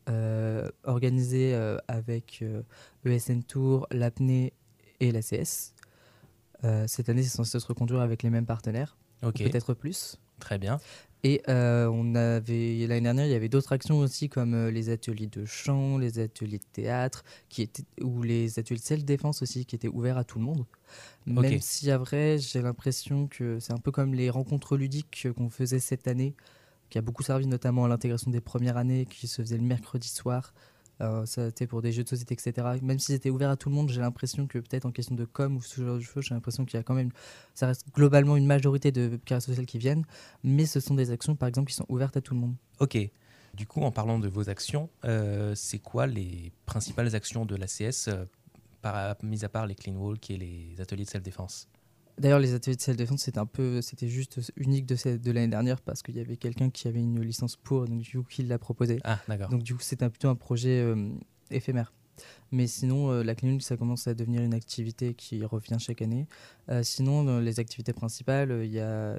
euh, 0.09 0.70
organisée 0.84 1.53
euh, 1.53 1.78
avec 1.88 2.39
euh, 2.41 2.61
ESN 3.05 3.43
Tours, 3.43 3.88
l'APNE 3.91 4.51
et 4.99 5.11
l'ACS. 5.11 5.74
Euh, 6.63 6.86
cette 6.88 7.09
année, 7.09 7.24
c'est 7.24 7.36
censé 7.36 7.59
se 7.59 7.68
reconduire 7.68 8.01
avec 8.01 8.24
les 8.24 8.30
mêmes 8.30 8.45
partenaires, 8.45 8.97
peut-être 9.32 9.73
plus. 9.73 10.17
Très 10.39 10.57
bien. 10.57 10.80
Et 11.23 11.41
euh, 11.49 11.89
on 11.91 12.13
avait 12.13 12.86
l'année 12.88 13.01
dernière, 13.01 13.26
il 13.26 13.32
y 13.32 13.36
avait 13.36 13.49
d'autres 13.49 13.71
actions 13.71 13.97
aussi 13.97 14.30
comme 14.30 14.53
euh, 14.53 14.69
les 14.69 14.91
ateliers 14.91 15.26
de 15.26 15.43
chant, 15.43 15.97
les 15.97 16.19
ateliers 16.19 16.59
de 16.59 16.65
théâtre, 16.71 17.23
qui 17.49 17.63
étaient 17.63 17.84
ou 17.99 18.21
les 18.21 18.59
ateliers 18.59 18.80
de 18.80 18.86
self-défense 18.86 19.41
aussi, 19.41 19.65
qui 19.65 19.76
étaient 19.76 19.88
ouverts 19.88 20.19
à 20.19 20.23
tout 20.23 20.38
le 20.38 20.45
monde. 20.45 20.65
Même 21.26 21.59
si 21.61 21.89
à 21.89 21.97
vrai, 21.97 22.38
j'ai 22.38 22.61
l'impression 22.61 23.26
que 23.26 23.59
c'est 23.59 23.73
un 23.73 23.80
peu 23.80 23.91
comme 23.91 24.13
les 24.13 24.30
rencontres 24.30 24.78
ludiques 24.78 25.28
qu'on 25.36 25.49
faisait 25.49 25.80
cette 25.80 26.07
année, 26.07 26.36
qui 26.91 26.99
a 26.99 27.01
beaucoup 27.01 27.23
servi 27.23 27.47
notamment 27.47 27.86
à 27.86 27.88
l'intégration 27.88 28.30
des 28.30 28.41
premières 28.41 28.78
années, 28.78 29.07
qui 29.07 29.28
se 29.28 29.41
faisait 29.41 29.57
le 29.57 29.63
mercredi 29.63 30.09
soir. 30.09 30.53
Euh, 31.02 31.26
ça 31.26 31.50
pour 31.68 31.82
des 31.82 31.91
jeux 31.91 32.04
de 32.04 32.10
société, 32.10 32.34
etc. 32.34 32.68
Même 32.82 33.00
si 33.00 33.12
c'était 33.12 33.30
ouvert 33.30 33.50
à 33.50 33.58
tout 33.58 33.70
le 33.70 33.76
monde, 33.76 33.89
j'ai 33.89 34.00
l'impression 34.00 34.48
que 34.48 34.60
peut-être 34.60 34.86
en 34.86 34.91
question 34.91 35.16
de 35.16 35.26
com 35.26 35.58
ou 35.58 35.62
ce 35.62 35.82
genre 35.82 35.98
de 35.98 36.02
choses, 36.02 36.24
j'ai 36.24 36.34
l'impression 36.34 36.64
qu'il 36.64 36.78
y 36.78 36.80
a 36.80 36.84
quand 36.84 36.93
même, 36.93 37.12
ça 37.54 37.68
reste 37.68 37.86
globalement 37.93 38.38
une 38.38 38.46
majorité 38.46 38.91
de 38.91 39.20
carrières 39.26 39.41
sociales 39.41 39.66
qui 39.66 39.78
viennent, 39.78 40.06
mais 40.43 40.66
ce 40.66 40.80
sont 40.80 40.96
des 40.96 41.12
actions, 41.12 41.36
par 41.36 41.50
exemple, 41.50 41.70
qui 41.70 41.76
sont 41.76 41.86
ouvertes 41.89 42.16
à 42.16 42.22
tout 42.22 42.34
le 42.34 42.39
monde. 42.39 42.56
Ok. 42.80 42.98
Du 43.54 43.66
coup, 43.66 43.82
en 43.82 43.91
parlant 43.91 44.20
de 44.20 44.28
vos 44.28 44.50
actions, 44.50 44.89
euh, 45.06 45.54
c'est 45.56 45.80
quoi 45.80 46.08
les 46.08 46.52
principales 46.66 47.16
actions 47.16 47.46
de 47.46 47.56
l'ACS, 47.56 48.10
euh, 48.10 49.14
mis 49.24 49.43
à 49.43 49.50
part 49.50 49.66
les 49.66 49.76
clean 49.76 49.96
walk 49.96 50.30
et 50.30 50.38
les 50.38 50.76
ateliers 50.80 51.06
de 51.06 51.10
self-défense? 51.10 51.68
D'ailleurs, 52.18 52.39
les 52.39 52.53
ateliers 52.53 52.78
de 52.78 52.82
self-défense, 52.82 53.22
c'était 53.24 53.39
un 53.39 53.45
peu, 53.45 53.82
c'était 53.82 54.07
juste 54.07 54.39
unique 54.55 54.86
de, 54.86 54.95
cette- 54.95 55.22
de 55.22 55.32
l'année 55.32 55.49
dernière 55.49 55.82
parce 55.82 56.01
qu'il 56.01 56.16
y 56.16 56.20
avait 56.22 56.38
quelqu'un 56.38 56.70
qui 56.70 56.88
avait 56.88 57.01
une 57.01 57.22
licence 57.22 57.57
pour, 57.57 57.86
donc 57.88 57.99
du 57.99 58.18
coup, 58.20 58.24
qui 58.30 58.43
l'a 58.43 58.57
proposé. 58.57 58.99
Ah, 59.03 59.20
d'accord. 59.28 59.49
Donc 59.49 59.63
du 59.63 59.74
coup, 59.76 59.82
c'était 59.82 60.09
plutôt 60.09 60.30
un 60.30 60.36
projet 60.36 60.80
euh, 60.82 61.09
éphémère. 61.51 61.91
Mais 62.51 62.68
sinon, 62.68 63.11
euh, 63.11 63.24
la 63.24 63.36
clinique, 63.36 63.61
ça 63.63 63.76
commence 63.76 64.07
à 64.07 64.13
devenir 64.13 64.41
une 64.41 64.53
activité 64.53 65.13
qui 65.13 65.43
revient 65.43 65.76
chaque 65.78 66.01
année. 66.01 66.28
Euh, 66.70 66.84
sinon, 66.84 67.26
dans 67.26 67.39
les 67.41 67.59
activités 67.59 67.91
principales, 67.91 68.61
il 68.63 68.72
y 68.72 68.80
a, 68.80 69.18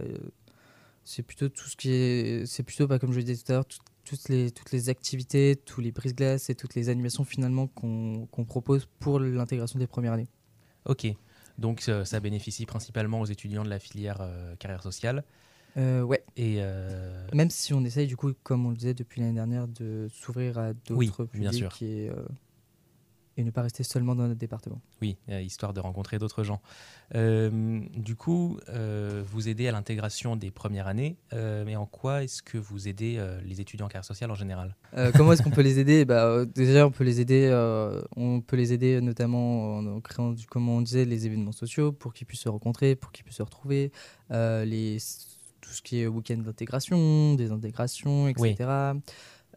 c'est 1.04 1.22
plutôt 1.22 1.50
tout 1.50 1.68
ce 1.68 1.76
qui 1.76 1.90
est, 1.90 2.46
c'est 2.46 2.62
plutôt, 2.62 2.86
bah, 2.86 2.98
comme 2.98 3.12
je 3.12 3.18
le 3.18 3.24
disais 3.24 3.42
tout 3.44 3.52
à 3.52 3.56
l'heure, 3.56 3.66
tout- 3.66 3.78
toutes 4.04 4.28
les, 4.28 4.50
toutes 4.52 4.70
les 4.70 4.88
activités, 4.88 5.56
tous 5.56 5.80
les 5.80 5.90
brises-glaces 5.92 6.48
et 6.48 6.54
toutes 6.54 6.74
les 6.76 6.88
animations 6.88 7.24
finalement 7.24 7.66
qu'on 7.66 8.26
qu'on 8.30 8.44
propose 8.44 8.86
pour 9.00 9.18
l'intégration 9.18 9.78
des 9.80 9.88
premières 9.88 10.12
années. 10.12 10.28
Ok. 10.84 11.08
Donc, 11.58 11.84
euh, 11.88 12.04
ça 12.04 12.20
bénéficie 12.20 12.66
principalement 12.66 13.20
aux 13.20 13.26
étudiants 13.26 13.64
de 13.64 13.70
la 13.70 13.78
filière 13.78 14.18
euh, 14.20 14.54
carrière 14.56 14.82
sociale. 14.82 15.24
Euh, 15.76 16.02
ouais. 16.02 16.24
Et 16.36 16.56
euh, 16.60 17.26
Même 17.34 17.50
si 17.50 17.74
on 17.74 17.84
essaye, 17.84 18.06
du 18.06 18.16
coup, 18.16 18.32
comme 18.42 18.66
on 18.66 18.70
le 18.70 18.76
disait 18.76 18.94
depuis 18.94 19.20
l'année 19.20 19.34
dernière, 19.34 19.68
de 19.68 20.08
s'ouvrir 20.10 20.58
à 20.58 20.72
d'autres 20.72 20.94
Oui, 20.94 21.10
publics 21.10 21.40
bien 21.40 21.52
sûr. 21.52 21.70
Et, 21.82 22.08
euh, 22.08 22.14
et 23.36 23.44
ne 23.44 23.50
pas 23.50 23.62
rester 23.62 23.82
seulement 23.82 24.14
dans 24.14 24.26
notre 24.26 24.38
département. 24.38 24.80
Oui, 25.02 25.16
euh, 25.28 25.42
histoire 25.42 25.72
de 25.72 25.80
rencontrer 25.80 26.18
d'autres 26.18 26.42
gens. 26.42 26.60
Euh, 27.14 27.80
du 27.94 28.16
coup, 28.16 28.58
euh, 28.68 29.22
vous 29.26 29.48
aidez 29.48 29.68
à 29.68 29.72
l'intégration 29.72 30.36
des 30.36 30.50
premières 30.50 30.86
années, 30.86 31.16
euh, 31.32 31.64
mais 31.64 31.76
en 31.76 31.86
quoi 31.86 32.24
est-ce 32.24 32.42
que 32.42 32.58
vous 32.58 32.88
aidez 32.88 33.22
les 33.44 33.60
étudiants 33.60 33.86
en 33.86 33.88
carrière 33.88 34.04
sociale 34.04 34.30
en 34.30 34.34
général? 34.34 34.74
Comment 35.14 35.32
est-ce 35.32 35.42
qu'on 35.42 35.50
peut 35.50 35.62
les 35.62 35.78
aider? 35.78 36.04
Bah, 36.06 36.44
Déjà, 36.44 36.86
on 36.86 36.90
peut 36.90 37.04
les 37.04 37.20
aider, 37.20 37.50
on 38.16 38.40
peut 38.40 38.56
les 38.56 38.72
aider 38.72 39.00
notamment 39.00 39.78
en, 39.78 40.00
créant, 40.00 40.34
comme 40.48 40.68
on 40.68 40.80
disait, 40.80 41.04
les 41.04 41.26
événements 41.26 41.52
sociaux 41.52 41.92
pour 41.92 42.14
qu'ils 42.14 42.26
puissent 42.26 42.40
se 42.40 42.48
rencontrer, 42.48 42.94
pour 42.94 43.12
qu'ils 43.12 43.24
puissent 43.24 43.38
se 43.38 43.42
retrouver, 43.42 43.90
les, 44.30 44.98
tout 45.60 45.70
ce 45.70 45.82
qui 45.82 46.00
est 46.00 46.06
week-end 46.06 46.38
d'intégration, 46.38 47.34
des 47.34 47.50
intégrations, 47.50 48.28
etc. 48.28 48.94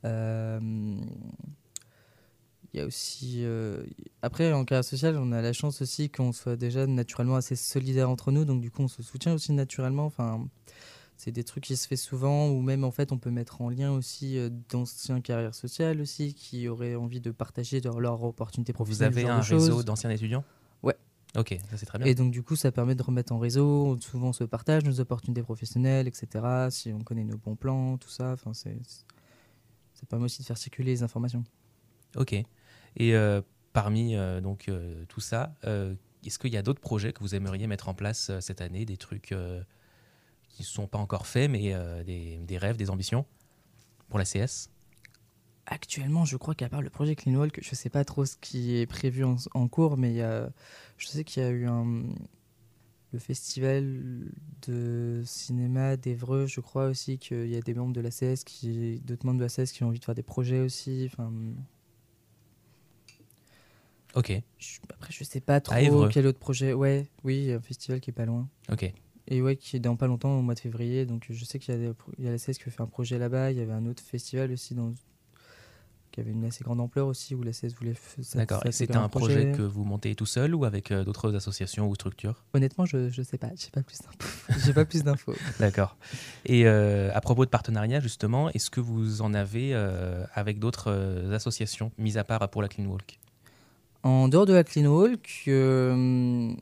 Euh, 0.05 0.59
il 2.73 2.79
y 2.79 2.83
a 2.83 2.85
aussi. 2.85 3.43
euh, 3.43 3.83
après, 4.21 4.53
en 4.53 4.63
carrière 4.65 4.83
sociale, 4.85 5.17
on 5.17 5.31
a 5.31 5.41
la 5.41 5.53
chance 5.53 5.81
aussi 5.81 6.09
qu'on 6.09 6.31
soit 6.31 6.55
déjà 6.55 6.85
naturellement 6.87 7.35
assez 7.35 7.55
solidaires 7.55 8.09
entre 8.09 8.31
nous, 8.31 8.45
donc 8.45 8.61
du 8.61 8.69
coup, 8.71 8.81
on 8.83 8.87
se 8.87 9.01
soutient 9.03 9.33
aussi 9.33 9.51
naturellement. 9.53 10.05
Enfin, 10.05 10.47
c'est 11.17 11.31
des 11.31 11.43
trucs 11.43 11.63
qui 11.65 11.75
se 11.75 11.87
fait 11.87 11.95
souvent, 11.97 12.47
ou 12.49 12.61
même 12.61 12.83
en 12.83 12.91
fait, 12.91 13.11
on 13.11 13.17
peut 13.17 13.31
mettre 13.31 13.61
en 13.61 13.69
lien 13.69 13.91
aussi 13.91 14.37
euh, 14.37 14.49
d'anciens 14.69 15.19
carrières 15.19 15.55
sociales 15.55 15.99
aussi 15.99 16.33
qui 16.33 16.67
auraient 16.69 16.95
envie 16.95 17.19
de 17.21 17.31
partager 17.31 17.81
leur, 17.81 17.99
leur 17.99 18.23
opportunités 18.23 18.71
Vous 18.71 18.75
professionnelles. 18.75 19.17
avez 19.17 19.27
un 19.27 19.41
réseau 19.41 19.83
d'anciens 19.83 20.09
étudiants? 20.11 20.45
Ouais. 20.83 20.95
Ok, 21.37 21.57
ça 21.69 21.75
c'est 21.77 21.85
très 21.85 21.97
bien. 21.99 22.07
Et 22.07 22.15
donc, 22.15 22.31
du 22.31 22.41
coup, 22.41 22.55
ça 22.55 22.71
permet 22.71 22.95
de 22.95 23.03
remettre 23.03 23.33
en 23.33 23.39
réseau. 23.39 23.97
Souvent, 23.99 24.29
on 24.29 24.33
se 24.33 24.43
partage 24.45 24.83
nos 24.85 24.99
opportunités 24.99 25.43
professionnelles, 25.43 26.07
etc. 26.07 26.69
Si 26.71 26.93
on 26.93 26.99
connaît 27.01 27.25
nos 27.25 27.37
bons 27.37 27.55
plans, 27.55 27.97
tout 27.97 28.09
ça. 28.09 28.31
Enfin, 28.31 28.53
c'est- 28.53 28.79
ça 29.93 30.05
permet 30.07 30.25
aussi 30.25 30.41
de 30.41 30.47
faire 30.47 30.57
circuler 30.57 30.91
les 30.91 31.03
informations. 31.03 31.43
Ok. 32.15 32.33
Et 32.99 33.15
euh, 33.15 33.41
parmi 33.71 34.15
euh, 34.15 34.41
donc 34.41 34.67
euh, 34.67 35.05
tout 35.07 35.21
ça, 35.21 35.55
est-ce 36.25 36.37
qu'il 36.37 36.53
y 36.53 36.57
a 36.57 36.61
d'autres 36.61 36.81
projets 36.81 37.13
que 37.13 37.21
vous 37.21 37.33
aimeriez 37.33 37.65
mettre 37.65 37.87
en 37.87 37.93
place 37.93 38.31
cette 38.41 38.61
année, 38.61 38.85
des 38.85 38.97
trucs 38.97 39.33
qui 40.49 40.61
ne 40.61 40.65
sont 40.65 40.87
pas 40.87 40.99
encore 40.99 41.25
faits, 41.25 41.49
mais 41.49 41.73
des, 42.03 42.57
rêves, 42.57 42.77
des 42.77 42.89
ambitions 42.89 43.25
pour 44.09 44.19
la 44.19 44.25
CS 44.25 44.69
Actuellement, 45.65 46.25
je 46.25 46.35
crois 46.35 46.55
qu'à 46.55 46.67
part 46.67 46.81
le 46.81 46.89
projet 46.89 47.15
Clean 47.15 47.35
Walk, 47.35 47.59
je 47.61 47.75
sais 47.75 47.89
pas 47.89 48.03
trop 48.03 48.25
ce 48.25 48.35
qui 48.37 48.75
est 48.75 48.87
prévu 48.87 49.23
en, 49.23 49.67
cours, 49.69 49.97
mais 49.97 50.19
je 50.97 51.07
sais 51.07 51.23
qu'il 51.23 51.41
y 51.41 51.45
a 51.45 51.51
eu 51.51 51.67
le 53.13 53.19
festival 53.19 54.25
de 54.67 55.21
cinéma 55.25 55.95
d'Evreux, 55.95 56.47
je 56.47 56.59
crois 56.59 56.87
aussi 56.87 57.17
qu'il 57.17 57.47
y 57.47 57.55
a 57.55 57.61
des 57.61 57.73
membres 57.73 57.93
de 57.93 58.01
la 58.01 58.09
CS, 58.09 58.43
d'autres 59.03 59.25
membres 59.25 59.39
de 59.39 59.45
la 59.45 59.49
CS 59.49 59.71
qui 59.71 59.83
ont 59.83 59.87
envie 59.87 59.99
de 59.99 60.05
faire 60.05 60.15
des 60.15 60.23
projets 60.23 60.59
aussi. 60.59 61.09
Ok. 64.15 64.31
je- 64.57 64.79
après, 64.91 65.13
je 65.13 65.23
sais 65.23 65.39
pas 65.39 65.61
trop 65.61 66.07
quel 66.09 66.25
autre 66.27 66.39
projet. 66.39 66.73
Ouais, 66.73 67.07
oui, 67.23 67.51
un 67.51 67.61
festival 67.61 67.99
qui 67.99 68.09
est 68.09 68.13
pas 68.13 68.25
loin. 68.25 68.47
Ok. 68.71 68.91
Et 69.31 69.41
ouais, 69.43 69.55
qui 69.55 69.75
est 69.75 69.79
dans 69.79 69.95
pas 69.95 70.07
longtemps, 70.07 70.37
au 70.39 70.41
mois 70.41 70.55
de 70.55 70.59
février. 70.59 71.05
Donc 71.05 71.27
je 71.29 71.45
sais 71.45 71.59
qu'il 71.59 71.73
y, 71.73 71.77
a 71.77 71.79
des 71.79 71.93
pro- 71.93 72.11
il 72.17 72.25
y 72.25 72.27
a 72.27 72.31
la 72.31 72.37
CS 72.39 72.57
qui 72.57 72.69
fait 72.71 72.81
un 72.81 72.87
projet 72.87 73.19
là-bas. 73.19 73.51
Il 73.51 73.57
y 73.57 73.61
avait 73.61 73.73
un 73.73 73.85
autre 73.85 74.01
festival 74.01 74.51
aussi 74.51 74.73
dans, 74.73 74.91
qui 76.11 76.19
avait 76.19 76.31
une 76.31 76.43
assez 76.45 76.63
grande 76.63 76.81
ampleur 76.81 77.05
aussi, 77.05 77.35
où 77.35 77.43
la 77.43 77.51
CS 77.53 77.73
voulait. 77.77 77.93
D'accord. 78.33 78.65
Et 78.65 78.71
c'était 78.71 78.95
un 78.95 79.07
projet 79.09 79.51
que 79.55 79.61
vous 79.61 79.83
montez 79.83 80.15
tout 80.15 80.25
seul 80.25 80.55
ou 80.55 80.65
avec 80.65 80.89
euh, 80.91 81.03
d'autres 81.03 81.35
associations 81.35 81.87
ou 81.87 81.93
structures? 81.93 82.43
Honnêtement, 82.55 82.85
je 82.85 83.09
je 83.09 83.21
sais 83.21 83.37
pas, 83.37 83.51
j'ai 83.55 83.69
pas 83.69 83.83
plus 83.83 83.99
d'infos. 83.99 84.59
j'ai 84.65 84.73
pas 84.73 84.85
plus 84.85 85.03
d'infos. 85.03 85.35
D'accord. 85.59 85.95
Et 86.45 86.65
euh, 86.65 87.11
à 87.13 87.21
propos 87.21 87.45
de 87.45 87.51
partenariat, 87.51 87.99
justement, 87.99 88.49
est-ce 88.49 88.71
que 88.71 88.79
vous 88.81 89.21
en 89.21 89.35
avez 89.35 89.75
euh, 89.75 90.25
avec 90.33 90.57
d'autres 90.57 91.29
associations, 91.33 91.91
mis 91.99 92.17
à 92.17 92.23
part 92.23 92.49
pour 92.49 92.63
la 92.63 92.67
Clean 92.67 92.85
Walk? 92.87 93.19
En 94.03 94.27
dehors 94.29 94.45
de 94.45 94.53
la 94.53 94.63
Clean 94.63 94.85
Walk, 94.85 95.43
euh, 95.47 96.53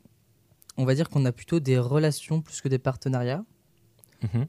on 0.77 0.85
va 0.85 0.95
dire 0.95 1.09
qu'on 1.09 1.25
a 1.25 1.31
plutôt 1.31 1.59
des 1.59 1.77
relations 1.77 2.41
plus 2.41 2.61
que 2.61 2.67
des 2.67 2.79
partenariats. 2.79 3.43
Mhm. 4.23 4.47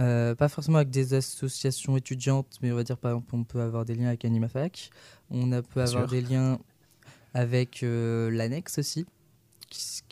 Euh, 0.00 0.34
pas 0.34 0.48
forcément 0.48 0.78
avec 0.78 0.90
des 0.90 1.14
associations 1.14 1.96
étudiantes, 1.96 2.58
mais 2.62 2.72
on 2.72 2.76
va 2.76 2.82
dire 2.82 2.96
par 2.96 3.12
exemple 3.12 3.34
on 3.34 3.44
peut 3.44 3.60
avoir 3.60 3.84
des 3.84 3.94
liens 3.94 4.08
avec 4.08 4.24
AnimaFac. 4.24 4.90
On 5.30 5.52
a, 5.52 5.62
peut 5.62 5.80
Bien 5.80 5.84
avoir 5.84 6.08
sûr. 6.08 6.08
des 6.08 6.20
liens 6.22 6.58
avec 7.34 7.82
euh, 7.82 8.30
l'ANEX 8.30 8.78
aussi. 8.78 9.04
Qui, 9.68 9.78
s- 9.80 10.02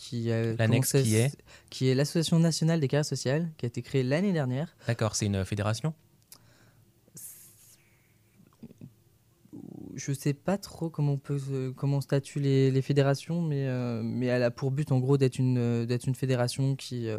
est? 1.14 1.36
qui 1.70 1.88
est 1.88 1.94
l'Association 1.94 2.38
nationale 2.40 2.80
des 2.80 2.88
carrières 2.88 3.04
sociales, 3.04 3.50
qui 3.56 3.64
a 3.64 3.68
été 3.68 3.82
créée 3.82 4.02
l'année 4.02 4.32
dernière. 4.32 4.74
D'accord, 4.86 5.14
c'est 5.16 5.26
une 5.26 5.44
fédération? 5.44 5.94
Je 9.96 10.12
sais 10.12 10.34
pas 10.34 10.58
trop 10.58 10.90
comment 10.90 11.12
on 11.12 11.18
peut 11.18 11.72
comment 11.76 11.98
on 11.98 12.00
statue 12.00 12.40
les, 12.40 12.70
les 12.70 12.82
fédérations, 12.82 13.42
mais, 13.42 13.66
euh, 13.66 14.02
mais 14.02 14.26
elle 14.26 14.42
a 14.42 14.50
pour 14.50 14.70
but 14.70 14.90
en 14.92 14.98
gros 14.98 15.16
d'être 15.18 15.38
une, 15.38 15.58
euh, 15.58 15.86
d'être 15.86 16.06
une 16.06 16.14
fédération 16.14 16.74
qui, 16.76 17.08
euh, 17.08 17.18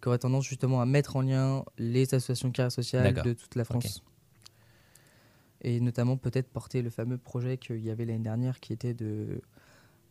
qui 0.00 0.08
aurait 0.08 0.18
tendance 0.18 0.44
justement 0.44 0.80
à 0.80 0.86
mettre 0.86 1.16
en 1.16 1.22
lien 1.22 1.64
les 1.78 2.14
associations 2.14 2.48
de 2.48 2.52
carrière 2.52 2.72
sociale 2.72 3.14
de 3.22 3.32
toute 3.32 3.54
la 3.54 3.64
France. 3.64 4.02
Et 5.62 5.80
notamment 5.80 6.16
peut-être 6.16 6.48
porter 6.48 6.82
le 6.82 6.90
fameux 6.90 7.16
projet 7.16 7.56
qu'il 7.56 7.78
y 7.84 7.90
avait 7.90 8.04
l'année 8.04 8.18
dernière 8.18 8.60
qui 8.60 8.72
était 8.72 8.92
de, 8.92 9.40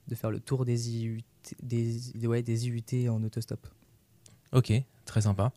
de 0.07 0.15
faire 0.15 0.31
le 0.31 0.39
tour 0.39 0.65
des 0.65 0.89
IUT, 0.97 1.21
des, 1.61 2.25
ouais, 2.25 2.41
des 2.41 2.67
IUT 2.67 3.09
en 3.09 3.23
autostop. 3.23 3.67
Ok, 4.51 4.71
très 5.05 5.21
sympa. 5.21 5.51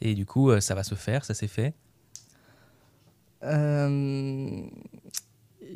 Et 0.00 0.14
du 0.14 0.26
coup, 0.26 0.58
ça 0.60 0.74
va 0.74 0.82
se 0.82 0.94
faire, 0.94 1.24
ça 1.24 1.34
s'est 1.34 1.48
fait? 1.48 1.74
Euh, 3.42 4.62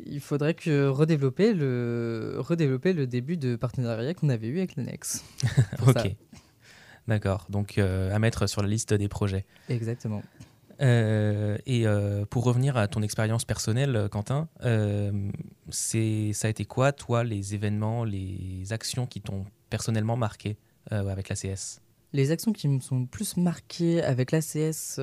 il 0.05 0.19
faudrait 0.19 0.53
que 0.53 0.87
redévelopper 0.87 1.53
le, 1.53 2.35
redévelopper 2.37 2.93
le 2.93 3.07
début 3.07 3.37
de 3.37 3.55
partenariat 3.55 4.13
qu'on 4.13 4.29
avait 4.29 4.47
eu 4.47 4.57
avec 4.57 4.75
l'annexe. 4.75 5.23
Ok. 5.87 6.15
D'accord, 7.07 7.45
donc 7.49 7.77
euh, 7.77 8.13
à 8.13 8.19
mettre 8.19 8.47
sur 8.47 8.61
la 8.61 8.67
liste 8.67 8.93
des 8.93 9.07
projets. 9.07 9.45
Exactement. 9.69 10.23
Euh, 10.81 11.57
et 11.65 11.87
euh, 11.87 12.25
pour 12.25 12.43
revenir 12.43 12.77
à 12.77 12.87
ton 12.87 13.01
expérience 13.01 13.45
personnelle, 13.45 14.09
Quentin, 14.11 14.49
c'est, 15.69 16.33
ça 16.33 16.47
a 16.47 16.49
été 16.49 16.65
quoi, 16.65 16.91
toi, 16.91 17.23
les 17.23 17.53
événements, 17.53 18.03
les 18.03 18.65
actions 18.71 19.05
qui 19.05 19.21
t'ont 19.21 19.45
personnellement 19.69 20.17
marqué 20.17 20.57
avec 20.89 21.29
la 21.29 21.35
CS 21.35 21.79
Les 22.13 22.31
actions 22.31 22.53
qui 22.53 22.67
me 22.67 22.79
sont 22.79 23.01
le 23.01 23.05
plus 23.07 23.37
marquées 23.37 24.01
avec 24.03 24.31
l'ACS, 24.31 24.99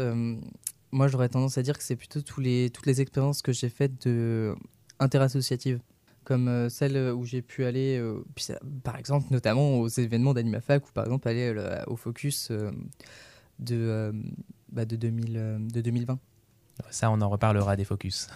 moi 0.90 1.08
j'aurais 1.08 1.28
tendance 1.28 1.56
à 1.56 1.62
dire 1.62 1.78
que 1.78 1.84
c'est 1.84 1.96
plutôt 1.96 2.20
tous 2.20 2.40
les, 2.40 2.70
toutes 2.70 2.86
les 2.86 3.00
expériences 3.00 3.42
que 3.42 3.52
j'ai 3.52 3.68
faites 3.68 4.06
de 4.06 4.54
interassociatives, 5.02 5.80
comme 6.24 6.48
euh, 6.48 6.68
celle 6.68 6.96
où 7.12 7.24
j'ai 7.24 7.42
pu 7.42 7.64
aller, 7.64 7.98
euh, 7.98 8.24
par 8.84 8.96
exemple 8.96 9.26
notamment 9.30 9.80
aux 9.80 9.88
événements 9.88 10.34
d'AnimaFac, 10.34 10.88
ou 10.88 10.92
par 10.92 11.04
exemple 11.04 11.28
aller 11.28 11.52
euh, 11.56 11.82
au 11.86 11.96
focus 11.96 12.48
euh, 12.50 12.70
de, 13.58 13.76
euh, 13.76 14.12
bah, 14.70 14.84
de, 14.84 14.96
2000, 14.96 15.36
euh, 15.36 15.58
de 15.58 15.80
2020. 15.80 16.18
Ça, 16.90 17.10
on 17.10 17.20
en 17.20 17.28
reparlera 17.28 17.76
des 17.76 17.84
focus. 17.84 18.28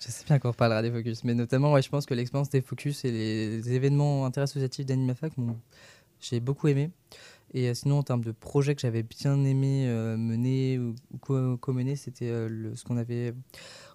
Je 0.00 0.10
sais 0.10 0.24
bien 0.24 0.38
qu'on 0.38 0.50
reparlera 0.50 0.82
des 0.82 0.90
focus, 0.90 1.24
mais 1.24 1.34
notamment, 1.34 1.72
ouais, 1.72 1.82
je 1.82 1.88
pense 1.88 2.06
que 2.06 2.14
l'expérience 2.14 2.50
des 2.50 2.60
focus 2.60 3.04
et 3.04 3.10
les 3.10 3.72
événements 3.72 4.26
interassociatifs 4.26 4.86
d'AnimaFac, 4.86 5.32
j'ai 6.20 6.40
beaucoup 6.40 6.68
aimé. 6.68 6.90
Et 7.56 7.70
euh, 7.70 7.74
sinon, 7.74 7.98
en 7.98 8.02
termes 8.02 8.22
de 8.22 8.32
projets 8.32 8.74
que 8.74 8.82
j'avais 8.82 9.02
bien 9.02 9.42
aimé 9.42 9.86
euh, 9.88 10.18
mener 10.18 10.78
ou, 10.78 10.94
ou 11.10 11.16
co- 11.16 11.56
co-mener, 11.56 11.96
c'était 11.96 12.28
euh, 12.28 12.74
ce 12.74 12.84
qu'on 12.84 12.98
avait, 12.98 13.32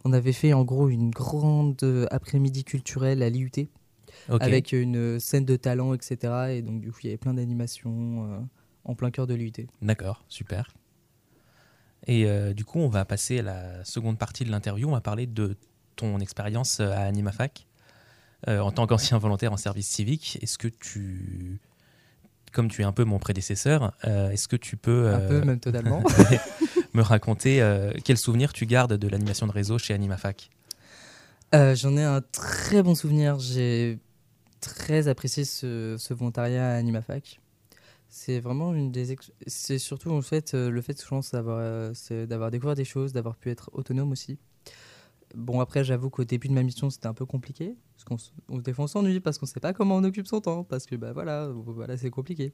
on 0.03 0.13
avait 0.13 0.33
fait 0.33 0.51
en 0.53 0.63
gros 0.63 0.89
une 0.89 1.11
grande 1.11 2.07
après-midi 2.09 2.63
culturelle 2.63 3.21
à 3.21 3.29
l'IUT, 3.29 3.51
avec 4.41 4.71
une 4.71 5.19
scène 5.19 5.45
de 5.45 5.55
talent, 5.57 5.93
etc. 5.93 6.55
Et 6.55 6.63
donc, 6.63 6.81
du 6.81 6.91
coup, 6.91 7.01
il 7.03 7.05
y 7.05 7.09
avait 7.09 7.17
plein 7.19 7.35
d'animations 7.35 8.25
euh, 8.33 8.39
en 8.83 8.95
plein 8.95 9.11
cœur 9.11 9.27
de 9.27 9.35
l'IUT. 9.35 9.67
D'accord, 9.83 10.25
super. 10.27 10.71
Et 12.07 12.25
euh, 12.25 12.53
du 12.55 12.65
coup, 12.65 12.79
on 12.79 12.89
va 12.89 13.05
passer 13.05 13.39
à 13.39 13.43
la 13.43 13.85
seconde 13.85 14.17
partie 14.17 14.43
de 14.43 14.49
l'interview. 14.49 14.87
On 14.89 14.93
va 14.93 15.01
parler 15.01 15.27
de 15.27 15.55
ton 15.95 16.19
expérience 16.19 16.79
à 16.79 17.01
AnimaFac 17.01 17.67
euh, 18.47 18.59
en 18.59 18.71
tant 18.71 18.87
qu'ancien 18.87 19.19
volontaire 19.19 19.53
en 19.53 19.57
service 19.57 19.87
civique. 19.87 20.39
Est-ce 20.41 20.57
que 20.57 20.67
tu, 20.67 21.61
comme 22.51 22.69
tu 22.69 22.81
es 22.81 22.85
un 22.85 22.91
peu 22.91 23.03
mon 23.03 23.19
prédécesseur, 23.19 23.93
euh, 24.05 24.29
est-ce 24.31 24.47
que 24.47 24.55
tu 24.55 24.77
peux 24.77 25.09
Un 25.13 25.19
peu, 25.19 25.41
même 25.41 25.59
totalement. 25.59 26.03
me 26.93 27.01
raconter 27.01 27.61
euh, 27.61 27.91
quels 28.03 28.17
souvenirs 28.17 28.53
tu 28.53 28.65
gardes 28.65 28.93
de 28.93 29.07
l'animation 29.07 29.47
de 29.47 29.51
réseau 29.51 29.77
chez 29.77 29.93
AnimaFac? 29.93 30.49
Euh, 31.53 31.75
J'en 31.75 31.95
ai 31.97 32.03
un 32.03 32.21
très 32.21 32.81
bon 32.83 32.95
souvenir. 32.95 33.39
J'ai 33.39 33.99
très 34.61 35.07
apprécié 35.07 35.43
ce, 35.45 35.95
ce 35.97 36.13
volontariat 36.13 36.69
à 36.71 36.75
AnimaFac. 36.75 37.39
C'est 38.09 38.39
vraiment 38.39 38.73
une 38.73 38.91
des. 38.91 39.11
ex- 39.13 39.31
C'est 39.47 39.77
surtout 39.79 40.11
en 40.11 40.21
fait, 40.21 40.53
euh, 40.53 40.69
le 40.69 40.81
fait, 40.81 41.01
je 41.01 41.07
pense, 41.07 41.31
d'avoir 41.31 41.57
euh, 41.61 41.93
d'avoir 42.27 42.51
découvert 42.51 42.75
des 42.75 42.83
choses, 42.85 43.13
d'avoir 43.13 43.35
pu 43.37 43.49
être 43.49 43.69
autonome 43.73 44.11
aussi. 44.11 44.37
Bon, 45.35 45.59
après, 45.59 45.83
j'avoue 45.83 46.09
qu'au 46.09 46.23
début 46.23 46.47
de 46.47 46.53
ma 46.53 46.63
mission, 46.63 46.89
c'était 46.89 47.07
un 47.07 47.13
peu 47.13 47.25
compliqué. 47.25 47.75
Parce 47.95 48.03
qu'on 48.47 48.57
des 48.59 48.73
fois, 48.73 48.85
on 48.85 48.87
s'ennuie 48.87 49.19
parce 49.19 49.37
qu'on 49.37 49.45
sait 49.45 49.59
pas 49.59 49.73
comment 49.73 49.95
on 49.95 50.03
occupe 50.03 50.27
son 50.27 50.41
temps. 50.41 50.63
Parce 50.63 50.85
que, 50.85 50.95
bah 50.95 51.13
voilà, 51.13 51.49
voilà 51.49 51.97
c'est 51.97 52.09
compliqué. 52.09 52.53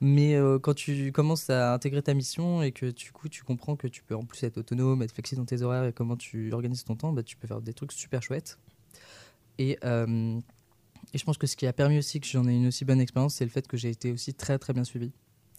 Mais 0.00 0.34
euh, 0.34 0.58
quand 0.58 0.74
tu 0.74 1.12
commences 1.12 1.50
à 1.50 1.74
intégrer 1.74 2.02
ta 2.02 2.14
mission 2.14 2.62
et 2.62 2.72
que 2.72 2.86
du 2.86 3.12
coup, 3.12 3.28
tu 3.28 3.44
comprends 3.44 3.76
que 3.76 3.86
tu 3.86 4.02
peux 4.02 4.14
en 4.14 4.24
plus 4.24 4.42
être 4.42 4.58
autonome, 4.58 5.02
être 5.02 5.12
flexible 5.12 5.40
dans 5.40 5.46
tes 5.46 5.62
horaires 5.62 5.84
et 5.84 5.92
comment 5.92 6.16
tu 6.16 6.52
organises 6.52 6.84
ton 6.84 6.96
temps, 6.96 7.12
bah, 7.12 7.22
tu 7.22 7.36
peux 7.36 7.46
faire 7.46 7.60
des 7.60 7.74
trucs 7.74 7.92
super 7.92 8.22
chouettes. 8.22 8.58
Et, 9.58 9.78
euh, 9.84 10.38
et 11.12 11.18
je 11.18 11.24
pense 11.24 11.38
que 11.38 11.46
ce 11.46 11.56
qui 11.56 11.66
a 11.66 11.72
permis 11.72 11.98
aussi 11.98 12.20
que 12.20 12.26
j'en 12.26 12.46
ai 12.48 12.54
une 12.54 12.68
aussi 12.68 12.84
bonne 12.84 13.00
expérience, 13.00 13.34
c'est 13.34 13.44
le 13.44 13.50
fait 13.50 13.66
que 13.66 13.76
j'ai 13.76 13.90
été 13.90 14.12
aussi 14.12 14.34
très 14.34 14.58
très 14.58 14.72
bien 14.72 14.84
suivi. 14.84 15.12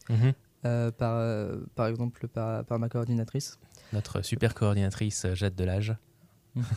Mhm. 0.09 0.33
Euh, 0.65 0.91
par, 0.91 1.15
euh, 1.15 1.61
par 1.75 1.87
exemple 1.87 2.27
par, 2.27 2.65
par 2.65 2.79
ma 2.79 2.89
coordinatrice. 2.89 3.59
Notre 3.93 4.21
super 4.21 4.53
coordinatrice 4.53 5.25
Jade 5.33 5.55
Delage, 5.55 5.95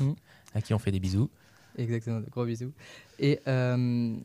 Mhm. 0.01 0.15
à 0.55 0.61
qui 0.63 0.75
on 0.75 0.79
fait 0.79 0.93
des 0.93 1.01
bisous. 1.01 1.31
Exactement, 1.77 2.21
de 2.21 2.29
gros 2.29 2.45
bisous. 2.45 2.73
Et, 3.19 3.41
euh, 3.49 4.17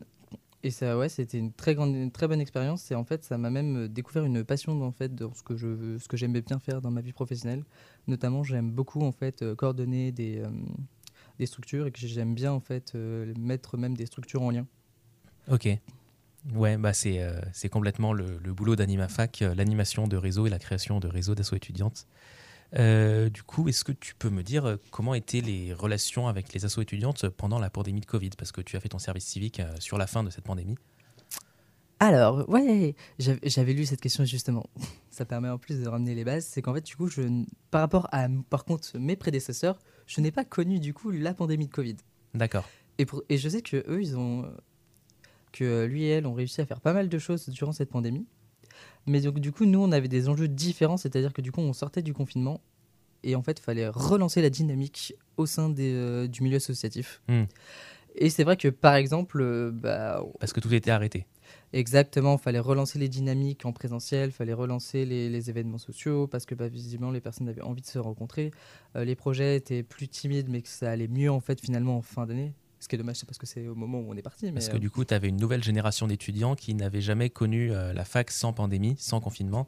et 0.63 0.71
ça, 0.71 0.97
ouais, 0.97 1.07
c'était 1.07 1.37
une 1.37 1.53
très 1.53 1.75
grande, 1.75 1.95
une 1.95 2.11
très 2.11 2.27
bonne 2.27 2.41
expérience. 2.41 2.91
Et 2.91 2.95
en 2.95 3.05
fait, 3.05 3.23
ça 3.23 3.37
m'a 3.37 3.49
même 3.49 3.87
découvert 3.87 4.25
une 4.25 4.43
passion 4.43 4.81
en 4.81 4.91
fait 4.91 5.15
dans 5.15 5.33
ce 5.33 5.43
que 5.43 5.55
je, 5.55 5.67
veux- 5.67 5.99
ce 5.99 6.07
que 6.07 6.17
j'aimais 6.17 6.41
bien 6.41 6.59
faire 6.59 6.81
dans 6.81 6.91
ma 6.91 7.01
vie 7.01 7.13
professionnelle. 7.13 7.63
Notamment, 8.07 8.43
j'aime 8.43 8.71
beaucoup 8.71 9.01
en 9.01 9.11
fait 9.11 9.41
euh, 9.41 9.55
coordonner 9.55 10.11
des, 10.11 10.39
euh, 10.39 10.49
des 11.39 11.45
structures 11.45 11.87
et 11.87 11.91
que 11.91 11.99
j'aime 11.99 12.35
bien 12.35 12.51
en 12.51 12.59
fait 12.59 12.93
euh, 12.95 13.33
mettre 13.39 13.77
même 13.77 13.95
des 13.95 14.05
structures 14.07 14.41
en 14.41 14.51
lien. 14.51 14.65
Ok. 15.49 15.69
Ouais, 16.53 16.77
bah 16.77 16.93
c'est 16.93 17.19
c'est 17.51 17.67
complètement 17.67 18.13
le, 18.13 18.39
le 18.41 18.53
boulot 18.53 18.75
d'AnimaFac, 18.77 19.43
l'animation 19.55 20.07
de 20.07 20.15
réseau 20.15 20.47
et 20.47 20.49
la 20.49 20.59
création 20.59 20.99
de 20.99 21.07
réseaux 21.07 21.35
d'asso 21.35 21.53
étudiantes. 21.55 22.07
Euh, 22.75 23.29
du 23.29 23.43
coup, 23.43 23.69
est-ce 23.69 23.83
que 23.83 23.93
tu 23.93 24.13
peux 24.15 24.29
me 24.29 24.43
dire 24.43 24.65
euh, 24.65 24.75
comment 24.91 25.13
étaient 25.13 25.41
les 25.41 25.73
relations 25.73 26.27
avec 26.27 26.53
les 26.53 26.65
assos 26.65 26.81
étudiantes 26.81 27.29
pendant 27.29 27.59
la 27.59 27.69
pandémie 27.69 28.01
de 28.01 28.05
Covid? 28.05 28.31
Parce 28.37 28.51
que 28.51 28.61
tu 28.61 28.75
as 28.75 28.79
fait 28.81 28.89
ton 28.89 28.99
service 28.99 29.25
civique 29.25 29.59
euh, 29.61 29.71
sur 29.79 29.97
la 29.97 30.05
fin 30.07 30.23
de 30.23 30.29
cette 30.29 30.43
pandémie. 30.43 30.75
Alors, 31.99 32.47
ouais, 32.49 32.93
j'avais 33.17 33.73
lu 33.73 33.85
cette 33.85 34.01
question 34.01 34.23
justement. 34.25 34.65
Ça 35.09 35.25
permet 35.25 35.49
en 35.49 35.57
plus 35.57 35.79
de 35.79 35.87
ramener 35.87 36.13
les 36.13 36.23
bases. 36.23 36.45
C'est 36.45 36.61
qu'en 36.61 36.73
fait, 36.73 36.85
du 36.85 36.95
coup, 36.95 37.07
je, 37.07 37.21
par 37.71 37.81
rapport 37.81 38.07
à, 38.11 38.27
par 38.49 38.65
contre, 38.65 38.97
mes 38.99 39.15
prédécesseurs, 39.15 39.79
je 40.05 40.21
n'ai 40.21 40.31
pas 40.31 40.45
connu 40.45 40.79
du 40.79 40.93
coup 40.93 41.09
la 41.09 41.33
pandémie 41.33 41.67
de 41.67 41.73
Covid. 41.73 41.95
D'accord. 42.35 42.67
Et, 42.99 43.05
pour- 43.05 43.23
et 43.29 43.37
je 43.37 43.49
sais 43.49 43.61
que 43.63 43.77
eux, 43.89 44.01
ils 44.01 44.15
ont, 44.15 44.45
que 45.51 45.85
lui 45.85 46.03
et 46.03 46.09
elle 46.09 46.27
ont 46.27 46.33
réussi 46.33 46.61
à 46.61 46.65
faire 46.67 46.81
pas 46.81 46.93
mal 46.93 47.09
de 47.09 47.17
choses 47.17 47.49
durant 47.49 47.71
cette 47.71 47.89
pandémie. 47.89 48.27
Mais 49.05 49.21
donc, 49.21 49.39
du 49.39 49.51
coup, 49.51 49.65
nous, 49.65 49.79
on 49.79 49.91
avait 49.91 50.07
des 50.07 50.29
enjeux 50.29 50.47
différents, 50.47 50.97
c'est-à-dire 50.97 51.33
que 51.33 51.41
du 51.41 51.51
coup, 51.51 51.61
on 51.61 51.73
sortait 51.73 52.01
du 52.01 52.13
confinement 52.13 52.61
et 53.23 53.35
en 53.35 53.41
fait, 53.41 53.59
il 53.59 53.63
fallait 53.63 53.87
relancer 53.87 54.41
la 54.41 54.49
dynamique 54.49 55.13
au 55.37 55.45
sein 55.45 55.69
des, 55.69 55.93
euh, 55.93 56.27
du 56.27 56.43
milieu 56.43 56.57
associatif. 56.57 57.21
Hmm. 57.27 57.43
Et 58.15 58.29
c'est 58.29 58.43
vrai 58.43 58.57
que, 58.57 58.67
par 58.67 58.95
exemple, 58.95 59.41
euh, 59.41 59.71
bah, 59.71 60.23
Parce 60.39 60.53
que 60.53 60.59
tout 60.59 60.73
était 60.73 60.91
arrêté. 60.91 61.25
Exactement, 61.73 62.37
il 62.37 62.41
fallait 62.41 62.59
relancer 62.59 62.97
les 62.97 63.09
dynamiques 63.09 63.65
en 63.65 63.73
présentiel, 63.73 64.29
il 64.29 64.31
fallait 64.31 64.53
relancer 64.53 65.05
les, 65.05 65.29
les 65.29 65.49
événements 65.49 65.77
sociaux 65.77 66.27
parce 66.27 66.45
que 66.45 66.55
bah, 66.55 66.69
visiblement 66.69 67.11
les 67.11 67.19
personnes 67.19 67.49
avaient 67.49 67.61
envie 67.61 67.81
de 67.81 67.87
se 67.87 67.99
rencontrer. 67.99 68.51
Euh, 68.95 69.03
les 69.03 69.15
projets 69.15 69.57
étaient 69.57 69.83
plus 69.83 70.07
timides 70.07 70.47
mais 70.49 70.61
que 70.61 70.69
ça 70.69 70.89
allait 70.89 71.09
mieux 71.09 71.29
en 71.29 71.41
fait 71.41 71.59
finalement 71.59 71.97
en 71.97 72.01
fin 72.01 72.25
d'année. 72.25 72.53
Ce 72.79 72.87
qui 72.87 72.95
est 72.95 72.97
dommage, 72.97 73.17
c'est 73.17 73.25
parce 73.25 73.37
que 73.37 73.47
c'est 73.47 73.67
au 73.67 73.75
moment 73.75 73.99
où 73.99 74.05
on 74.09 74.15
est 74.15 74.21
parti. 74.21 74.51
Parce 74.51 74.69
que 74.69 74.75
euh, 74.75 74.79
du 74.79 74.89
coup, 74.89 75.03
tu 75.03 75.13
avais 75.13 75.29
une 75.29 75.37
nouvelle 75.37 75.63
génération 75.63 76.07
d'étudiants 76.07 76.55
qui 76.55 76.75
n'avaient 76.75 77.01
jamais 77.01 77.29
connu 77.29 77.71
euh, 77.71 77.93
la 77.93 78.05
fac 78.05 78.29
sans 78.29 78.53
pandémie, 78.53 78.95
sans 78.99 79.19
confinement. 79.19 79.67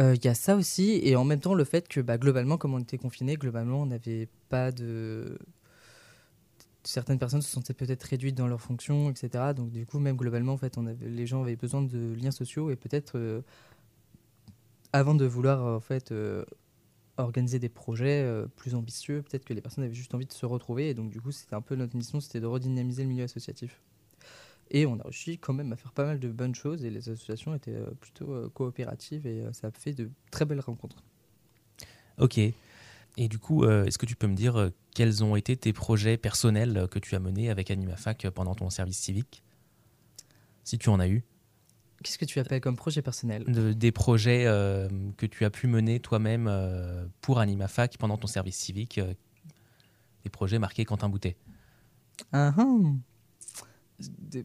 Euh, 0.00 0.14
Il 0.14 0.24
y 0.24 0.28
a 0.28 0.34
ça 0.34 0.56
aussi, 0.56 1.00
et 1.02 1.16
en 1.16 1.24
même 1.24 1.40
temps 1.40 1.54
le 1.54 1.64
fait 1.64 1.88
que 1.88 2.00
bah, 2.00 2.18
globalement, 2.18 2.58
comme 2.58 2.74
on 2.74 2.80
était 2.80 2.98
confinés, 2.98 3.36
globalement, 3.36 3.82
on 3.82 3.86
n'avait 3.86 4.28
pas 4.48 4.72
de. 4.72 5.38
Certaines 6.84 7.18
personnes 7.18 7.42
se 7.42 7.50
sentaient 7.50 7.74
peut-être 7.74 8.04
réduites 8.04 8.36
dans 8.36 8.46
leurs 8.46 8.60
fonctions, 8.60 9.10
etc. 9.10 9.52
Donc 9.56 9.72
du 9.72 9.86
coup, 9.86 9.98
même 9.98 10.16
globalement, 10.16 10.52
en 10.52 10.56
fait, 10.56 10.78
on 10.78 10.86
avait... 10.86 11.08
les 11.08 11.26
gens 11.26 11.42
avaient 11.42 11.56
besoin 11.56 11.82
de 11.82 12.14
liens 12.14 12.30
sociaux 12.30 12.70
et 12.70 12.76
peut-être 12.76 13.18
euh, 13.18 13.40
avant 14.92 15.14
de 15.14 15.26
vouloir 15.26 15.64
en 15.64 15.80
fait 15.80 16.12
euh, 16.12 16.44
organiser 17.18 17.58
des 17.58 17.68
projets 17.68 18.22
euh, 18.22 18.46
plus 18.56 18.74
ambitieux, 18.74 19.22
peut-être 19.22 19.44
que 19.44 19.54
les 19.54 19.60
personnes 19.60 19.84
avaient 19.84 19.94
juste 19.94 20.14
envie 20.14 20.26
de 20.26 20.32
se 20.32 20.46
retrouver. 20.46 20.90
Et 20.90 20.94
donc 20.94 21.10
du 21.10 21.20
coup, 21.20 21.32
c'était 21.32 21.54
un 21.54 21.60
peu 21.60 21.74
notre 21.74 21.96
mission, 21.96 22.20
c'était 22.20 22.40
de 22.40 22.46
redynamiser 22.46 23.02
le 23.02 23.08
milieu 23.08 23.24
associatif. 23.24 23.80
Et 24.70 24.84
on 24.84 24.98
a 24.98 25.04
réussi 25.04 25.38
quand 25.38 25.52
même 25.52 25.72
à 25.72 25.76
faire 25.76 25.92
pas 25.92 26.04
mal 26.04 26.18
de 26.18 26.28
bonnes 26.28 26.54
choses 26.54 26.84
et 26.84 26.90
les 26.90 27.08
associations 27.08 27.54
étaient 27.54 27.70
euh, 27.74 27.90
plutôt 28.00 28.32
euh, 28.32 28.48
coopératives 28.48 29.26
et 29.26 29.44
ça 29.52 29.68
a 29.68 29.70
fait 29.70 29.92
de 29.92 30.10
très 30.30 30.44
belles 30.44 30.60
rencontres. 30.60 31.02
Ok. 32.18 32.38
Et 33.18 33.28
du 33.28 33.38
coup, 33.38 33.64
est-ce 33.64 33.96
que 33.96 34.04
tu 34.04 34.14
peux 34.14 34.26
me 34.26 34.34
dire 34.34 34.70
quels 34.94 35.24
ont 35.24 35.36
été 35.36 35.56
tes 35.56 35.72
projets 35.72 36.18
personnels 36.18 36.86
que 36.90 36.98
tu 36.98 37.14
as 37.14 37.18
menés 37.18 37.48
avec 37.48 37.70
AnimaFac 37.70 38.28
pendant 38.28 38.54
ton 38.54 38.68
service 38.68 38.98
civique? 38.98 39.42
Si 40.62 40.76
tu 40.76 40.90
en 40.90 41.00
as 41.00 41.08
eu. 41.08 41.24
Qu'est-ce 42.02 42.18
que 42.18 42.24
tu 42.26 42.38
appelles 42.38 42.60
comme 42.60 42.76
projet 42.76 43.02
personnel? 43.02 43.44
De- 43.44 43.72
des 43.72 43.90
projets 43.92 44.44
euh, 44.46 44.88
que 45.16 45.26
tu 45.26 45.44
as 45.44 45.50
pu 45.50 45.66
mener 45.66 45.98
toi-même 46.00 46.46
euh, 46.48 47.06
pour 47.20 47.38
AnimaFac 47.38 47.96
pendant 47.98 48.16
ton 48.18 48.26
service 48.26 48.56
civique. 48.56 48.98
euh, 48.98 49.14
des 50.24 50.30
projets 50.30 50.58
marqués 50.58 50.84
Quentin 50.84 51.08
Boutet. 51.08 51.36
Ah 52.32 52.52
ah. 52.56 52.64
Des- 54.00 54.44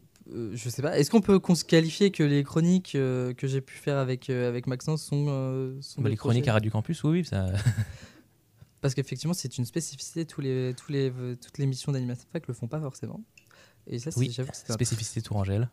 je 0.54 0.68
sais 0.70 0.80
pas. 0.82 0.96
Est-ce 0.98 1.10
qu'on 1.10 1.20
peut 1.20 1.38
cons- 1.40 1.54
qualifier 1.66 2.10
que 2.12 2.22
les 2.22 2.44
chroniques 2.44 2.92
que 2.92 3.34
j'ai 3.42 3.60
pu 3.60 3.74
faire 3.74 3.96
avec, 3.98 4.30
avec 4.30 4.66
Maxence 4.68 5.02
sont, 5.02 5.26
sont 5.80 6.00
Bah, 6.00 6.04
des 6.04 6.10
les 6.10 6.16
chroniques 6.16 6.46
à 6.48 6.52
Radio 6.54 6.70
Campus, 6.70 7.02
oui, 7.04 7.10
oui. 7.20 7.24
Ça... 7.24 7.52
Parce 8.80 8.94
qu'effectivement, 8.94 9.34
c'est 9.34 9.58
une 9.58 9.64
spécificité. 9.64 10.24
Tous 10.24 10.40
les, 10.40 10.74
tous 10.76 10.90
les, 10.90 11.12
toutes 11.40 11.58
les 11.58 11.66
missions 11.66 11.92
d'AnimaFac 11.92 12.46
le 12.48 12.54
font 12.54 12.66
pas 12.68 12.80
forcément. 12.80 13.20
Et 13.86 13.98
ça, 13.98 14.10
oui, 14.16 14.32
spécificité 14.52 15.20
Tourangelle. 15.22 15.68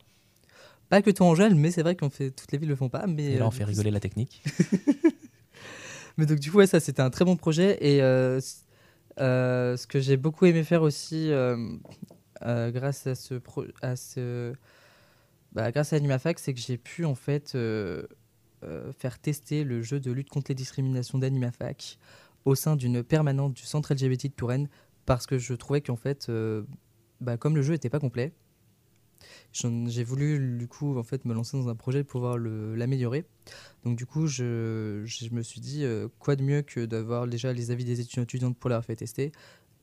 Pas 0.90 1.02
que 1.02 1.12
Tourangelle, 1.12 1.56
mais 1.56 1.72
c'est 1.72 1.84
vrai 1.84 1.96
qu'on 1.96 2.10
fait 2.10 2.32
toutes 2.32 2.52
les 2.52 2.58
villes 2.58 2.70
le 2.70 2.76
font 2.76 2.90
pas. 2.90 3.06
Mais 3.08 3.26
Et 3.26 3.38
là, 3.38 3.44
euh, 3.44 3.48
on 3.48 3.50
du 3.52 3.58
fait 3.58 3.64
rigoler 3.64 3.92
la 3.92 4.00
technique. 4.00 4.44
Mais 6.18 6.26
donc 6.26 6.40
du 6.40 6.52
coup, 6.52 6.58
ouais, 6.58 6.68
ça 6.68 6.80
c'était 6.80 7.02
un 7.02 7.10
très 7.10 7.24
bon 7.26 7.36
projet. 7.38 7.78
Et 7.82 8.02
euh, 8.02 8.42
euh, 9.20 9.78
ce 9.78 9.88
que 9.88 10.00
j'ai 10.00 10.18
beaucoup 10.18 10.46
aimé 10.46 10.64
faire 10.64 10.82
aussi, 10.82 11.32
euh, 11.32 11.58
euh, 12.42 12.72
grâce 12.72 13.08
à 13.08 13.16
ce, 13.16 13.36
pro- 13.36 13.66
à 13.82 13.96
ce, 13.96 14.54
bah, 15.54 15.72
grâce 15.72 15.94
à 15.94 15.96
AnimaFac, 15.98 16.40
c'est 16.40 16.54
que 16.54 16.60
j'ai 16.60 16.78
pu 16.78 17.06
en 17.06 17.16
fait 17.16 17.54
euh, 17.56 18.04
euh, 18.64 18.92
faire 18.94 19.18
tester 19.20 19.64
le 19.64 19.82
jeu 19.82 20.00
de 20.00 20.12
lutte 20.12 20.30
contre 20.30 20.50
les 20.50 20.56
discriminations 20.56 21.20
d'AnimaFac 21.20 21.98
au 22.46 22.56
sein 22.56 22.76
d'une 22.76 23.04
permanente 23.04 23.54
du 23.54 23.64
centre 23.64 23.94
LGBT 23.94 24.24
de 24.26 24.34
Touraine, 24.34 24.70
parce 25.06 25.26
que 25.28 25.38
je 25.38 25.54
trouvais 25.54 25.82
qu'en 25.82 25.96
fait, 25.98 26.28
euh, 26.30 26.64
bah, 27.22 27.38
comme 27.38 27.56
le 27.56 27.62
jeu 27.62 27.74
n'était 27.74 27.90
pas 27.90 28.00
complet, 28.00 28.34
j'ai 29.51 30.03
voulu 30.03 30.57
du 30.57 30.67
coup 30.67 30.97
en 30.97 31.03
fait 31.03 31.26
me 31.26 31.34
lancer 31.34 31.57
dans 31.57 31.70
un 31.70 31.76
projet 31.76 32.03
pour 32.03 32.22
pouvoir 32.22 32.38
l'améliorer. 32.38 33.26
Donc 33.84 33.97
du 33.97 34.05
coup, 34.05 34.28
je, 34.28 35.03
je 35.05 35.30
me 35.32 35.41
suis 35.41 35.61
dit 35.61 35.84
euh, 35.84 36.07
quoi 36.20 36.36
de 36.36 36.43
mieux 36.43 36.61
que 36.61 36.86
d'avoir 36.86 37.28
déjà 37.28 37.53
les 37.53 37.72
avis 37.72 37.86
des 37.86 37.99
étudiants 37.99 38.24
étudiantes 38.24 38.57
pour 38.57 38.70
leur 38.70 38.84
faire 38.84 38.95
tester 38.95 39.32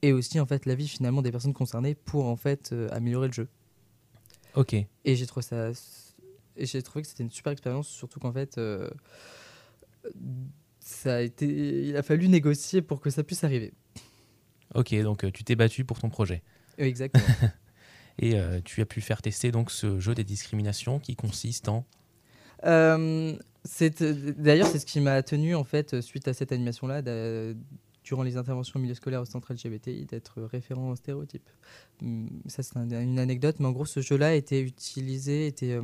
et 0.03 0.13
aussi 0.13 0.39
en 0.41 0.47
fait 0.47 0.67
l'avis 0.67 0.89
finalement 0.89 1.23
des 1.23 1.31
personnes 1.31 1.55
concernées 1.55 1.95
pour 1.95 2.27
en 2.27 2.37
fait 2.37 2.71
euh, 2.73 2.89
améliorer 2.93 3.29
le 3.29 3.33
jeu. 3.33 3.49
Ok. 4.55 4.75
Et 4.75 5.17
j'ai 5.17 5.27
trouvé 5.27 5.45
ça 5.45 5.71
et 6.57 6.65
j'ai 6.65 6.83
trouvé 6.83 7.03
que 7.03 7.09
c'était 7.09 7.23
une 7.23 7.31
super 7.31 7.53
expérience 7.53 7.89
surtout 7.89 8.21
qu'en 8.21 8.33
fait 8.33 8.57
euh, 8.59 8.89
ça 10.81 11.17
a 11.17 11.21
été 11.21 11.47
il 11.89 11.97
a 11.97 12.03
fallu 12.03 12.29
négocier 12.29 12.83
pour 12.83 13.01
que 13.01 13.11
ça 13.11 13.23
puisse 13.25 13.45
arriver. 13.45 13.73
Ok, 14.75 14.95
donc 15.03 15.31
tu 15.33 15.45
t'es 15.45 15.57
battu 15.57 15.85
pour 15.85 15.99
ton 15.99 16.09
projet. 16.09 16.43
Exactement. 16.79 17.25
Et 18.19 18.39
euh, 18.39 18.61
tu 18.65 18.81
as 18.81 18.87
pu 18.87 19.01
faire 19.01 19.21
tester 19.23 19.51
donc 19.53 19.71
ce 19.71 19.99
jeu 20.01 20.15
des 20.15 20.25
discriminations 20.25 20.99
qui 20.99 21.17
consiste 21.17 21.69
en 21.69 21.85
Euh, 22.65 23.37
c'est- 23.65 24.03
D'ailleurs, 24.03 24.67
c'est 24.67 24.79
ce 24.79 24.87
qui 24.87 25.01
m'a 25.01 25.23
tenu, 25.23 25.55
en 25.55 25.65
fait, 25.65 26.01
suite 26.01 26.27
à 26.29 26.33
cette 26.33 26.53
animation-là, 26.53 27.03
durant 28.03 28.23
les 28.23 28.37
interventions 28.37 28.79
au 28.79 28.83
milieu 28.83 28.95
scolaire 28.95 29.21
au 29.21 29.25
centre 29.25 29.53
LGBTI, 29.53 30.07
d'être 30.07 30.41
référent 30.43 30.91
aux 30.91 30.97
stéréotypes. 30.97 31.49
Hum, 32.03 32.29
Ça, 32.47 32.63
c'est 32.63 32.77
un- 32.77 32.89
une 33.03 33.19
anecdote, 33.19 33.57
mais 33.59 33.67
en 33.67 33.73
gros, 33.73 33.85
ce 33.85 34.01
jeu-là 34.01 34.35
était 34.37 34.61
utilisé, 34.63 35.47
était 35.49 35.73
euh, 35.73 35.83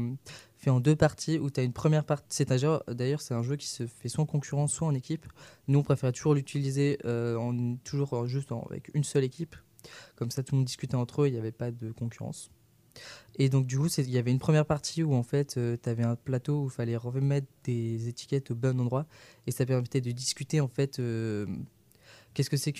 fait 0.56 0.70
en 0.70 0.78
deux 0.80 0.94
parties, 0.96 1.38
où 1.38 1.50
tu 1.50 1.60
as 1.60 1.64
une 1.64 1.72
première 1.72 2.04
partie. 2.04 2.26
C'est 2.30 2.48
D'ailleurs, 2.48 3.20
c'est 3.20 3.34
un 3.34 3.42
jeu 3.42 3.56
qui 3.56 3.66
se 3.66 3.86
fait 3.86 4.08
soit 4.08 4.22
en 4.22 4.26
concurrence, 4.26 4.72
soit 4.72 4.86
en 4.86 4.94
équipe. 4.94 5.26
Nous, 5.68 5.78
on 5.80 5.82
préférait 5.82 6.12
toujours 6.12 6.34
l'utiliser 6.34 6.98
euh, 7.04 7.36
en, 7.36 7.76
toujours 7.84 8.12
en- 8.14 8.26
juste 8.26 8.52
en- 8.52 8.62
avec 8.70 8.90
une 8.94 9.04
seule 9.04 9.24
équipe. 9.24 9.56
Comme 10.16 10.30
ça, 10.30 10.42
tout 10.42 10.54
le 10.54 10.58
monde 10.58 10.66
discutait 10.66 10.94
entre 10.96 11.22
eux, 11.22 11.28
il 11.28 11.32
n'y 11.32 11.38
avait 11.38 11.52
pas 11.52 11.70
de 11.70 11.92
concurrence. 11.92 12.50
Et 13.36 13.48
donc, 13.48 13.66
du 13.66 13.78
coup, 13.78 13.88
il 13.98 14.10
y 14.10 14.18
avait 14.18 14.30
une 14.30 14.38
première 14.38 14.66
partie 14.66 15.02
où 15.02 15.14
en 15.14 15.22
fait, 15.22 15.58
tu 15.82 15.88
avais 15.88 16.02
un 16.04 16.16
plateau 16.16 16.62
où 16.62 16.64
il 16.66 16.70
fallait 16.70 16.96
remettre 16.96 17.46
des 17.64 18.08
étiquettes 18.08 18.50
au 18.50 18.54
bon 18.54 18.78
endroit. 18.80 19.06
Et 19.46 19.50
ça 19.50 19.64
permettait 19.64 20.00
de 20.02 20.10
discuter 20.12 20.60
en 20.60 20.68
fait. 20.68 20.98
euh, 20.98 21.46
Qu'est-ce 22.34 22.48
que 22.50 22.56
c'est 22.56 22.72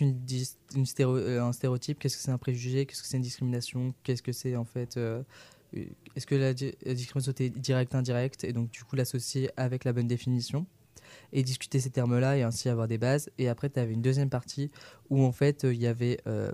stéréo- 0.85 1.17
euh, 1.17 1.53
stéréotype 1.53 1.99
Qu'est-ce 1.99 2.17
que 2.17 2.23
c'est 2.23 2.31
un 2.31 2.39
préjugé 2.39 2.87
Qu'est-ce 2.87 3.03
que 3.03 3.09
c'est 3.09 3.19
une 3.19 3.23
discrimination 3.23 3.95
Qu'est-ce 4.03 4.23
que 4.23 4.33
c'est 4.33 4.57
en 4.57 4.65
fait 4.65 4.97
euh, 4.97 5.23
euh, 5.77 5.85
Est-ce 6.17 6.27
que 6.27 6.35
la, 6.35 6.55
di- 6.55 6.73
la 6.85 6.95
discrimination 6.95 7.33
était 7.33 7.51
directe, 7.51 7.95
indirecte? 7.95 8.45
Et 8.45 8.53
donc 8.55 8.71
du 8.71 8.83
coup 8.85 8.97
l'associer 8.97 9.51
avec 9.59 9.85
la 9.85 9.93
bonne 9.93 10.09
définition 10.09 10.67
et 11.35 11.43
discuter 11.43 11.81
ces 11.81 11.91
termes-là 11.91 12.39
et 12.39 12.43
ainsi 12.43 12.71
avoir 12.71 12.89
des 12.89 12.97
bases. 12.97 13.29
Et 13.37 13.49
après 13.49 13.69
tu 13.69 13.79
avais 13.79 13.93
une 13.93 14.01
deuxième 14.01 14.31
partie 14.31 14.71
où 15.11 15.23
en 15.23 15.33
fait 15.33 15.65
euh, 15.65 15.75
il 15.75 15.81
y 15.83 15.87
avait 15.87 16.19
euh, 16.27 16.51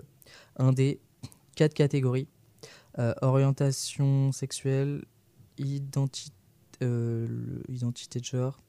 un 0.59 0.71
des 0.71 0.99
quatre 1.55 1.73
catégories 1.73 2.27
euh, 2.97 3.13
orientation 3.21 4.31
sexuelle, 4.31 5.05
euh, 5.61 7.61
identité 7.69 8.19
de 8.19 8.25
genre, 8.25 8.59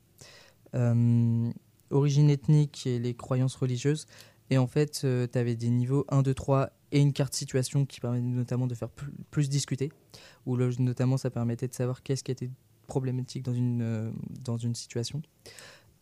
euh, 0.75 1.51
origine 1.91 2.31
ethnique 2.31 2.87
et 2.87 2.99
les 2.99 3.15
croyances 3.15 3.57
religieuses. 3.57 4.07
Et 4.51 4.59
en 4.59 4.67
fait, 4.67 5.01
tu 5.01 5.39
avais 5.39 5.57
des 5.57 5.71
niveaux 5.71 6.05
1, 6.09 6.23
2, 6.23 6.35
3 6.35 6.71
et 6.93 7.01
une 7.01 7.13
carte 7.13 7.35
situation 7.35 7.87
qui 7.87 8.01
permet 8.01 8.21
notamment 8.21 8.67
de 8.67 8.75
faire 8.75 8.91
plus, 9.31 9.49
discuter. 9.49 9.91
Où 10.47 10.57
notamment, 10.57 11.17
ça 11.17 11.31
permettait 11.31 11.69
de 11.69 11.75
savoir 11.75 12.03
qu'est-ce 12.03 12.25
qui 12.25 12.33
était 12.33 12.51
problématique 12.87 13.45
dans 13.45 13.55
une, 13.55 14.13
dans 14.43 14.57
une 14.57 14.75
situation. 14.75 15.23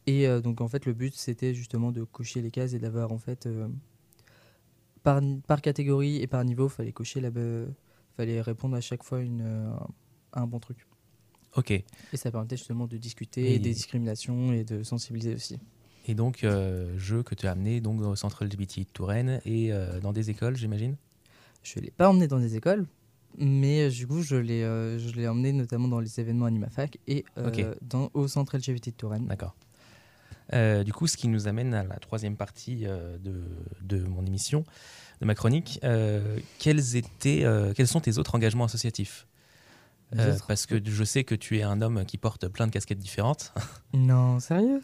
Et 0.06 0.26
donc, 0.40 0.62
en 0.62 0.68
fait, 0.68 0.86
le 0.86 0.94
but, 0.94 1.14
c'était 1.14 1.52
justement 1.52 1.92
de 1.92 2.04
cocher 2.04 2.40
les 2.40 2.50
cases 2.50 2.72
et 2.72 2.78
d'avoir, 2.78 3.12
en 3.12 3.18
fait, 3.18 3.46
par, 5.08 5.22
par 5.46 5.62
catégorie 5.62 6.16
et 6.22 6.26
par 6.26 6.44
niveau, 6.44 6.68
fallait 6.68 6.92
cocher 6.92 7.20
la, 7.20 7.30
fallait 8.16 8.40
répondre 8.40 8.76
à 8.76 8.80
chaque 8.80 9.02
fois 9.02 9.20
une, 9.20 9.40
euh, 9.42 9.70
à 10.32 10.42
un 10.42 10.46
bon 10.46 10.58
truc. 10.58 10.86
Ok. 11.56 11.70
Et 11.70 11.84
ça 12.12 12.30
permettait 12.30 12.56
justement 12.58 12.86
de 12.86 12.96
discuter 12.98 13.54
Et- 13.54 13.58
des 13.58 13.72
discriminations 13.72 14.52
et 14.52 14.64
de 14.64 14.82
sensibiliser 14.82 15.34
aussi. 15.34 15.58
Et 16.06 16.14
donc, 16.14 16.44
euh, 16.44 16.96
jeu 16.98 17.22
que 17.22 17.34
tu 17.34 17.46
as 17.46 17.52
amené 17.52 17.80
donc, 17.80 18.00
au 18.00 18.16
centre 18.16 18.44
LGBT 18.44 18.80
de 18.80 18.90
Touraine 18.92 19.40
et 19.44 19.72
euh, 19.72 20.00
dans 20.00 20.12
des 20.12 20.30
écoles, 20.30 20.56
j'imagine? 20.56 20.96
Je 21.62 21.78
ne 21.78 21.84
l'ai 21.84 21.90
pas 21.90 22.08
emmené 22.08 22.28
dans 22.28 22.38
des 22.38 22.56
écoles, 22.56 22.86
mais 23.38 23.84
euh, 23.86 23.90
du 23.90 24.06
coup, 24.06 24.22
je 24.22 24.36
l'ai 24.36 24.62
euh, 24.62 24.98
emmené 25.28 25.52
notamment 25.52 25.88
dans 25.88 26.00
les 26.00 26.20
événements 26.20 26.46
AnimaFac 26.46 26.98
et 27.06 27.24
euh, 27.36 27.74
dans, 27.82 28.10
au 28.14 28.26
centre 28.28 28.56
LGBT 28.56 28.86
de 28.86 28.94
Touraine. 28.96 29.26
D'accord. 29.26 29.54
Euh, 30.54 30.82
du 30.84 30.92
coup, 30.92 31.06
ce 31.06 31.16
qui 31.16 31.28
nous 31.28 31.48
amène 31.48 31.74
à 31.74 31.82
la 31.82 31.96
troisième 31.96 32.36
partie 32.36 32.86
euh, 32.86 33.18
de, 33.18 33.44
de 33.82 34.02
mon 34.04 34.24
émission, 34.24 34.64
de 35.20 35.26
ma 35.26 35.34
chronique. 35.34 35.78
Euh, 35.84 36.38
quels, 36.58 36.96
étaient, 36.96 37.44
quels 37.74 37.88
sont 37.88 38.00
tes 38.00 38.18
autres 38.18 38.34
engagements 38.34 38.64
associatifs? 38.64 39.26
Autres 40.12 40.46
Parce 40.46 40.64
que 40.64 40.80
je 40.82 41.04
sais 41.04 41.22
que 41.22 41.34
tu 41.34 41.58
es 41.58 41.62
un 41.62 41.82
homme 41.82 42.06
qui 42.06 42.16
porte 42.16 42.48
plein 42.48 42.66
de 42.66 42.72
casquettes 42.72 42.98
différentes. 42.98 43.52
Non, 43.94 44.38
sérieux? 44.38 44.82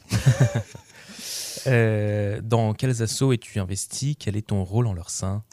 Dans 2.43 2.73
quels 2.73 3.03
assos 3.03 3.33
es-tu 3.35 3.59
investi? 3.59 4.17
Quel 4.17 4.35
est 4.35 4.47
ton 4.47 4.65
rôle 4.65 4.87
en 4.87 4.95
leur 4.95 5.11
sein? 5.11 5.45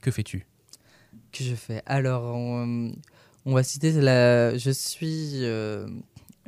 Que 0.00 0.12
fais-tu? 0.12 0.46
Que 1.32 1.42
je 1.42 1.56
fais? 1.56 1.82
Alors, 1.86 2.22
on, 2.36 2.92
on 3.46 3.54
va 3.54 3.64
citer 3.64 3.90
la. 3.92 4.56
Je 4.56 4.70
suis, 4.70 5.44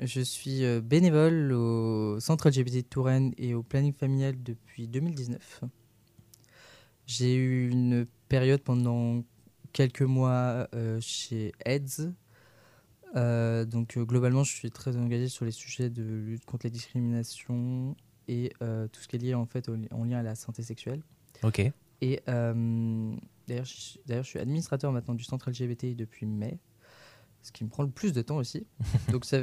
je 0.01 0.21
suis 0.21 0.65
euh, 0.65 0.81
bénévole 0.81 1.53
au 1.53 2.19
centre 2.21 2.49
LGBT 2.49 2.77
de 2.77 2.81
Touraine 2.89 3.33
et 3.37 3.55
au 3.55 3.63
planning 3.63 3.93
familial 3.93 4.43
depuis 4.43 4.89
2019. 4.89 5.63
J'ai 7.07 7.35
eu 7.37 7.69
une 7.71 8.07
période 8.29 8.63
pendant 8.63 9.23
quelques 9.73 10.03
mois 10.03 10.69
euh, 10.75 10.99
chez 11.01 11.53
AIDS. 11.67 12.13
Euh, 13.17 13.65
donc 13.65 13.97
euh, 13.97 14.05
globalement, 14.05 14.45
je 14.45 14.55
suis 14.55 14.71
très 14.71 14.97
engagé 14.97 15.29
sur 15.29 15.45
les 15.45 15.51
sujets 15.51 15.91
de 15.91 16.03
lutte 16.03 16.45
contre 16.45 16.67
les 16.67 16.71
discriminations 16.71 17.97
et 18.29 18.53
tout 18.61 19.01
ce 19.01 19.09
qui 19.09 19.17
est 19.17 19.19
lié 19.19 19.35
en 19.35 19.45
fait 19.47 19.69
au- 19.69 19.77
en 19.91 20.05
lien 20.05 20.19
à 20.19 20.23
la 20.23 20.37
santé 20.37 20.63
sexuelle. 20.63 21.03
Ok. 21.43 21.61
Et 22.01 22.21
d'ailleurs, 22.27 23.65
je, 23.65 23.99
d'ailleurs, 24.07 24.23
je 24.23 24.29
suis 24.29 24.39
administrateur 24.39 24.93
maintenant 24.93 25.15
du 25.15 25.25
centre 25.25 25.51
LGBTI 25.51 25.97
depuis 25.97 26.27
mai. 26.27 26.59
Ce 27.43 27.53
qui 27.53 27.65
me 27.65 27.69
prend 27.69 27.83
le 27.83 27.91
plus 27.91 28.13
de 28.13 28.23
temps 28.23 28.37
aussi. 28.37 28.67
Donc 29.11 29.25
ça, 29.25 29.41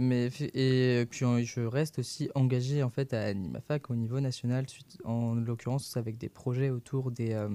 mais 0.00 0.30
et 0.54 1.06
puis 1.06 1.24
je 1.44 1.60
reste 1.60 1.98
aussi 1.98 2.30
engagé 2.34 2.82
en 2.82 2.90
fait 2.90 3.12
à 3.12 3.22
Animafac 3.26 3.90
au 3.90 3.96
niveau 3.96 4.20
national, 4.20 4.66
en 5.04 5.34
l'occurrence 5.34 5.96
avec 5.96 6.18
des 6.18 6.28
projets 6.28 6.70
autour 6.70 7.10
des, 7.10 7.32
euh, 7.32 7.48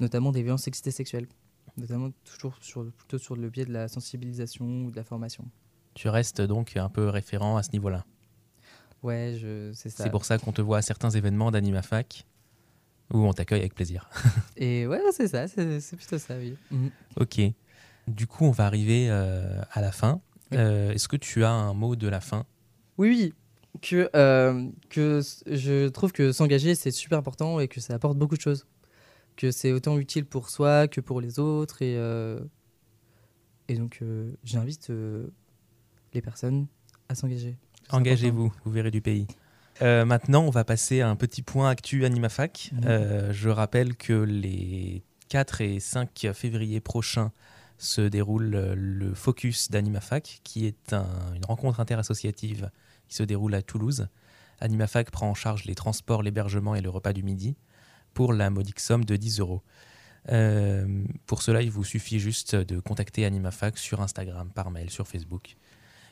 notamment 0.00 0.32
des 0.32 0.42
violences 0.42 0.64
sexistes 0.64 0.90
sexuelles, 0.90 1.28
notamment 1.76 2.10
toujours 2.24 2.56
sur 2.60 2.90
plutôt 2.92 3.18
sur 3.18 3.36
le 3.36 3.48
biais 3.50 3.64
de 3.64 3.72
la 3.72 3.88
sensibilisation 3.88 4.84
ou 4.84 4.90
de 4.90 4.96
la 4.96 5.04
formation. 5.04 5.44
Tu 5.94 6.08
restes 6.08 6.40
donc 6.40 6.76
un 6.76 6.88
peu 6.88 7.08
référent 7.08 7.56
à 7.56 7.62
ce 7.62 7.70
niveau-là. 7.72 8.04
Ouais, 9.02 9.38
c'est 9.74 9.90
ça. 9.90 10.04
C'est 10.04 10.10
pour 10.10 10.24
ça 10.24 10.38
qu'on 10.38 10.52
te 10.52 10.60
voit 10.60 10.78
à 10.78 10.82
certains 10.82 11.10
événements 11.10 11.50
d'AnimaFac 11.50 12.26
où 13.12 13.18
on 13.18 13.32
t'accueille 13.32 13.60
avec 13.60 13.74
plaisir. 13.74 14.10
Et 14.56 14.86
ouais, 14.86 15.00
c'est 15.12 15.28
ça, 15.28 15.48
c'est 15.48 15.96
plutôt 15.96 16.18
ça, 16.18 16.36
oui. 16.36 16.56
Mhm. 16.70 16.90
ok. 17.20 17.40
Du 18.08 18.26
coup, 18.26 18.44
on 18.44 18.50
va 18.50 18.66
arriver 18.66 19.08
euh, 19.10 19.60
à 19.72 19.80
la 19.80 19.92
fin. 19.92 20.20
Euh, 20.54 20.92
Est-ce 20.92 21.08
que 21.08 21.16
tu 21.16 21.44
as 21.44 21.50
un 21.50 21.74
mot 21.74 21.96
de 21.96 22.08
la 22.08 22.20
fin? 22.20 22.44
Oui, 22.96 23.08
oui. 23.08 23.34
Que, 23.80 24.10
euh, 24.16 24.68
que 24.88 25.20
je 25.46 25.88
trouve 25.88 26.12
que 26.12 26.32
s'engager, 26.32 26.74
c'est 26.74 26.90
super 26.90 27.18
important 27.18 27.60
et 27.60 27.68
que 27.68 27.80
ça 27.80 27.94
apporte 27.94 28.18
beaucoup 28.18 28.36
de 28.36 28.40
choses. 28.40 28.66
Que 29.36 29.50
c'est 29.50 29.72
autant 29.72 29.98
utile 29.98 30.24
pour 30.24 30.50
soi 30.50 30.88
que 30.88 31.00
pour 31.00 31.20
les 31.20 31.38
autres. 31.38 31.82
Et, 31.82 31.94
et 33.68 33.74
donc, 33.76 34.02
j'invite 34.42 34.90
les 36.12 36.22
personnes 36.22 36.66
à 37.08 37.14
s'engager. 37.14 37.56
Engagez-vous, 37.90 38.52
vous 38.64 38.70
verrez 38.70 38.90
du 38.90 39.00
pays. 39.00 39.26
Euh, 39.82 40.04
maintenant, 40.04 40.42
on 40.44 40.50
va 40.50 40.64
passer 40.64 41.00
à 41.00 41.08
un 41.08 41.16
petit 41.16 41.42
point 41.42 41.70
actu 41.70 42.04
AnimaFac. 42.04 42.70
Mhm. 42.72 42.80
Euh, 42.86 43.32
je 43.32 43.48
rappelle 43.48 43.96
que 43.96 44.12
les 44.12 45.04
4 45.28 45.60
et 45.60 45.80
5 45.80 46.28
février 46.34 46.80
prochains 46.80 47.32
se 47.78 48.00
déroule 48.02 48.54
euh, 48.54 48.74
le 48.76 49.14
Focus 49.14 49.70
d'AnimaFac, 49.70 50.40
qui 50.44 50.66
est 50.66 50.92
un- 50.92 51.32
une 51.34 51.44
rencontre 51.44 51.80
interassociative 51.80 52.70
qui 53.08 53.14
se 53.14 53.22
déroule 53.22 53.54
à 53.54 53.62
Toulouse. 53.62 54.08
AnimaFac 54.60 55.10
prend 55.10 55.30
en 55.30 55.34
charge 55.34 55.64
les 55.64 55.74
transports, 55.74 56.22
l'hébergement 56.22 56.74
et 56.74 56.80
le 56.80 56.90
repas 56.90 57.12
du 57.12 57.22
midi 57.22 57.56
pour 58.14 58.32
la 58.32 58.50
modique 58.50 58.80
somme 58.80 59.04
de 59.04 59.14
10 59.16 59.38
euros. 59.40 59.62
Euh, 60.30 61.04
pour 61.26 61.42
cela, 61.42 61.62
il 61.62 61.70
vous 61.70 61.84
suffit 61.84 62.18
juste 62.18 62.56
de 62.56 62.80
contacter 62.80 63.24
AnimaFac 63.24 63.78
sur 63.78 64.00
Instagram, 64.02 64.50
par 64.52 64.70
mail, 64.70 64.90
sur 64.90 65.06
Facebook, 65.06 65.56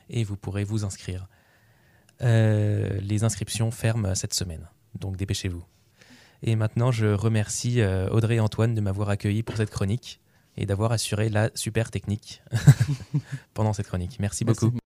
et 0.08 0.22
vous 0.24 0.36
pourrez 0.36 0.62
vous 0.64 0.84
inscrire. 0.84 1.26
Euh, 2.22 2.98
les 3.00 3.24
inscriptions 3.24 3.70
ferment 3.70 4.14
cette 4.14 4.32
semaine, 4.34 4.68
donc 4.98 5.16
dépêchez-vous. 5.16 5.64
Et 6.42 6.54
maintenant, 6.54 6.92
je 6.92 7.06
remercie 7.06 7.82
Audrey 8.10 8.36
et 8.36 8.40
Antoine 8.40 8.74
de 8.74 8.80
m'avoir 8.80 9.08
accueilli 9.08 9.42
pour 9.42 9.56
cette 9.56 9.70
chronique 9.70 10.20
et 10.56 10.66
d'avoir 10.66 10.92
assuré 10.92 11.28
la 11.28 11.50
super 11.54 11.90
technique 11.90 12.42
pendant 13.54 13.72
cette 13.72 13.86
chronique. 13.88 14.16
Merci 14.20 14.44
Merci. 14.44 14.66
beaucoup. 14.66 14.74